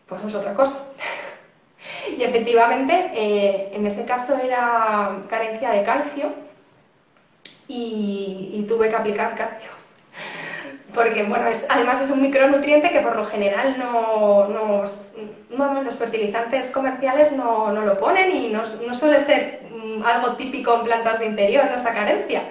pues 0.07 0.25
es 0.25 0.35
otra 0.35 0.55
cosa. 0.55 0.85
y 2.19 2.23
efectivamente, 2.23 3.11
eh, 3.15 3.71
en 3.73 3.87
este 3.87 4.05
caso 4.05 4.37
era 4.37 5.23
carencia 5.29 5.71
de 5.71 5.83
calcio 5.83 6.33
y, 7.69 8.51
y 8.55 8.67
tuve 8.67 8.89
que 8.89 8.97
aplicar 8.97 9.35
calcio 9.35 9.84
porque 10.95 11.25
bueno, 11.25 11.49
es, 11.49 11.67
además 11.69 12.01
es 12.01 12.11
un 12.11 12.23
micronutriente 12.23 12.91
que 12.91 13.01
por 13.01 13.17
lo 13.17 13.25
general 13.25 13.79
no, 13.79 14.47
no, 14.47 14.85
los 15.83 15.99
fertilizantes 15.99 16.71
comerciales 16.71 17.33
no, 17.33 17.73
no, 17.73 17.83
lo 17.83 17.99
ponen 17.99 18.31
y 18.31 18.49
no, 18.49 18.63
no 18.81 18.95
suele 18.95 19.21
ser 19.21 19.59
mm, 19.61 20.03
algo 20.07 20.33
típico 20.37 20.75
en 20.75 20.85
plantas 20.85 21.19
de 21.19 21.27
interior, 21.27 21.67
esa 21.75 21.93
carencia. 21.93 22.45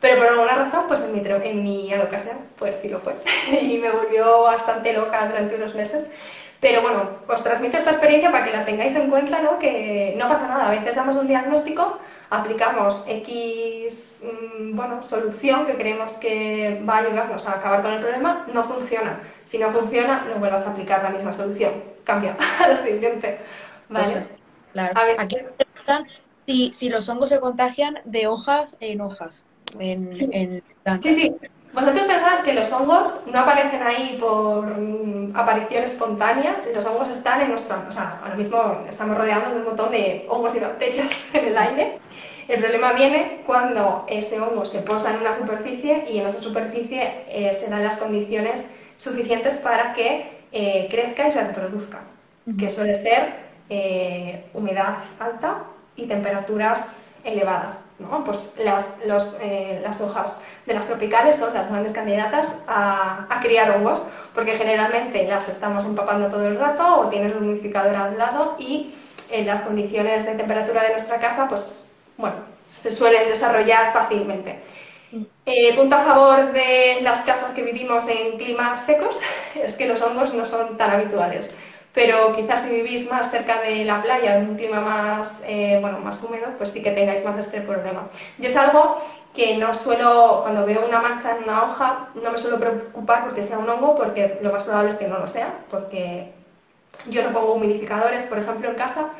Pero 0.00 0.16
por 0.16 0.28
alguna 0.28 0.54
razón, 0.54 0.84
pues 0.86 1.02
en 1.02 1.12
mi, 1.12 1.20
en 1.24 1.62
mi 1.62 1.92
alocasia, 1.92 2.36
pues 2.56 2.76
sí 2.76 2.88
lo 2.88 3.00
fue. 3.00 3.16
y 3.60 3.78
me 3.78 3.90
volvió 3.90 4.42
bastante 4.42 4.92
loca 4.92 5.26
durante 5.26 5.56
unos 5.56 5.74
meses. 5.74 6.06
Pero 6.60 6.82
bueno, 6.82 7.08
os 7.28 7.44
transmito 7.44 7.76
esta 7.76 7.92
experiencia 7.92 8.32
para 8.32 8.44
que 8.44 8.50
la 8.50 8.64
tengáis 8.64 8.94
en 8.96 9.08
cuenta, 9.10 9.40
¿no? 9.40 9.58
Que 9.60 10.14
no 10.18 10.28
pasa 10.28 10.48
nada. 10.48 10.66
A 10.66 10.70
veces 10.70 10.96
damos 10.96 11.16
un 11.16 11.28
diagnóstico, 11.28 11.98
aplicamos 12.30 13.04
X, 13.06 14.22
mm, 14.24 14.74
bueno, 14.74 15.02
solución 15.04 15.66
que 15.66 15.76
creemos 15.76 16.14
que 16.14 16.82
va 16.88 16.96
a 16.96 16.98
ayudarnos 16.98 17.46
a 17.46 17.52
acabar 17.52 17.82
con 17.82 17.92
el 17.92 18.00
problema, 18.00 18.44
no 18.52 18.64
funciona. 18.64 19.20
Si 19.44 19.58
no 19.58 19.70
funciona, 19.70 20.24
no 20.28 20.40
vuelvas 20.40 20.62
a 20.62 20.70
aplicar 20.72 21.02
la 21.04 21.10
misma 21.10 21.32
solución. 21.32 21.72
Cambia 22.02 22.36
a 22.60 22.68
la 22.68 22.76
siguiente. 22.78 23.38
¿Vale? 23.88 24.26
claro. 24.72 25.00
Aquí 25.18 25.36
preguntan 25.56 26.06
si, 26.44 26.72
si, 26.72 26.88
los 26.88 27.08
hongos 27.08 27.28
se 27.28 27.38
contagian 27.38 28.00
de 28.04 28.26
hojas 28.26 28.76
en 28.80 29.00
hojas. 29.00 29.44
En, 29.78 30.16
sí. 30.16 30.28
en 30.32 30.62
sí, 31.00 31.14
sí, 31.14 31.34
vosotros 31.80 32.06
pensad 32.06 32.42
que 32.44 32.54
los 32.54 32.72
hongos 32.72 33.20
no 33.26 33.38
aparecen 33.38 33.82
ahí 33.82 34.16
por 34.20 34.66
mm, 34.66 35.36
aparición 35.36 35.84
espontánea, 35.84 36.62
los 36.74 36.84
hongos 36.86 37.08
están 37.10 37.40
en 37.40 37.50
nuestra, 37.50 37.84
o 37.88 37.92
sea, 37.92 38.20
ahora 38.22 38.34
mismo 38.34 38.84
estamos 38.88 39.16
rodeados 39.16 39.52
de 39.52 39.58
un 39.60 39.64
montón 39.64 39.90
de 39.92 40.26
hongos 40.28 40.54
y 40.56 40.60
bacterias 40.60 41.10
en 41.32 41.46
el 41.46 41.58
aire. 41.58 41.98
El 42.48 42.60
problema 42.60 42.94
viene 42.94 43.42
cuando 43.46 44.06
ese 44.08 44.40
hongo 44.40 44.64
se 44.64 44.80
posa 44.80 45.10
en 45.10 45.20
una 45.20 45.34
superficie 45.34 46.04
y 46.10 46.18
en 46.18 46.26
esa 46.26 46.40
superficie 46.40 47.24
eh, 47.28 47.52
se 47.52 47.68
dan 47.68 47.84
las 47.84 47.98
condiciones 47.98 48.78
suficientes 48.96 49.58
para 49.58 49.92
que 49.92 50.38
eh, 50.50 50.88
crezca 50.90 51.28
y 51.28 51.32
se 51.32 51.44
reproduzca, 51.44 52.00
que 52.58 52.70
suele 52.70 52.94
ser 52.94 53.34
eh, 53.68 54.46
humedad 54.54 54.96
alta 55.20 55.64
y 55.94 56.06
temperaturas 56.06 56.96
elevadas. 57.32 57.80
¿no? 57.98 58.24
Pues 58.24 58.54
las, 58.58 58.98
eh, 59.40 59.80
las, 59.82 60.00
hojas 60.00 60.42
de 60.66 60.74
las 60.74 60.86
tropicales 60.86 61.36
son 61.36 61.52
las 61.54 61.68
grandes 61.68 61.92
candidatas 61.92 62.62
a, 62.68 63.26
criar 63.42 63.70
hongos, 63.70 64.00
porque 64.34 64.56
generalmente 64.56 65.26
las 65.26 65.48
estamos 65.48 65.84
empapando 65.84 66.28
todo 66.28 66.46
el 66.46 66.58
rato 66.58 67.00
o 67.00 67.08
tienes 67.08 67.34
un 67.34 67.44
humidificador 67.44 67.96
al 67.96 68.18
lado 68.18 68.56
y 68.58 68.92
en 69.30 69.46
las 69.46 69.62
condiciones 69.62 70.26
de 70.26 70.34
temperatura 70.34 70.82
de 70.82 70.90
nuestra 70.90 71.18
casa, 71.18 71.48
pues 71.48 71.88
bueno, 72.16 72.36
se 72.68 72.90
suelen 72.90 73.28
desarrollar 73.28 73.92
fácilmente. 73.92 74.60
Mm. 75.12 75.22
Eh, 75.46 75.74
punto 75.74 75.96
a 75.96 76.00
favor 76.00 76.52
de 76.52 76.98
las 77.02 77.20
casas 77.20 77.52
que 77.52 77.62
vivimos 77.62 78.06
en 78.08 78.38
climas 78.38 78.84
secos 78.84 79.20
es 79.54 79.74
que 79.74 79.88
los 79.88 80.00
hongos 80.02 80.34
no 80.34 80.46
son 80.46 80.76
tan 80.76 80.90
habituales 80.90 81.54
pero 81.98 82.32
quizás 82.32 82.62
si 82.62 82.70
vivís 82.70 83.10
más 83.10 83.28
cerca 83.28 83.60
de 83.60 83.84
la 83.84 84.00
playa, 84.00 84.36
en 84.36 84.50
un 84.50 84.54
clima 84.54 84.80
más, 84.80 85.42
eh, 85.44 85.78
bueno, 85.80 85.98
más 85.98 86.22
húmedo, 86.22 86.52
pues 86.56 86.70
sí 86.70 86.80
que 86.80 86.92
tengáis 86.92 87.24
más 87.24 87.36
este 87.38 87.60
problema. 87.60 88.06
Yo 88.38 88.46
es 88.46 88.56
algo 88.56 89.02
que 89.34 89.56
no 89.56 89.74
suelo, 89.74 90.38
cuando 90.44 90.64
veo 90.64 90.86
una 90.86 91.00
mancha 91.00 91.36
en 91.36 91.42
una 91.42 91.64
hoja, 91.64 92.10
no 92.14 92.30
me 92.30 92.38
suelo 92.38 92.60
preocupar 92.60 93.24
porque 93.24 93.42
sea 93.42 93.58
un 93.58 93.68
hongo, 93.68 93.96
porque 93.96 94.38
lo 94.42 94.52
más 94.52 94.62
probable 94.62 94.90
es 94.90 94.94
que 94.94 95.08
no 95.08 95.18
lo 95.18 95.26
sea, 95.26 95.52
porque 95.72 96.30
yo 97.06 97.24
no 97.24 97.32
pongo 97.32 97.54
humidificadores, 97.54 98.26
por 98.26 98.38
ejemplo, 98.38 98.70
en 98.70 98.76
casa, 98.76 99.10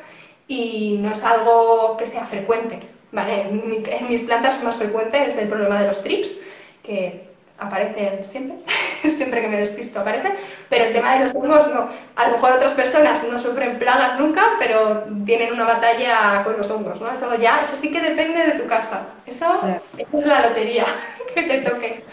y 0.47 0.99
no 1.01 1.11
es 1.11 1.21
algo 1.25 1.97
que 1.97 2.05
sea 2.05 2.23
frecuente, 2.27 2.79
¿vale? 3.11 3.41
En, 3.41 4.07
mis 4.07 4.21
plantas 4.21 4.63
más 4.63 4.77
frecuente 4.77 5.21
es 5.27 5.35
el 5.35 5.49
problema 5.49 5.81
de 5.81 5.87
los 5.87 6.01
trips, 6.01 6.39
que 6.81 7.27
aparecen 7.57 8.23
siempre, 8.23 8.55
siempre 9.09 9.41
que 9.41 9.47
me 9.47 9.57
despisto 9.57 9.99
aparecen, 9.99 10.33
pero 10.69 10.85
el 10.85 10.93
tema 10.93 11.13
de 11.13 11.23
los 11.23 11.35
hongos 11.35 11.73
no. 11.73 11.89
A 12.15 12.27
lo 12.27 12.33
mejor 12.33 12.53
otras 12.53 12.73
personas 12.73 13.23
no 13.23 13.39
sufren 13.39 13.79
plagas 13.79 14.19
nunca, 14.19 14.43
pero 14.59 15.05
tienen 15.25 15.53
una 15.53 15.65
batalla 15.65 16.43
con 16.43 16.57
los 16.57 16.69
hongos, 16.71 16.99
¿no? 17.01 17.11
Eso 17.11 17.35
ya, 17.35 17.61
eso 17.61 17.75
sí 17.75 17.91
que 17.91 18.01
depende 18.01 18.45
de 18.45 18.59
tu 18.59 18.67
casa. 18.67 19.07
Eso, 19.25 19.61
es 19.97 20.25
la 20.25 20.47
lotería 20.47 20.85
que 21.33 21.43
te 21.43 21.59
toque, 21.59 22.03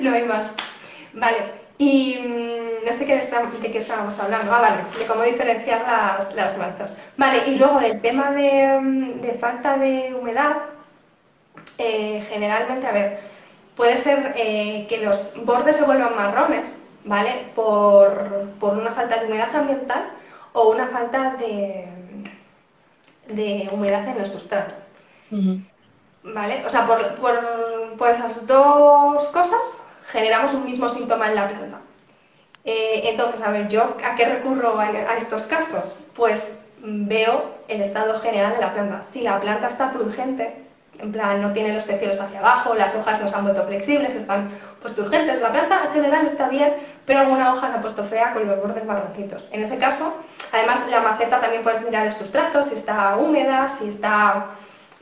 no 0.00 0.14
hay 0.14 0.24
más. 0.24 0.54
Vale, 1.12 1.38
y 1.78 2.18
mm, 2.18 2.86
no 2.86 2.94
sé 2.94 3.06
qué 3.06 3.16
de, 3.16 3.72
qué 3.72 3.78
estábamos 3.78 4.18
hablando. 4.18 4.52
Ah, 4.52 4.60
vale, 4.60 4.76
de 4.98 5.06
cómo 5.06 5.22
diferenciar 5.22 5.82
las, 5.82 6.34
las 6.34 6.58
manchas. 6.58 6.94
Vale, 7.16 7.42
y 7.46 7.56
luego 7.56 7.80
el 7.80 8.00
tema 8.00 8.30
de, 8.32 8.78
mm, 8.80 9.20
de 9.20 9.32
falta 9.34 9.76
de 9.76 10.14
humedad, 10.14 10.56
eh, 11.78 12.22
generalmente, 12.28 12.86
a 12.86 12.92
ver, 12.92 13.29
puede 13.80 13.96
ser 13.96 14.34
eh, 14.36 14.84
que 14.90 14.98
los 14.98 15.32
bordes 15.46 15.76
se 15.76 15.84
vuelvan 15.84 16.14
marrones, 16.14 16.86
¿vale? 17.06 17.46
Por, 17.54 18.46
una 18.60 18.90
falta 18.90 19.16
de 19.16 19.26
humedad 19.26 19.56
ambiental 19.56 20.10
o 20.52 20.68
una 20.68 20.86
falta 20.88 21.36
de, 21.36 21.88
de 23.28 23.70
humedad 23.72 24.06
en 24.06 24.18
el 24.18 24.26
sustrato. 24.26 24.74
¿Vale? 26.22 26.62
O 26.66 26.68
sea, 26.68 26.86
por, 26.86 28.10
esas 28.10 28.46
dos 28.46 29.26
cosas 29.28 29.82
generamos 30.08 30.52
un 30.52 30.66
mismo 30.66 30.86
síntoma 30.90 31.28
en 31.28 31.36
la 31.36 31.48
planta. 31.48 31.78
Eh, 32.66 33.00
entonces, 33.04 33.40
a 33.40 33.50
ver, 33.50 33.68
¿yo 33.68 33.96
a 34.04 34.14
qué 34.14 34.26
recurro 34.26 34.78
a, 34.78 35.16
estos 35.16 35.44
casos? 35.44 35.96
Pues 36.14 36.66
veo 36.82 37.54
el 37.66 37.80
estado 37.80 38.20
general 38.20 38.52
de 38.56 38.60
la 38.60 38.74
planta. 38.74 39.02
Si 39.04 39.22
la 39.22 39.40
planta 39.40 39.68
está 39.68 39.90
turgente, 39.90 40.66
en 41.00 41.12
plan 41.12 41.40
no 41.40 41.52
tiene 41.52 41.72
los 41.72 41.84
peciolos 41.84 42.20
hacia 42.20 42.38
abajo, 42.38 42.74
las 42.74 42.94
hojas 42.94 43.20
no 43.20 43.28
se 43.28 43.34
han 43.34 43.44
vuelto 43.44 43.64
flexibles, 43.66 44.14
están 44.14 44.50
pues 44.80 44.94
turgentes. 44.94 45.40
La 45.40 45.52
planta 45.52 45.82
en 45.86 45.92
general 45.92 46.26
está 46.26 46.48
bien, 46.48 46.74
pero 47.06 47.20
alguna 47.20 47.52
hoja 47.52 47.70
se 47.70 47.76
ha 47.76 47.80
puesto 47.80 48.04
fea 48.04 48.32
con 48.32 48.46
los 48.46 48.60
bordes 48.60 48.84
marroncitos. 48.84 49.44
En 49.52 49.62
ese 49.62 49.78
caso, 49.78 50.14
además 50.52 50.86
la 50.90 51.00
maceta 51.00 51.40
también 51.40 51.62
puedes 51.62 51.82
mirar 51.82 52.06
el 52.06 52.14
sustrato, 52.14 52.64
si 52.64 52.74
está 52.74 53.16
húmeda, 53.16 53.68
si 53.68 53.88
está 53.88 54.46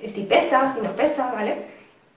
si 0.06 0.24
pesa, 0.24 0.68
si 0.68 0.80
no 0.80 0.94
pesa, 0.94 1.32
¿vale? 1.32 1.66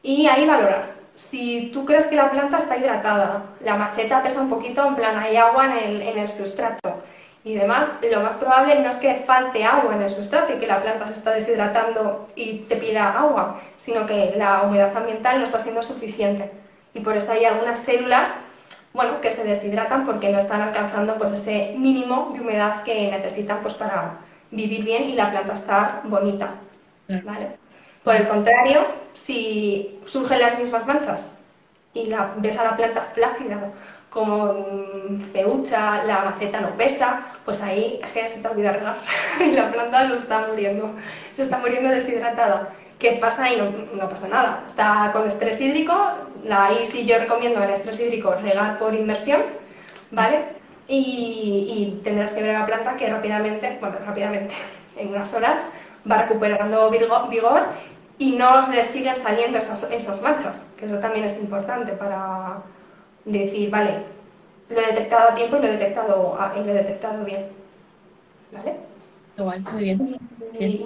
Y 0.03 0.27
ahí 0.27 0.45
valorar. 0.45 0.93
Si 1.15 1.71
tú 1.73 1.85
crees 1.85 2.07
que 2.07 2.15
la 2.15 2.31
planta 2.31 2.59
está 2.59 2.77
hidratada, 2.77 3.43
la 3.61 3.75
maceta 3.75 4.21
pesa 4.21 4.41
un 4.41 4.49
poquito, 4.49 4.85
en 4.87 4.95
plan 4.95 5.17
hay 5.17 5.35
agua 5.37 5.65
en 5.65 5.77
el, 5.77 6.01
en 6.01 6.19
el 6.19 6.29
sustrato 6.29 7.01
y 7.43 7.55
demás, 7.55 7.91
lo 8.09 8.21
más 8.21 8.37
probable 8.37 8.79
no 8.79 8.89
es 8.89 8.97
que 8.97 9.15
falte 9.15 9.63
agua 9.63 9.95
en 9.95 10.03
el 10.03 10.09
sustrato 10.09 10.53
y 10.53 10.57
que 10.57 10.67
la 10.67 10.81
planta 10.81 11.07
se 11.07 11.13
está 11.13 11.31
deshidratando 11.31 12.27
y 12.35 12.59
te 12.59 12.75
pida 12.75 13.19
agua, 13.19 13.59
sino 13.77 14.05
que 14.05 14.33
la 14.37 14.61
humedad 14.61 14.95
ambiental 14.95 15.39
no 15.39 15.45
está 15.45 15.57
siendo 15.57 15.81
suficiente. 15.81 16.51
Y 16.93 16.99
por 16.99 17.17
eso 17.17 17.31
hay 17.31 17.45
algunas 17.45 17.79
células 17.79 18.35
bueno, 18.93 19.21
que 19.21 19.31
se 19.31 19.43
deshidratan 19.43 20.05
porque 20.05 20.29
no 20.29 20.39
están 20.39 20.61
alcanzando 20.61 21.15
pues, 21.15 21.31
ese 21.31 21.75
mínimo 21.77 22.31
de 22.33 22.41
humedad 22.41 22.83
que 22.83 23.09
necesitan 23.09 23.61
pues, 23.61 23.73
para 23.73 24.17
vivir 24.51 24.83
bien 24.83 25.05
y 25.05 25.13
la 25.13 25.31
planta 25.31 25.53
estar 25.53 26.01
bonita. 26.03 26.51
¿vale? 27.23 27.57
Por 28.03 28.15
el 28.15 28.27
contrario, 28.27 28.85
si 29.13 29.99
surgen 30.05 30.41
las 30.41 30.59
mismas 30.59 30.85
manchas 30.85 31.31
y 31.93 32.05
la, 32.05 32.33
ves 32.37 32.57
a 32.57 32.65
la 32.65 32.77
planta 32.77 33.01
flácida 33.13 33.71
como 34.11 34.65
feucha, 35.31 36.03
la 36.03 36.25
maceta 36.25 36.59
no 36.59 36.75
pesa, 36.75 37.31
pues 37.45 37.61
ahí 37.61 37.99
es 38.03 38.09
que 38.11 38.27
se 38.27 38.41
te 38.41 38.47
olvida 38.49 38.73
regar 38.73 38.97
y 39.39 39.51
la 39.53 39.71
planta 39.71 40.09
se 40.09 40.15
está 40.15 40.47
muriendo, 40.49 40.91
se 41.35 41.43
está 41.43 41.57
muriendo 41.57 41.89
deshidratada. 41.89 42.69
¿Qué 42.99 43.13
pasa 43.13 43.45
ahí? 43.45 43.59
No, 43.93 44.09
pasa 44.09 44.27
nada. 44.27 44.63
Está 44.67 45.09
con 45.11 45.27
estrés 45.27 45.59
hídrico, 45.59 45.93
ahí 46.51 46.85
sí 46.85 47.05
yo 47.05 47.17
recomiendo 47.17 47.63
en 47.63 47.71
estrés 47.71 47.99
hídrico 47.99 48.35
regar 48.35 48.77
por 48.77 48.93
inmersión, 48.93 49.41
¿vale? 50.11 50.43
Y, 50.87 51.65
y 51.97 52.01
tendrás 52.03 52.33
que 52.33 52.43
ver 52.43 52.55
a 52.55 52.59
la 52.59 52.65
planta 52.65 52.97
que 52.97 53.09
rápidamente, 53.09 53.77
bueno, 53.79 53.95
rápidamente, 54.05 54.53
en 54.97 55.07
unas 55.07 55.33
horas, 55.33 55.55
va 56.09 56.23
recuperando 56.23 56.89
vigor 56.89 57.63
y 58.17 58.31
no 58.33 58.67
le 58.69 58.83
siguen 58.83 59.15
saliendo 59.15 59.57
esas, 59.57 59.89
esas 59.89 60.21
manchas, 60.21 60.61
que 60.77 60.85
eso 60.85 60.99
también 60.99 61.25
es 61.25 61.39
importante 61.39 61.93
para 61.93 62.57
decir, 63.25 63.69
vale, 63.69 64.03
lo 64.69 64.79
he 64.79 64.87
detectado 64.87 65.29
a 65.29 65.35
tiempo 65.35 65.57
y 65.57 65.61
lo 65.61 65.67
he 65.67 65.71
detectado, 65.71 66.37
y 66.55 66.59
lo 66.59 66.71
he 66.71 66.73
detectado 66.73 67.23
bien. 67.23 67.47
¿Vale? 68.51 68.75
Igual, 69.37 69.61
muy 69.71 69.83
bien. 69.83 70.19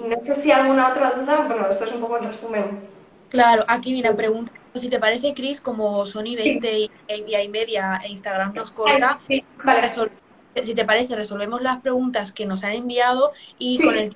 no 0.08 0.20
sé 0.20 0.34
si 0.34 0.50
alguna 0.50 0.88
otra 0.88 1.10
duda, 1.12 1.44
bueno, 1.46 1.68
esto 1.68 1.84
es 1.84 1.92
un 1.92 2.00
poco 2.00 2.18
el 2.18 2.26
resumen. 2.26 2.80
Claro, 3.28 3.64
aquí 3.66 3.92
viene 3.92 4.14
pregunta 4.14 4.52
si 4.78 4.88
te 4.88 4.98
parece, 4.98 5.34
Chris, 5.34 5.60
como 5.60 6.06
Sony 6.06 6.36
20 6.36 6.78
y, 6.78 6.90
y, 7.08 7.48
media 7.48 8.00
e 8.04 8.10
Instagram 8.10 8.54
nos 8.54 8.70
corta, 8.70 9.20
vale. 9.64 9.88
si 10.62 10.74
te 10.74 10.84
parece, 10.84 11.16
resolvemos 11.16 11.62
las 11.62 11.78
preguntas 11.78 12.32
que 12.32 12.46
nos 12.46 12.64
han 12.64 12.72
enviado 12.72 13.32
y 13.58 13.82
con 13.82 13.96
el 13.96 14.14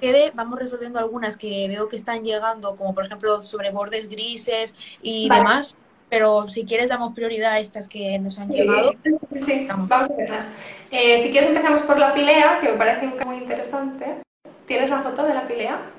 quede 0.00 0.32
vamos 0.34 0.58
resolviendo 0.58 0.98
algunas 0.98 1.36
que 1.36 1.68
veo 1.68 1.88
que 1.88 1.96
están 1.96 2.24
llegando, 2.24 2.76
como 2.76 2.94
por 2.94 3.06
ejemplo 3.06 3.40
sobre 3.40 3.70
bordes 3.70 4.08
grises 4.08 4.74
y 5.02 5.28
demás. 5.28 5.76
Pero 6.14 6.46
si 6.46 6.64
quieres 6.64 6.90
damos 6.90 7.12
prioridad 7.12 7.54
a 7.54 7.58
estas 7.58 7.88
que 7.88 8.16
nos 8.20 8.38
han 8.38 8.48
llegado. 8.48 8.92
Sí, 9.02 9.40
sí, 9.40 9.66
vamos 9.68 9.90
a 9.90 10.06
verlas. 10.06 10.48
Eh, 10.92 11.20
si 11.20 11.32
quieres 11.32 11.48
empezamos 11.48 11.82
por 11.82 11.98
la 11.98 12.14
pilea, 12.14 12.60
que 12.60 12.70
me 12.70 12.78
parece 12.78 13.06
muy 13.24 13.38
interesante. 13.38 14.22
¿Tienes 14.64 14.90
la 14.90 15.02
foto 15.02 15.24
de 15.24 15.34
la 15.34 15.48
pilea? 15.48 15.90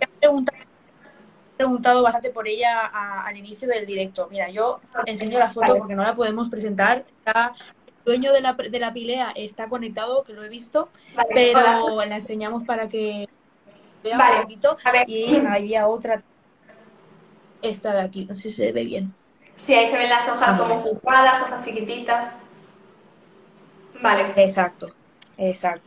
He 0.00 0.06
preguntado, 0.06 0.58
preguntado 1.58 2.02
bastante 2.02 2.30
por 2.30 2.48
ella 2.48 2.86
al 3.26 3.36
inicio 3.36 3.68
del 3.68 3.84
directo. 3.84 4.26
Mira, 4.30 4.48
yo 4.48 4.80
enseño 5.04 5.38
la 5.38 5.50
foto 5.50 5.76
porque 5.76 5.94
no 5.94 6.02
la 6.02 6.16
podemos 6.16 6.48
presentar. 6.48 7.04
el 7.26 8.04
dueño 8.06 8.32
de 8.32 8.40
la, 8.40 8.54
de 8.54 8.80
la 8.80 8.94
pilea 8.94 9.32
está 9.36 9.68
conectado, 9.68 10.24
que 10.24 10.32
lo 10.32 10.44
he 10.44 10.48
visto, 10.48 10.88
pero 11.34 12.02
la 12.06 12.16
enseñamos 12.16 12.64
para 12.64 12.88
que 12.88 13.28
vea 14.02 14.16
un 14.16 14.42
poquito. 14.44 14.78
Y 15.06 15.44
había 15.44 15.88
otra, 15.88 16.22
esta 17.60 17.92
de 17.92 18.00
aquí, 18.00 18.24
no 18.24 18.34
sé 18.34 18.42
si 18.44 18.50
se 18.52 18.72
ve 18.72 18.84
bien. 18.86 19.17
Sí, 19.58 19.74
ahí 19.74 19.88
se 19.88 19.98
ven 19.98 20.08
las 20.08 20.28
hojas 20.28 20.52
ah, 20.54 20.56
como 20.56 20.82
curvadas, 20.82 21.42
hojas 21.42 21.64
chiquititas. 21.64 22.38
Vale. 24.00 24.32
Exacto, 24.36 24.94
exacto. 25.36 25.82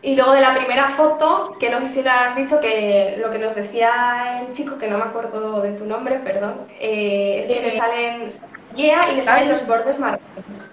Y 0.00 0.16
luego 0.16 0.32
de 0.32 0.40
la 0.40 0.54
primera 0.54 0.88
foto, 0.88 1.56
que 1.60 1.68
no 1.68 1.80
sé 1.80 1.88
si 1.88 2.02
lo 2.02 2.10
has 2.10 2.34
dicho, 2.34 2.58
que 2.58 3.16
lo 3.18 3.30
que 3.30 3.38
nos 3.38 3.54
decía 3.54 4.40
el 4.40 4.52
chico, 4.54 4.78
que 4.78 4.88
no 4.88 4.96
me 4.96 5.04
acuerdo 5.04 5.60
de 5.60 5.72
tu 5.72 5.84
nombre, 5.84 6.18
perdón, 6.20 6.66
eh, 6.80 7.40
es 7.40 7.46
que 7.46 7.60
le 7.60 7.68
eh, 7.68 7.78
salen 7.78 8.28
yeah, 8.74 9.12
y 9.12 9.16
le 9.16 9.22
salen 9.22 9.50
los 9.50 9.66
bordes 9.66 9.98
marrones. 9.98 10.70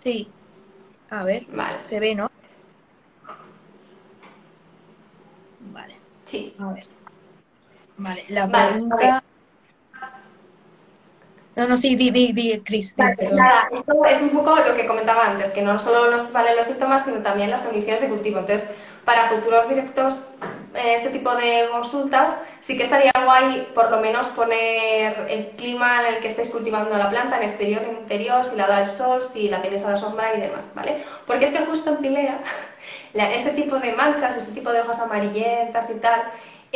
Sí. 0.00 0.28
A 1.10 1.22
ver, 1.22 1.46
vale. 1.46 1.84
se 1.84 2.00
ve, 2.00 2.16
¿no? 2.16 2.28
Vale. 5.72 5.96
Sí. 6.24 6.56
A 6.58 6.72
ver. 6.72 6.84
Vale, 7.98 8.24
la 8.28 8.48
pregunta... 8.48 9.22
No, 11.56 11.66
no, 11.66 11.78
sí, 11.78 11.96
di, 11.96 12.10
di, 12.10 12.34
di 12.34 12.60
Cris. 12.62 12.94
nada, 12.98 13.70
esto 13.72 14.04
es 14.04 14.20
un 14.20 14.28
poco 14.28 14.54
lo 14.56 14.74
que 14.76 14.86
comentaba 14.86 15.24
antes, 15.24 15.48
que 15.50 15.62
no 15.62 15.80
solo 15.80 16.10
nos 16.10 16.30
valen 16.30 16.54
los 16.54 16.66
síntomas, 16.66 17.04
sino 17.04 17.22
también 17.22 17.50
las 17.50 17.62
condiciones 17.62 18.02
de 18.02 18.08
cultivo. 18.08 18.40
Entonces, 18.40 18.68
para 19.06 19.30
futuros 19.30 19.66
directos, 19.66 20.32
eh, 20.74 20.96
este 20.96 21.08
tipo 21.08 21.34
de 21.34 21.68
consultas, 21.72 22.34
sí 22.60 22.76
que 22.76 22.82
estaría 22.82 23.10
guay 23.24 23.68
por 23.74 23.90
lo 23.90 24.00
menos 24.00 24.28
poner 24.28 25.26
el 25.30 25.46
clima 25.56 26.00
en 26.00 26.16
el 26.16 26.20
que 26.20 26.28
estáis 26.28 26.50
cultivando 26.50 26.94
la 26.94 27.08
planta, 27.08 27.38
en 27.38 27.44
exterior, 27.44 27.82
en 27.84 28.00
interior, 28.02 28.44
si 28.44 28.56
la 28.56 28.66
da 28.66 28.82
el 28.82 28.90
sol, 28.90 29.22
si 29.22 29.48
la 29.48 29.62
tenéis 29.62 29.84
a 29.84 29.92
la 29.92 29.96
sombra 29.96 30.34
y 30.34 30.40
demás, 30.42 30.70
¿vale? 30.74 31.02
Porque 31.26 31.46
es 31.46 31.52
que 31.52 31.64
justo 31.64 31.88
en 31.88 31.96
Pilea, 31.96 32.38
ese 33.14 33.52
tipo 33.52 33.78
de 33.78 33.92
manchas, 33.92 34.36
ese 34.36 34.52
tipo 34.52 34.70
de 34.72 34.82
hojas 34.82 35.00
amarillentas 35.00 35.88
y 35.88 35.94
tal, 36.00 36.22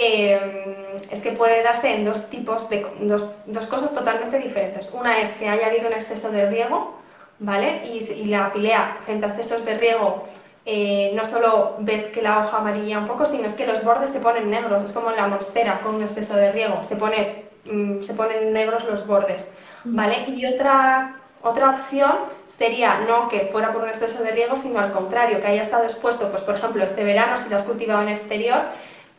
Em, 0.02 0.96
es 1.10 1.20
que 1.20 1.32
puede 1.32 1.62
darse 1.62 1.94
en 1.94 2.04
dos 2.06 2.30
tipos 2.30 2.70
de 2.70 2.86
dos, 3.00 3.66
cosas 3.66 3.94
totalmente 3.94 4.38
diferentes. 4.38 4.90
Una 4.94 5.20
es 5.20 5.32
que 5.32 5.46
haya 5.46 5.66
habido 5.66 5.88
un 5.88 5.92
exceso 5.92 6.30
de 6.30 6.48
riego, 6.48 6.94
¿vale? 7.38 7.82
Y, 7.84 8.24
la 8.24 8.50
pilea 8.50 8.96
frente 9.04 9.26
a 9.26 9.28
excesos 9.28 9.62
de 9.66 9.74
riego 9.74 10.24
eh, 10.64 11.12
no 11.14 11.24
solo 11.26 11.74
ves 11.80 12.04
que 12.04 12.22
la 12.22 12.38
hoja 12.38 12.58
amarilla 12.58 12.98
un 12.98 13.08
poco, 13.08 13.26
sino 13.26 13.46
es 13.46 13.52
que 13.52 13.66
los 13.66 13.84
bordes 13.84 14.10
se 14.10 14.20
ponen 14.20 14.48
negros, 14.48 14.82
es 14.82 14.92
como 14.92 15.10
en 15.10 15.16
la 15.16 15.26
monstera 15.28 15.80
con 15.82 15.96
un 15.96 16.02
exceso 16.02 16.34
de 16.34 16.50
riego, 16.52 16.82
se, 16.82 16.96
pone, 16.96 17.44
mm, 17.66 18.00
se 18.00 18.14
ponen 18.14 18.54
negros 18.54 18.84
los 18.84 19.06
bordes, 19.06 19.52
¿vale? 19.84 20.24
Y 20.28 20.46
otra, 20.46 21.16
otra 21.42 21.70
opción 21.70 22.12
sería 22.56 23.00
no 23.00 23.28
que 23.28 23.48
fuera 23.52 23.72
por 23.72 23.82
un 23.82 23.88
exceso 23.90 24.22
de 24.22 24.30
riego, 24.30 24.56
sino 24.56 24.78
al 24.80 24.92
contrario, 24.92 25.40
que 25.40 25.46
haya 25.46 25.62
estado 25.62 25.84
expuesto, 25.84 26.30
pues 26.30 26.42
por 26.42 26.54
ejemplo, 26.54 26.84
este 26.84 27.04
verano 27.04 27.36
si 27.36 27.50
lo 27.50 27.56
has 27.56 27.64
cultivado 27.64 28.02
en 28.02 28.08
exterior, 28.08 28.62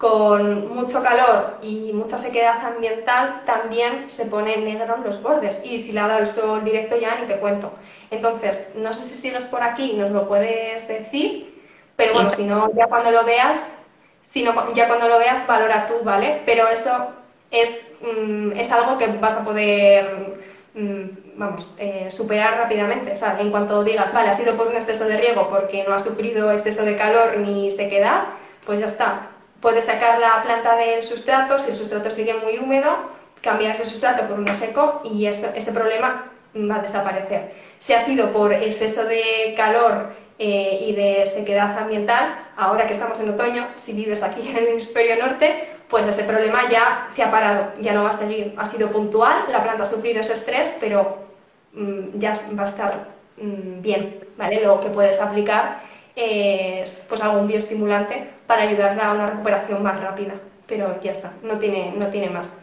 con 0.01 0.73
mucho 0.75 1.03
calor 1.03 1.57
y 1.61 1.91
mucha 1.93 2.17
sequedad 2.17 2.65
ambiental, 2.65 3.43
también 3.45 4.09
se 4.09 4.25
ponen 4.25 4.65
negros 4.65 4.99
los 5.05 5.21
bordes. 5.21 5.63
Y 5.63 5.79
si 5.79 5.91
le 5.91 5.99
ha 5.99 6.07
dado 6.07 6.21
el 6.21 6.27
sol 6.27 6.63
directo 6.63 6.97
ya 6.97 7.19
ni 7.19 7.27
te 7.27 7.37
cuento. 7.37 7.71
Entonces, 8.09 8.73
no 8.75 8.95
sé 8.95 9.03
si 9.03 9.13
sigues 9.13 9.43
por 9.43 9.61
aquí 9.61 9.93
nos 9.93 10.09
lo 10.09 10.27
puedes 10.27 10.87
decir, 10.87 11.53
pero 11.95 12.13
bueno, 12.15 12.31
si 12.31 12.45
no, 12.45 12.73
ya 12.73 12.87
cuando 12.87 13.11
lo 13.11 13.23
veas, 13.25 13.63
si 14.31 14.43
ya 14.73 14.87
cuando 14.87 15.07
lo 15.07 15.19
veas, 15.19 15.45
valora 15.45 15.85
tú, 15.85 16.03
¿vale? 16.03 16.41
Pero 16.47 16.67
eso 16.67 17.09
es, 17.51 17.91
mm, 18.01 18.53
es 18.53 18.71
algo 18.71 18.97
que 18.97 19.05
vas 19.05 19.35
a 19.35 19.45
poder, 19.45 20.39
mm, 20.73 21.37
vamos, 21.37 21.75
eh, 21.77 22.07
superar 22.09 22.57
rápidamente. 22.57 23.13
O 23.13 23.19
sea, 23.19 23.39
en 23.39 23.51
cuanto 23.51 23.83
digas, 23.83 24.11
vale, 24.15 24.29
ha 24.29 24.33
sido 24.33 24.55
por 24.55 24.65
un 24.65 24.75
exceso 24.75 25.05
de 25.05 25.17
riego 25.17 25.47
porque 25.51 25.83
no 25.87 25.93
ha 25.93 25.99
sufrido 25.99 26.51
exceso 26.51 26.83
de 26.85 26.97
calor 26.97 27.37
ni 27.37 27.69
sequedad, 27.69 28.23
pues 28.65 28.79
ya 28.79 28.87
está 28.87 29.30
Puedes 29.61 29.85
sacar 29.85 30.19
la 30.19 30.41
planta 30.41 30.75
del 30.75 31.03
sustrato, 31.03 31.59
si 31.59 31.69
el 31.69 31.75
sustrato 31.75 32.09
sigue 32.09 32.33
muy 32.33 32.57
húmedo, 32.57 32.97
cambiar 33.41 33.73
ese 33.75 33.85
sustrato 33.85 34.27
por 34.27 34.39
uno 34.39 34.53
seco 34.55 35.01
y 35.03 35.27
ese, 35.27 35.71
problema 35.71 36.31
va 36.55 36.75
a 36.77 36.81
desaparecer. 36.81 37.51
Si 37.77 37.93
ha 37.93 38.01
sido 38.01 38.33
por 38.33 38.53
exceso 38.53 39.05
de 39.05 39.53
calor 39.55 40.13
eh, 40.39 40.79
y 40.87 40.93
de 40.93 41.25
sequedad 41.27 41.77
ambiental, 41.77 42.35
ahora 42.57 42.87
que 42.87 42.93
estamos 42.93 43.19
en 43.19 43.29
otoño, 43.29 43.67
si 43.75 43.93
vives 43.93 44.23
aquí 44.23 44.47
en 44.49 44.57
el 44.57 44.67
hemisferio 44.69 45.23
norte, 45.23 45.69
pues 45.89 46.07
ese 46.07 46.23
problema 46.23 46.69
ya 46.69 47.05
se 47.09 47.21
ha 47.21 47.29
parado, 47.29 47.73
ya 47.79 47.93
no 47.93 48.03
va 48.03 48.09
a 48.09 48.13
seguir. 48.13 48.55
Ha 48.57 48.65
sido 48.65 48.89
puntual, 48.91 49.43
la 49.49 49.61
planta 49.61 49.83
ha 49.83 49.85
sufrido 49.85 50.21
ese 50.21 50.33
estrés, 50.33 50.77
pero 50.79 51.17
mm, 51.73 52.17
ya 52.17 52.33
va 52.57 52.63
a 52.63 52.65
estar 52.65 53.07
mm, 53.37 53.81
bien, 53.81 54.19
¿vale? 54.37 54.61
Lo 54.61 54.79
que 54.79 54.89
puedes 54.89 55.19
aplicar 55.21 55.90
es 56.15 57.05
pues 57.07 57.21
algún 57.21 57.47
bioestimulante 57.47 58.29
para 58.47 58.63
ayudarla 58.63 59.09
a 59.09 59.13
una 59.13 59.27
recuperación 59.27 59.83
más 59.83 59.99
rápida. 59.99 60.35
Pero 60.67 61.01
ya 61.01 61.11
está, 61.11 61.33
no 61.43 61.57
tiene, 61.57 61.93
no 61.97 62.07
tiene 62.07 62.29
más. 62.29 62.57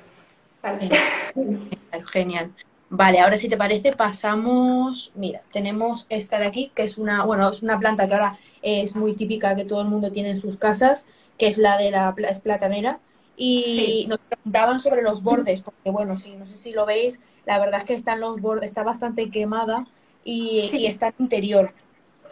Genial. 2.10 2.52
Vale, 2.90 3.20
ahora 3.20 3.36
si 3.36 3.48
te 3.50 3.58
parece 3.58 3.92
pasamos, 3.92 5.12
mira, 5.14 5.42
tenemos 5.52 6.06
esta 6.08 6.38
de 6.38 6.46
aquí, 6.46 6.72
que 6.74 6.84
es 6.84 6.96
una, 6.96 7.24
bueno, 7.24 7.50
es 7.50 7.62
una 7.62 7.78
planta 7.78 8.08
que 8.08 8.14
ahora 8.14 8.38
es 8.62 8.96
muy 8.96 9.12
típica 9.12 9.54
que 9.54 9.66
todo 9.66 9.82
el 9.82 9.88
mundo 9.88 10.10
tiene 10.10 10.30
en 10.30 10.38
sus 10.38 10.56
casas, 10.56 11.06
que 11.36 11.48
es 11.48 11.58
la 11.58 11.76
de 11.76 11.90
la 11.90 12.14
platanera. 12.42 12.98
Y 13.36 14.06
nos 14.08 14.18
preguntaban 14.20 14.80
sobre 14.80 15.02
los 15.02 15.22
bordes, 15.22 15.60
porque 15.60 15.90
bueno, 15.90 16.16
si 16.16 16.34
no 16.34 16.44
sé 16.44 16.54
si 16.54 16.72
lo 16.72 16.86
veis, 16.86 17.22
la 17.44 17.58
verdad 17.60 17.80
es 17.80 17.84
que 17.84 17.94
están 17.94 18.20
los 18.20 18.40
bordes, 18.40 18.64
está 18.64 18.82
bastante 18.82 19.30
quemada 19.30 19.86
y, 20.24 20.70
y 20.72 20.86
está 20.86 21.08
en 21.08 21.14
interior 21.20 21.72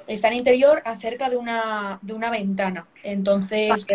está 0.07 0.28
en 0.28 0.34
interior 0.34 0.82
acerca 0.84 1.28
de 1.28 1.36
una, 1.36 1.98
de 2.02 2.12
una 2.12 2.30
ventana. 2.30 2.86
Entonces, 3.02 3.86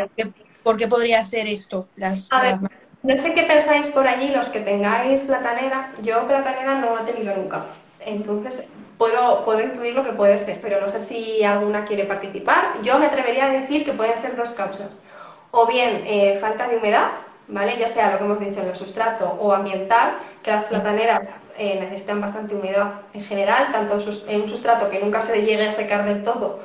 ¿por 0.64 0.78
qué, 0.78 0.88
podría 0.88 1.24
ser 1.26 1.48
esto? 1.48 1.88
Las, 1.96 2.28
a 2.32 2.42
ver, 2.42 2.58
no 3.04 3.18
sé 3.18 3.34
qué 3.34 3.44
pensáis 3.44 3.90
por 3.90 4.08
allí 4.08 4.30
los 4.30 4.50
que 4.50 4.60
tengáis 4.60 5.24
platanera. 5.24 5.92
Yo 6.04 6.28
platanera 6.28 6.76
no 6.76 7.00
he 7.00 7.12
tenido 7.12 7.36
nunca. 7.36 7.66
Entonces, 8.00 8.68
puedo, 8.98 9.44
puedo 9.44 9.62
intuir 9.62 9.96
lo 9.96 10.04
que 10.04 10.14
puede 10.14 10.38
ser, 10.38 10.60
pero 10.62 10.80
no 10.80 10.88
sé 10.88 11.00
si 11.00 11.44
alguna 11.44 11.86
quiere 11.86 12.06
participar. 12.06 12.82
Yo 12.84 13.00
me 13.00 13.08
atrevería 13.08 13.46
a 13.46 13.52
decir 13.52 13.84
que 13.84 13.94
pueden 13.94 14.18
ser 14.18 14.36
dos 14.36 14.54
causas. 14.54 15.04
O 15.50 15.66
bien 15.66 16.04
eh, 16.06 16.38
falta 16.40 16.68
de 16.68 16.78
humedad, 16.78 17.10
¿vale? 17.52 17.78
Ya 17.78 17.88
sea 17.88 18.12
lo 18.12 18.18
que 18.18 18.24
hemos 18.24 18.40
dicho 18.40 18.62
en 18.62 18.70
el 18.70 18.76
sustrato 18.76 19.38
o 19.40 19.54
ambiental, 19.54 20.18
que 20.42 20.52
las 20.52 20.66
plataneras 20.66 21.40
eh, 21.58 21.78
necesitan 21.80 22.22
bastante 22.22 22.56
humedad 22.56 22.94
en 23.14 23.24
general, 23.24 23.72
tanto 23.72 24.00
en 24.28 24.42
un 24.42 24.50
sustrato 24.50 24.90
que 24.90 25.00
nunca 25.00 25.22
se 25.22 25.44
llegue 25.44 25.68
a 25.68 25.72
secar 25.72 26.06
del 26.06 26.24
todo, 26.24 26.60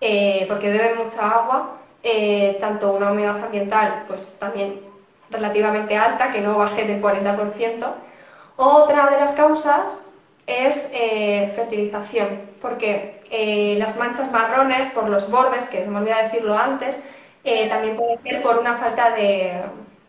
eh, 0.00 0.44
porque 0.48 0.70
beben 0.70 0.98
mucha 0.98 1.30
agua, 1.30 1.76
eh, 2.02 2.58
tanto 2.60 2.92
una 2.92 3.12
humedad 3.12 3.42
ambiental, 3.42 4.04
pues 4.08 4.36
también 4.38 4.80
relativamente 5.30 5.96
alta, 5.96 6.32
que 6.32 6.40
no 6.40 6.58
baje 6.58 6.84
del 6.84 7.00
40%. 7.00 7.86
Otra 8.56 9.10
de 9.10 9.20
las 9.20 9.32
causas 9.32 10.08
es 10.46 10.90
fertilización, 11.54 12.40
porque 12.60 13.22
las 13.78 13.96
manchas 13.96 14.30
marrones 14.30 14.90
por 14.90 15.08
los 15.08 15.30
bordes, 15.30 15.66
que 15.66 15.84
se 15.84 15.88
me 15.88 15.98
olvidó 15.98 16.16
decirlo 16.16 16.58
antes, 16.58 17.02
también 17.70 17.96
puede 17.96 18.18
ser 18.18 18.42
por 18.42 18.58
una 18.58 18.76
falta 18.76 19.10
de, 19.12 19.62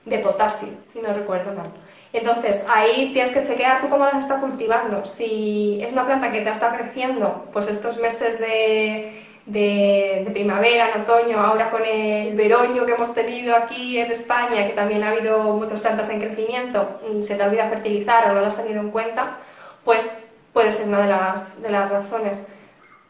de 0.05 0.19
potasio, 0.19 0.69
si 0.83 1.01
no 1.01 1.13
recuerdo 1.13 1.53
mal. 1.53 1.71
Entonces, 2.11 2.65
ahí 2.69 3.11
tienes 3.13 3.31
que 3.31 3.43
chequear 3.43 3.81
tú 3.81 3.89
cómo 3.89 4.05
las 4.05 4.23
estás 4.23 4.39
cultivando. 4.39 5.05
Si 5.05 5.79
es 5.81 5.91
una 5.91 6.05
planta 6.05 6.31
que 6.31 6.41
te 6.41 6.49
está 6.51 6.75
creciendo, 6.75 7.45
pues 7.51 7.67
estos 7.67 7.97
meses 7.97 8.39
de, 8.39 9.23
de, 9.45 10.29
primavera, 10.31 10.91
en 10.91 11.01
otoño, 11.01 11.39
ahora 11.39 11.71
con 11.71 11.83
el 11.85 12.35
veroño 12.35 12.85
que 12.85 12.93
hemos 12.93 13.13
tenido 13.13 13.55
aquí 13.55 13.97
en 13.97 14.11
España, 14.11 14.65
que 14.65 14.73
también 14.73 15.03
ha 15.03 15.09
habido 15.09 15.39
muchas 15.53 15.79
plantas 15.79 16.09
en 16.09 16.19
crecimiento, 16.19 16.99
mm, 17.09 17.23
se 17.23 17.35
te 17.35 17.43
olvida 17.43 17.69
fertilizar 17.69 18.29
o 18.29 18.33
no 18.33 18.41
lo 18.41 18.47
has 18.47 18.57
tenido 18.57 18.79
en 18.79 18.91
cuenta, 18.91 19.37
pues 19.83 20.25
puede 20.53 20.71
ser 20.71 20.87
una 20.87 21.01
de 21.01 21.07
las, 21.07 21.61
de 21.61 21.71
las 21.71 21.89
razones. 21.89 22.45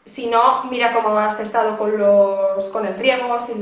Si 0.04 0.26
no, 0.26 0.64
mira 0.64 0.92
cómo 0.92 1.18
has 1.18 1.40
estado 1.40 1.78
con, 1.78 1.96
los, 1.96 2.68
con 2.68 2.86
el 2.86 2.94
riego, 2.94 3.40
si, 3.40 3.52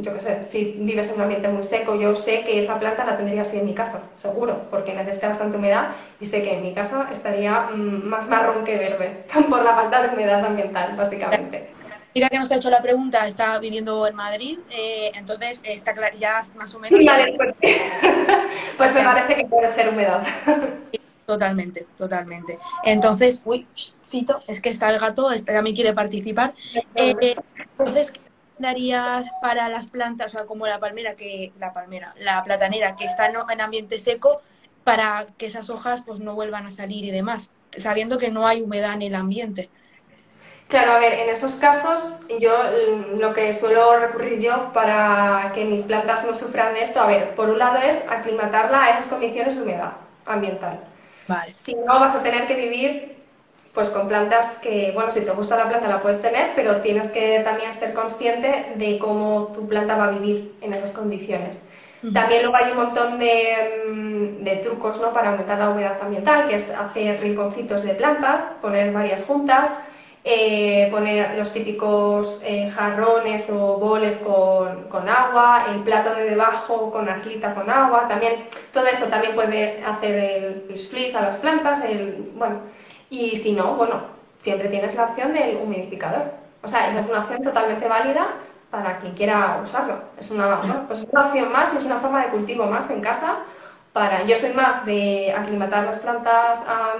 yo 0.00 0.14
qué 0.14 0.20
sé, 0.20 0.44
si 0.44 0.76
vives 0.78 1.10
en 1.10 1.16
un 1.16 1.22
ambiente 1.22 1.48
muy 1.48 1.62
seco, 1.62 1.94
yo 1.94 2.16
sé 2.16 2.42
que 2.42 2.58
esa 2.58 2.78
planta 2.78 3.04
la 3.04 3.18
tendría 3.18 3.42
así 3.42 3.58
en 3.58 3.66
mi 3.66 3.74
casa, 3.74 4.02
seguro, 4.14 4.62
porque 4.70 4.94
necesita 4.94 5.28
bastante 5.28 5.58
humedad 5.58 5.88
y 6.18 6.26
sé 6.26 6.42
que 6.42 6.54
en 6.54 6.62
mi 6.62 6.72
casa 6.74 7.08
estaría 7.12 7.68
mm, 7.72 8.04
más 8.06 8.26
marrón 8.28 8.64
que 8.64 8.78
verde, 8.78 9.26
por 9.50 9.62
la 9.62 9.74
falta 9.74 10.02
de 10.02 10.14
humedad 10.14 10.44
ambiental, 10.44 10.96
básicamente. 10.96 11.74
Chica 12.14 12.28
que 12.28 12.38
nos 12.38 12.50
ha 12.50 12.56
hecho 12.56 12.70
la 12.70 12.82
pregunta 12.82 13.26
está 13.28 13.58
viviendo 13.58 14.06
en 14.06 14.16
Madrid, 14.16 14.58
eh, 14.70 15.12
entonces 15.14 15.62
está 15.64 15.92
claro, 15.92 16.16
ya 16.16 16.42
más 16.56 16.74
o 16.74 16.78
menos... 16.80 16.98
Vale, 17.04 17.34
pues, 17.36 17.54
pues 18.78 18.94
me 18.94 19.02
parece 19.02 19.34
que 19.36 19.44
puede 19.44 19.68
ser 19.68 19.90
humedad. 19.90 20.26
Totalmente, 21.30 21.86
totalmente. 21.96 22.58
Entonces, 22.82 23.40
uy, 23.44 23.64
Cito, 24.04 24.40
es 24.48 24.60
que 24.60 24.70
está 24.70 24.90
el 24.90 24.98
gato, 24.98 25.30
este 25.30 25.52
también 25.52 25.76
quiere 25.76 25.94
participar. 25.94 26.54
Eh, 26.96 27.36
entonces, 27.78 28.10
¿qué 28.10 28.20
darías 28.58 29.30
para 29.40 29.68
las 29.68 29.86
plantas, 29.86 30.34
o 30.34 30.38
sea, 30.38 30.46
como 30.48 30.66
la 30.66 30.80
palmera, 30.80 31.14
que 31.14 31.52
la 31.60 31.72
palmera, 31.72 32.16
la 32.18 32.42
platanera, 32.42 32.96
que 32.96 33.04
está 33.04 33.26
en 33.26 33.60
ambiente 33.60 34.00
seco, 34.00 34.42
para 34.82 35.28
que 35.38 35.46
esas 35.46 35.70
hojas 35.70 36.02
pues 36.04 36.18
no 36.18 36.34
vuelvan 36.34 36.66
a 36.66 36.72
salir 36.72 37.04
y 37.04 37.12
demás, 37.12 37.52
sabiendo 37.76 38.18
que 38.18 38.32
no 38.32 38.48
hay 38.48 38.62
humedad 38.62 38.94
en 38.94 39.02
el 39.02 39.14
ambiente? 39.14 39.70
Claro, 40.66 40.94
a 40.94 40.98
ver, 40.98 41.12
en 41.12 41.28
esos 41.28 41.54
casos 41.56 42.18
yo 42.40 42.52
lo 43.18 43.34
que 43.34 43.54
suelo 43.54 44.00
recurrir 44.00 44.40
yo 44.40 44.72
para 44.72 45.52
que 45.54 45.64
mis 45.64 45.82
plantas 45.82 46.26
no 46.26 46.34
sufran 46.34 46.74
de 46.74 46.82
esto, 46.82 47.00
a 47.00 47.06
ver, 47.06 47.36
por 47.36 47.50
un 47.50 47.58
lado 47.60 47.78
es 47.78 48.04
aclimatarla 48.08 48.82
a 48.82 48.90
esas 48.90 49.06
condiciones 49.06 49.54
de 49.54 49.62
humedad 49.62 49.92
ambiental. 50.26 50.80
Si 51.56 51.74
no, 51.74 52.00
vas 52.00 52.14
a 52.14 52.22
tener 52.22 52.46
que 52.46 52.54
vivir 52.54 53.16
pues 53.74 53.88
con 53.90 54.08
plantas 54.08 54.58
que, 54.60 54.90
bueno, 54.92 55.12
si 55.12 55.24
te 55.24 55.30
gusta 55.30 55.56
la 55.56 55.68
planta 55.68 55.88
la 55.88 56.00
puedes 56.00 56.20
tener, 56.20 56.52
pero 56.56 56.80
tienes 56.80 57.08
que 57.08 57.40
también 57.40 57.72
ser 57.72 57.94
consciente 57.94 58.72
de 58.74 58.98
cómo 58.98 59.52
tu 59.54 59.68
planta 59.68 59.96
va 59.96 60.06
a 60.06 60.10
vivir 60.10 60.54
en 60.60 60.74
esas 60.74 60.92
condiciones. 60.92 61.68
También 62.14 62.42
luego 62.42 62.56
hay 62.56 62.72
un 62.72 62.78
montón 62.78 63.18
de, 63.18 63.84
mm, 63.86 64.42
de, 64.42 64.56
trucos 64.56 64.98
¿no? 65.00 65.12
para 65.12 65.30
aumentar 65.30 65.58
la 65.58 65.68
humedad 65.68 65.98
ambiental, 66.00 66.48
que 66.48 66.56
es 66.56 66.70
hacer 66.70 67.20
rinconcitos 67.20 67.82
de 67.82 67.94
plantas, 67.94 68.56
poner 68.62 68.90
varias 68.90 69.24
juntas, 69.24 69.78
eh, 70.22 70.88
poner 70.90 71.38
los 71.38 71.52
típicos 71.52 72.42
eh, 72.44 72.70
jarrones 72.70 73.48
o 73.50 73.78
boles 73.78 74.18
con, 74.18 75.08
agua, 75.08 75.66
el 75.70 75.80
plato 75.82 76.14
de 76.14 76.24
debajo 76.24 76.90
con 76.90 77.08
arclita 77.08 77.54
con 77.54 77.70
agua, 77.70 78.06
también 78.06 78.44
todo 78.72 78.86
eso 78.86 79.06
también 79.06 79.34
puedes 79.34 79.82
hacer 79.84 80.14
el 80.14 80.64
fish 80.68 80.90
fleece 80.90 81.16
a 81.16 81.22
las 81.22 81.36
plantas, 81.36 81.82
el, 81.84 82.32
bueno, 82.34 82.60
y 83.08 83.36
si 83.36 83.52
no, 83.52 83.74
bueno, 83.76 84.02
siempre 84.38 84.68
tienes 84.68 84.94
la 84.94 85.04
opción 85.04 85.32
del 85.32 85.56
humidificador. 85.56 86.32
O 86.62 86.68
sea, 86.68 86.94
es 86.94 87.08
una 87.08 87.20
opción 87.20 87.42
totalmente 87.42 87.88
válida 87.88 88.28
para 88.70 88.98
quien 88.98 89.14
quiera 89.14 89.60
usarlo. 89.64 90.00
Es 90.18 90.30
una, 90.30 90.86
pues 90.86 91.06
una 91.10 91.26
opción 91.26 91.50
más 91.52 91.72
y 91.74 91.78
es 91.78 91.84
una 91.84 91.98
forma 91.98 92.24
de 92.24 92.30
cultivo 92.30 92.66
más 92.66 92.90
en 92.90 93.00
casa. 93.00 93.38
Para, 93.92 94.24
yo 94.24 94.36
soy 94.36 94.52
más 94.52 94.86
de 94.86 95.34
aclimatar 95.36 95.84
las 95.84 95.98
plantas 95.98 96.62
a 96.68 96.94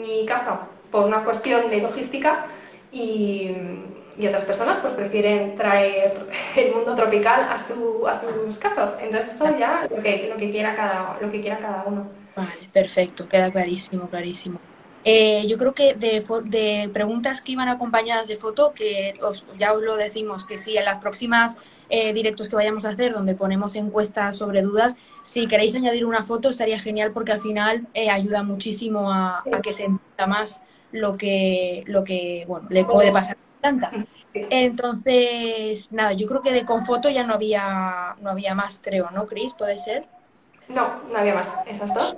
mi 0.00 0.26
casa 0.26 0.60
por 0.90 1.04
una 1.04 1.24
cuestión 1.24 1.70
de 1.70 1.80
logística, 1.80 2.44
y, 2.92 3.50
otras 4.28 4.44
personas 4.44 4.78
pues 4.78 4.92
prefieren 4.94 5.56
traer 5.56 6.28
el 6.56 6.72
mundo 6.74 6.94
tropical 6.94 7.48
a, 7.50 7.58
su, 7.58 8.06
a 8.06 8.14
sus 8.14 8.58
casas. 8.58 8.98
Entonces 9.02 9.34
eso 9.34 9.46
ya 9.58 9.88
lo 9.90 10.02
que, 10.02 10.28
lo 10.28 10.36
que, 10.36 10.50
quiera, 10.50 10.76
cada, 10.76 11.18
lo 11.20 11.30
que 11.30 11.40
quiera 11.40 11.58
cada 11.58 11.84
uno. 11.84 12.08
Vale, 12.36 12.50
perfecto, 12.72 13.28
queda 13.28 13.50
clarísimo, 13.50 14.08
clarísimo. 14.08 14.60
Eh, 15.04 15.44
yo 15.48 15.58
creo 15.58 15.74
que 15.74 15.94
de, 15.94 16.24
de, 16.44 16.88
preguntas 16.92 17.42
que 17.42 17.52
iban 17.52 17.68
acompañadas 17.68 18.28
de 18.28 18.36
foto, 18.36 18.72
que 18.72 19.14
ya 19.58 19.72
os 19.72 19.82
lo 19.82 19.96
decimos, 19.96 20.44
que 20.44 20.58
sí, 20.58 20.76
en 20.76 20.84
las 20.84 20.98
próximas 20.98 21.56
eh, 21.88 22.12
directos 22.12 22.48
que 22.48 22.56
vayamos 22.56 22.84
a 22.84 22.90
hacer, 22.90 23.12
donde 23.12 23.34
ponemos 23.34 23.74
encuestas 23.74 24.36
sobre 24.36 24.62
dudas, 24.62 24.96
si 25.22 25.48
queréis 25.48 25.74
añadir 25.74 26.06
una 26.06 26.22
foto 26.22 26.48
estaría 26.48 26.78
genial 26.78 27.12
porque 27.12 27.32
al 27.32 27.40
final 27.40 27.86
eh, 27.94 28.10
ayuda 28.10 28.42
muchísimo 28.44 29.12
a, 29.12 29.42
a, 29.52 29.60
que 29.60 29.72
se 29.72 29.84
entienda 29.84 30.26
más 30.26 30.62
lo 30.92 31.16
que, 31.16 31.82
lo 31.86 32.04
que 32.04 32.44
bueno, 32.46 32.66
le 32.70 32.84
puede 32.84 33.10
pasar 33.12 33.36
a 33.36 33.38
la 33.38 33.60
planta. 33.60 34.06
Entonces, 34.34 35.90
nada, 35.92 36.12
yo 36.12 36.26
creo 36.26 36.42
que 36.42 36.52
de 36.52 36.64
con 36.64 36.84
foto 36.84 37.10
ya 37.10 37.24
no 37.24 37.34
había, 37.34 38.16
no 38.20 38.30
había 38.30 38.54
más, 38.54 38.80
creo, 38.82 39.10
¿no, 39.10 39.26
Cris? 39.26 39.54
¿Puede 39.54 39.78
ser? 39.78 40.06
No, 40.68 41.02
no 41.10 41.18
había 41.18 41.34
más. 41.34 41.54
Esas 41.66 41.92
dos. 41.92 42.16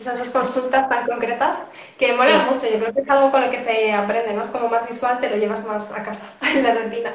Esas 0.00 0.18
dos 0.18 0.30
consultas 0.30 0.88
tan 0.88 1.06
concretas 1.06 1.72
que 1.96 2.12
molan 2.14 2.52
mucho. 2.52 2.66
Yo 2.66 2.80
creo 2.80 2.92
que 2.92 3.02
es 3.02 3.10
algo 3.10 3.30
con 3.30 3.40
lo 3.40 3.50
que 3.50 3.60
se 3.60 3.92
aprende, 3.92 4.32
¿no? 4.34 4.42
Es 4.42 4.50
como 4.50 4.68
más 4.68 4.88
visual, 4.88 5.20
te 5.20 5.30
lo 5.30 5.36
llevas 5.36 5.64
más 5.64 5.92
a 5.92 6.02
casa, 6.02 6.26
en 6.42 6.62
la 6.64 6.74
retina. 6.74 7.14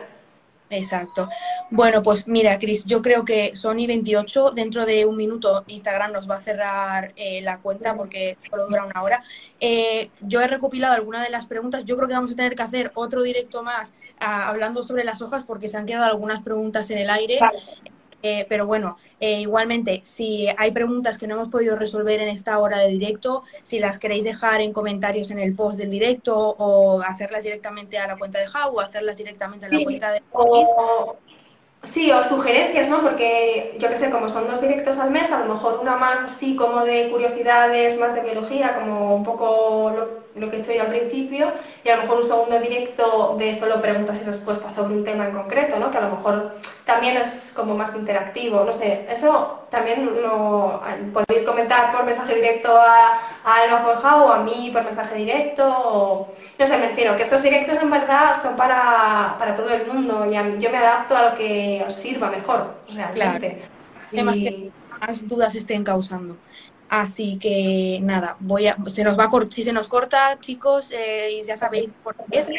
Exacto. 0.69 1.29
Bueno, 1.69 2.03
pues 2.03 2.27
mira, 2.27 2.59
Cris, 2.59 2.85
yo 2.85 3.01
creo 3.01 3.23
que 3.23 3.55
Sony 3.55 3.87
28, 3.87 4.51
dentro 4.51 4.85
de 4.85 5.05
un 5.05 5.15
minuto 5.15 5.63
Instagram 5.67 6.11
nos 6.11 6.29
va 6.29 6.35
a 6.35 6.41
cerrar 6.41 7.13
eh, 7.15 7.41
la 7.41 7.59
cuenta 7.59 7.95
porque 7.95 8.37
solo 8.49 8.67
dura 8.67 8.85
una 8.85 9.01
hora. 9.01 9.23
Eh, 9.59 10.09
yo 10.21 10.41
he 10.41 10.47
recopilado 10.47 10.93
algunas 10.93 11.23
de 11.23 11.29
las 11.29 11.45
preguntas. 11.45 11.85
Yo 11.85 11.95
creo 11.95 12.07
que 12.07 12.15
vamos 12.15 12.31
a 12.33 12.35
tener 12.35 12.55
que 12.55 12.63
hacer 12.63 12.91
otro 12.95 13.23
directo 13.23 13.63
más 13.63 13.95
ah, 14.19 14.47
hablando 14.49 14.83
sobre 14.83 15.05
las 15.05 15.21
hojas 15.21 15.45
porque 15.45 15.69
se 15.69 15.77
han 15.77 15.85
quedado 15.85 16.05
algunas 16.05 16.43
preguntas 16.43 16.89
en 16.91 16.97
el 16.97 17.09
aire. 17.09 17.39
Eh, 18.23 18.45
pero 18.49 18.65
bueno, 18.65 18.97
eh, 19.19 19.41
igualmente, 19.41 20.01
si 20.03 20.47
hay 20.57 20.71
preguntas 20.71 21.17
que 21.17 21.27
no 21.27 21.35
hemos 21.35 21.49
podido 21.49 21.75
resolver 21.75 22.19
en 22.19 22.29
esta 22.29 22.57
hora 22.59 22.79
de 22.79 22.89
directo, 22.89 23.43
si 23.63 23.79
las 23.79 23.99
queréis 23.99 24.23
dejar 24.23 24.61
en 24.61 24.73
comentarios 24.73 25.29
en 25.31 25.39
el 25.39 25.55
post 25.55 25.77
del 25.77 25.91
directo 25.91 26.35
o 26.37 27.01
hacerlas 27.01 27.43
directamente 27.43 27.97
a 27.97 28.07
la 28.07 28.17
cuenta 28.17 28.39
de 28.39 28.45
How 28.45 28.75
o 28.75 28.81
hacerlas 28.81 29.17
directamente 29.17 29.65
a 29.65 29.69
la 29.69 29.83
cuenta 29.83 30.11
de... 30.11 30.21
Sí, 31.83 32.11
o 32.11 32.23
sugerencias, 32.23 32.89
¿no? 32.89 33.01
Porque 33.01 33.77
yo 33.79 33.87
que 33.87 33.97
sé, 33.97 34.09
como 34.09 34.27
son 34.27 34.47
dos 34.47 34.59
directos 34.59 34.97
al 34.97 35.11
mes, 35.11 35.31
a 35.31 35.45
lo 35.45 35.53
mejor 35.53 35.79
una 35.79 35.95
más 35.95 36.21
así 36.23 36.55
como 36.55 36.83
de 36.83 37.09
curiosidades, 37.09 37.97
más 37.97 38.13
de 38.13 38.21
biología, 38.21 38.75
como 38.75 39.15
un 39.15 39.23
poco 39.23 39.93
lo, 39.95 40.26
que 40.39 40.57
he 40.57 40.59
hecho 40.59 40.73
yo 40.73 40.83
al 40.83 40.89
principio, 40.89 41.51
y 41.83 41.89
a 41.89 41.95
lo 41.95 42.03
mejor 42.03 42.17
un 42.17 42.23
segundo 42.23 42.59
directo 42.59 43.35
de 43.37 43.53
solo 43.53 43.81
preguntas 43.81 44.19
y 44.21 44.23
respuestas 44.23 44.73
sobre 44.73 44.93
un 44.93 45.03
tema 45.03 45.27
en 45.27 45.33
concreto, 45.33 45.79
¿no? 45.79 45.89
Que 45.89 45.97
a 45.97 46.01
lo 46.01 46.15
mejor 46.15 46.53
también 46.85 47.17
es 47.17 47.53
como 47.55 47.75
más 47.75 47.95
interactivo, 47.95 48.63
no 48.63 48.73
sé, 48.73 49.05
eso 49.09 49.65
también 49.69 50.05
lo 50.21 50.81
podéis 51.13 51.43
comentar 51.43 51.91
por 51.91 52.05
mensaje 52.05 52.35
directo 52.35 52.79
a, 52.79 53.19
a 53.43 53.55
Alma 53.63 53.79
Forja 53.79 54.23
o 54.23 54.31
a 54.31 54.43
mí 54.43 54.69
por 54.71 54.83
mensaje 54.83 55.15
directo, 55.15 55.67
o, 55.67 56.27
no 56.57 56.67
sé, 56.67 56.77
me 56.77 56.87
refiero 56.89 57.17
que 57.17 57.23
estos 57.23 57.41
directos 57.43 57.77
en 57.81 57.91
verdad 57.91 58.35
son 58.41 58.55
para, 58.55 59.35
para 59.37 59.55
todo 59.55 59.69
el 59.73 59.87
mundo 59.87 60.25
y 60.25 60.33
yo 60.61 60.69
me 60.69 60.77
adapto 60.77 61.17
a 61.17 61.29
lo 61.31 61.35
que 61.35 61.83
os 61.85 61.93
sirva 61.93 62.29
mejor, 62.29 62.75
realmente. 62.93 63.61
Claro. 64.11 64.31
que 64.33 64.71
más 65.01 65.27
dudas 65.27 65.55
estén 65.55 65.83
causando. 65.83 66.37
Así 66.89 67.37
que 67.37 67.99
nada, 68.01 68.37
voy 68.39 68.67
a, 68.67 68.77
se 68.85 69.03
nos 69.03 69.19
va 69.19 69.29
si 69.49 69.63
se 69.63 69.73
nos 69.73 69.87
corta, 69.87 70.39
chicos, 70.39 70.91
eh, 70.91 71.41
ya 71.45 71.57
sabéis 71.57 71.89
por 72.03 72.15
qué 72.15 72.39
es. 72.39 72.49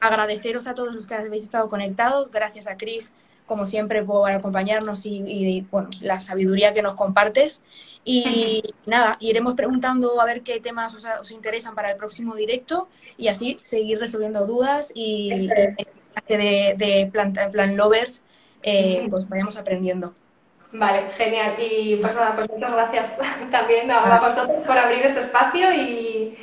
Agradeceros 0.00 0.66
a 0.66 0.74
todos 0.74 0.92
los 0.94 1.06
que 1.06 1.14
habéis 1.14 1.44
estado 1.44 1.68
conectados, 1.68 2.30
gracias 2.30 2.66
a 2.66 2.76
Cris 2.76 3.12
como 3.46 3.64
siempre, 3.64 4.02
por 4.02 4.30
acompañarnos 4.30 5.06
y, 5.06 5.66
bueno, 5.70 5.88
la 6.00 6.20
sabiduría 6.20 6.74
que 6.74 6.82
nos 6.82 6.94
compartes. 6.94 7.62
Y 8.04 8.62
nada, 8.84 9.16
iremos 9.20 9.54
preguntando 9.54 10.20
a 10.20 10.24
ver 10.24 10.42
qué 10.42 10.60
temas 10.60 10.94
os, 10.94 11.30
interesan 11.30 11.74
para 11.74 11.92
el 11.92 11.96
próximo 11.96 12.34
directo 12.34 12.88
y 13.16 13.28
así 13.28 13.58
seguir 13.62 13.98
resolviendo 13.98 14.46
dudas 14.46 14.92
y 14.94 15.48
de, 16.28 16.74
de 16.76 17.10
plan, 17.12 17.76
lovers, 17.76 18.24
eh, 18.62 19.06
pues 19.10 19.28
vayamos 19.28 19.56
aprendiendo. 19.56 20.12
Vale, 20.78 21.10
genial. 21.16 21.56
Y 21.58 21.96
pues 21.96 22.14
nada, 22.14 22.36
pues 22.36 22.48
muchas 22.50 22.72
gracias 22.72 23.18
también 23.50 23.90
a, 23.90 24.18
vosotros 24.20 24.64
por 24.66 24.76
abrir 24.76 25.00
este 25.04 25.20
espacio 25.20 25.72
y, 25.72 26.36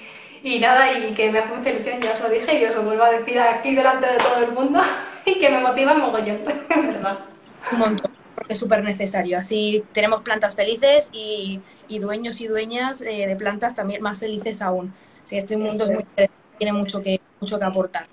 y 0.43 0.59
nada, 0.59 0.91
y 0.91 1.13
que 1.13 1.31
me 1.31 1.39
hace 1.39 1.53
mucha 1.53 1.69
ilusión, 1.69 1.99
ya 2.01 2.13
os 2.13 2.21
lo 2.21 2.29
dije 2.29 2.59
y 2.59 2.65
os 2.65 2.75
lo 2.75 2.83
vuelvo 2.83 3.03
a 3.03 3.11
decir 3.11 3.39
aquí 3.39 3.75
delante 3.75 4.07
de 4.07 4.17
todo 4.17 4.43
el 4.43 4.51
mundo. 4.51 4.81
y 5.25 5.39
que 5.39 5.49
me 5.49 5.59
motiva 5.59 5.93
mogollón, 5.93 6.39
¿verdad? 6.69 7.19
Un 7.71 7.79
montón, 7.79 8.11
porque 8.35 8.53
es 8.53 8.59
súper 8.59 8.83
necesario. 8.83 9.37
Así 9.37 9.85
tenemos 9.93 10.21
plantas 10.21 10.55
felices 10.55 11.09
y, 11.13 11.61
y 11.87 11.99
dueños 11.99 12.41
y 12.41 12.47
dueñas 12.47 13.01
eh, 13.01 13.27
de 13.27 13.35
plantas 13.35 13.75
también 13.75 14.01
más 14.01 14.19
felices 14.19 14.61
aún. 14.61 14.93
Sí, 15.21 15.37
este 15.37 15.57
mundo 15.57 15.85
es 15.85 15.91
muy 15.91 16.01
interesante, 16.01 16.41
tiene 16.57 16.73
mucho 16.73 17.01
que, 17.01 17.21
mucho 17.39 17.57
que 17.57 17.65
aportar. 17.65 18.07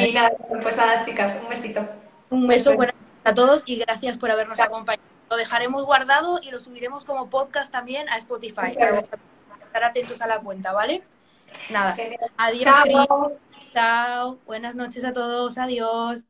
Y 0.00 0.12
nada, 0.12 0.32
pues 0.62 0.76
nada, 0.76 1.04
chicas, 1.04 1.38
un 1.40 1.48
besito. 1.50 1.86
Un 2.30 2.46
beso 2.46 2.74
bueno 2.74 2.92
a 3.24 3.34
todos 3.34 3.62
y 3.66 3.76
gracias 3.76 4.18
por 4.18 4.30
habernos 4.30 4.60
acompañado. 4.60 5.08
Lo 5.30 5.36
dejaremos 5.36 5.84
guardado 5.84 6.40
y 6.42 6.50
lo 6.50 6.58
subiremos 6.58 7.04
como 7.04 7.30
podcast 7.30 7.70
también 7.72 8.08
a 8.08 8.16
Spotify. 8.18 8.72
estar 8.72 9.84
atentos 9.84 10.20
a 10.20 10.26
la 10.26 10.40
cuenta, 10.40 10.72
¿vale? 10.72 11.02
Nada. 11.68 11.96
Adiós, 12.36 12.64
Chao. 12.64 13.36
Chao, 13.72 14.38
buenas 14.46 14.74
noches 14.74 15.04
a 15.04 15.12
todos, 15.12 15.56
adiós. 15.58 16.29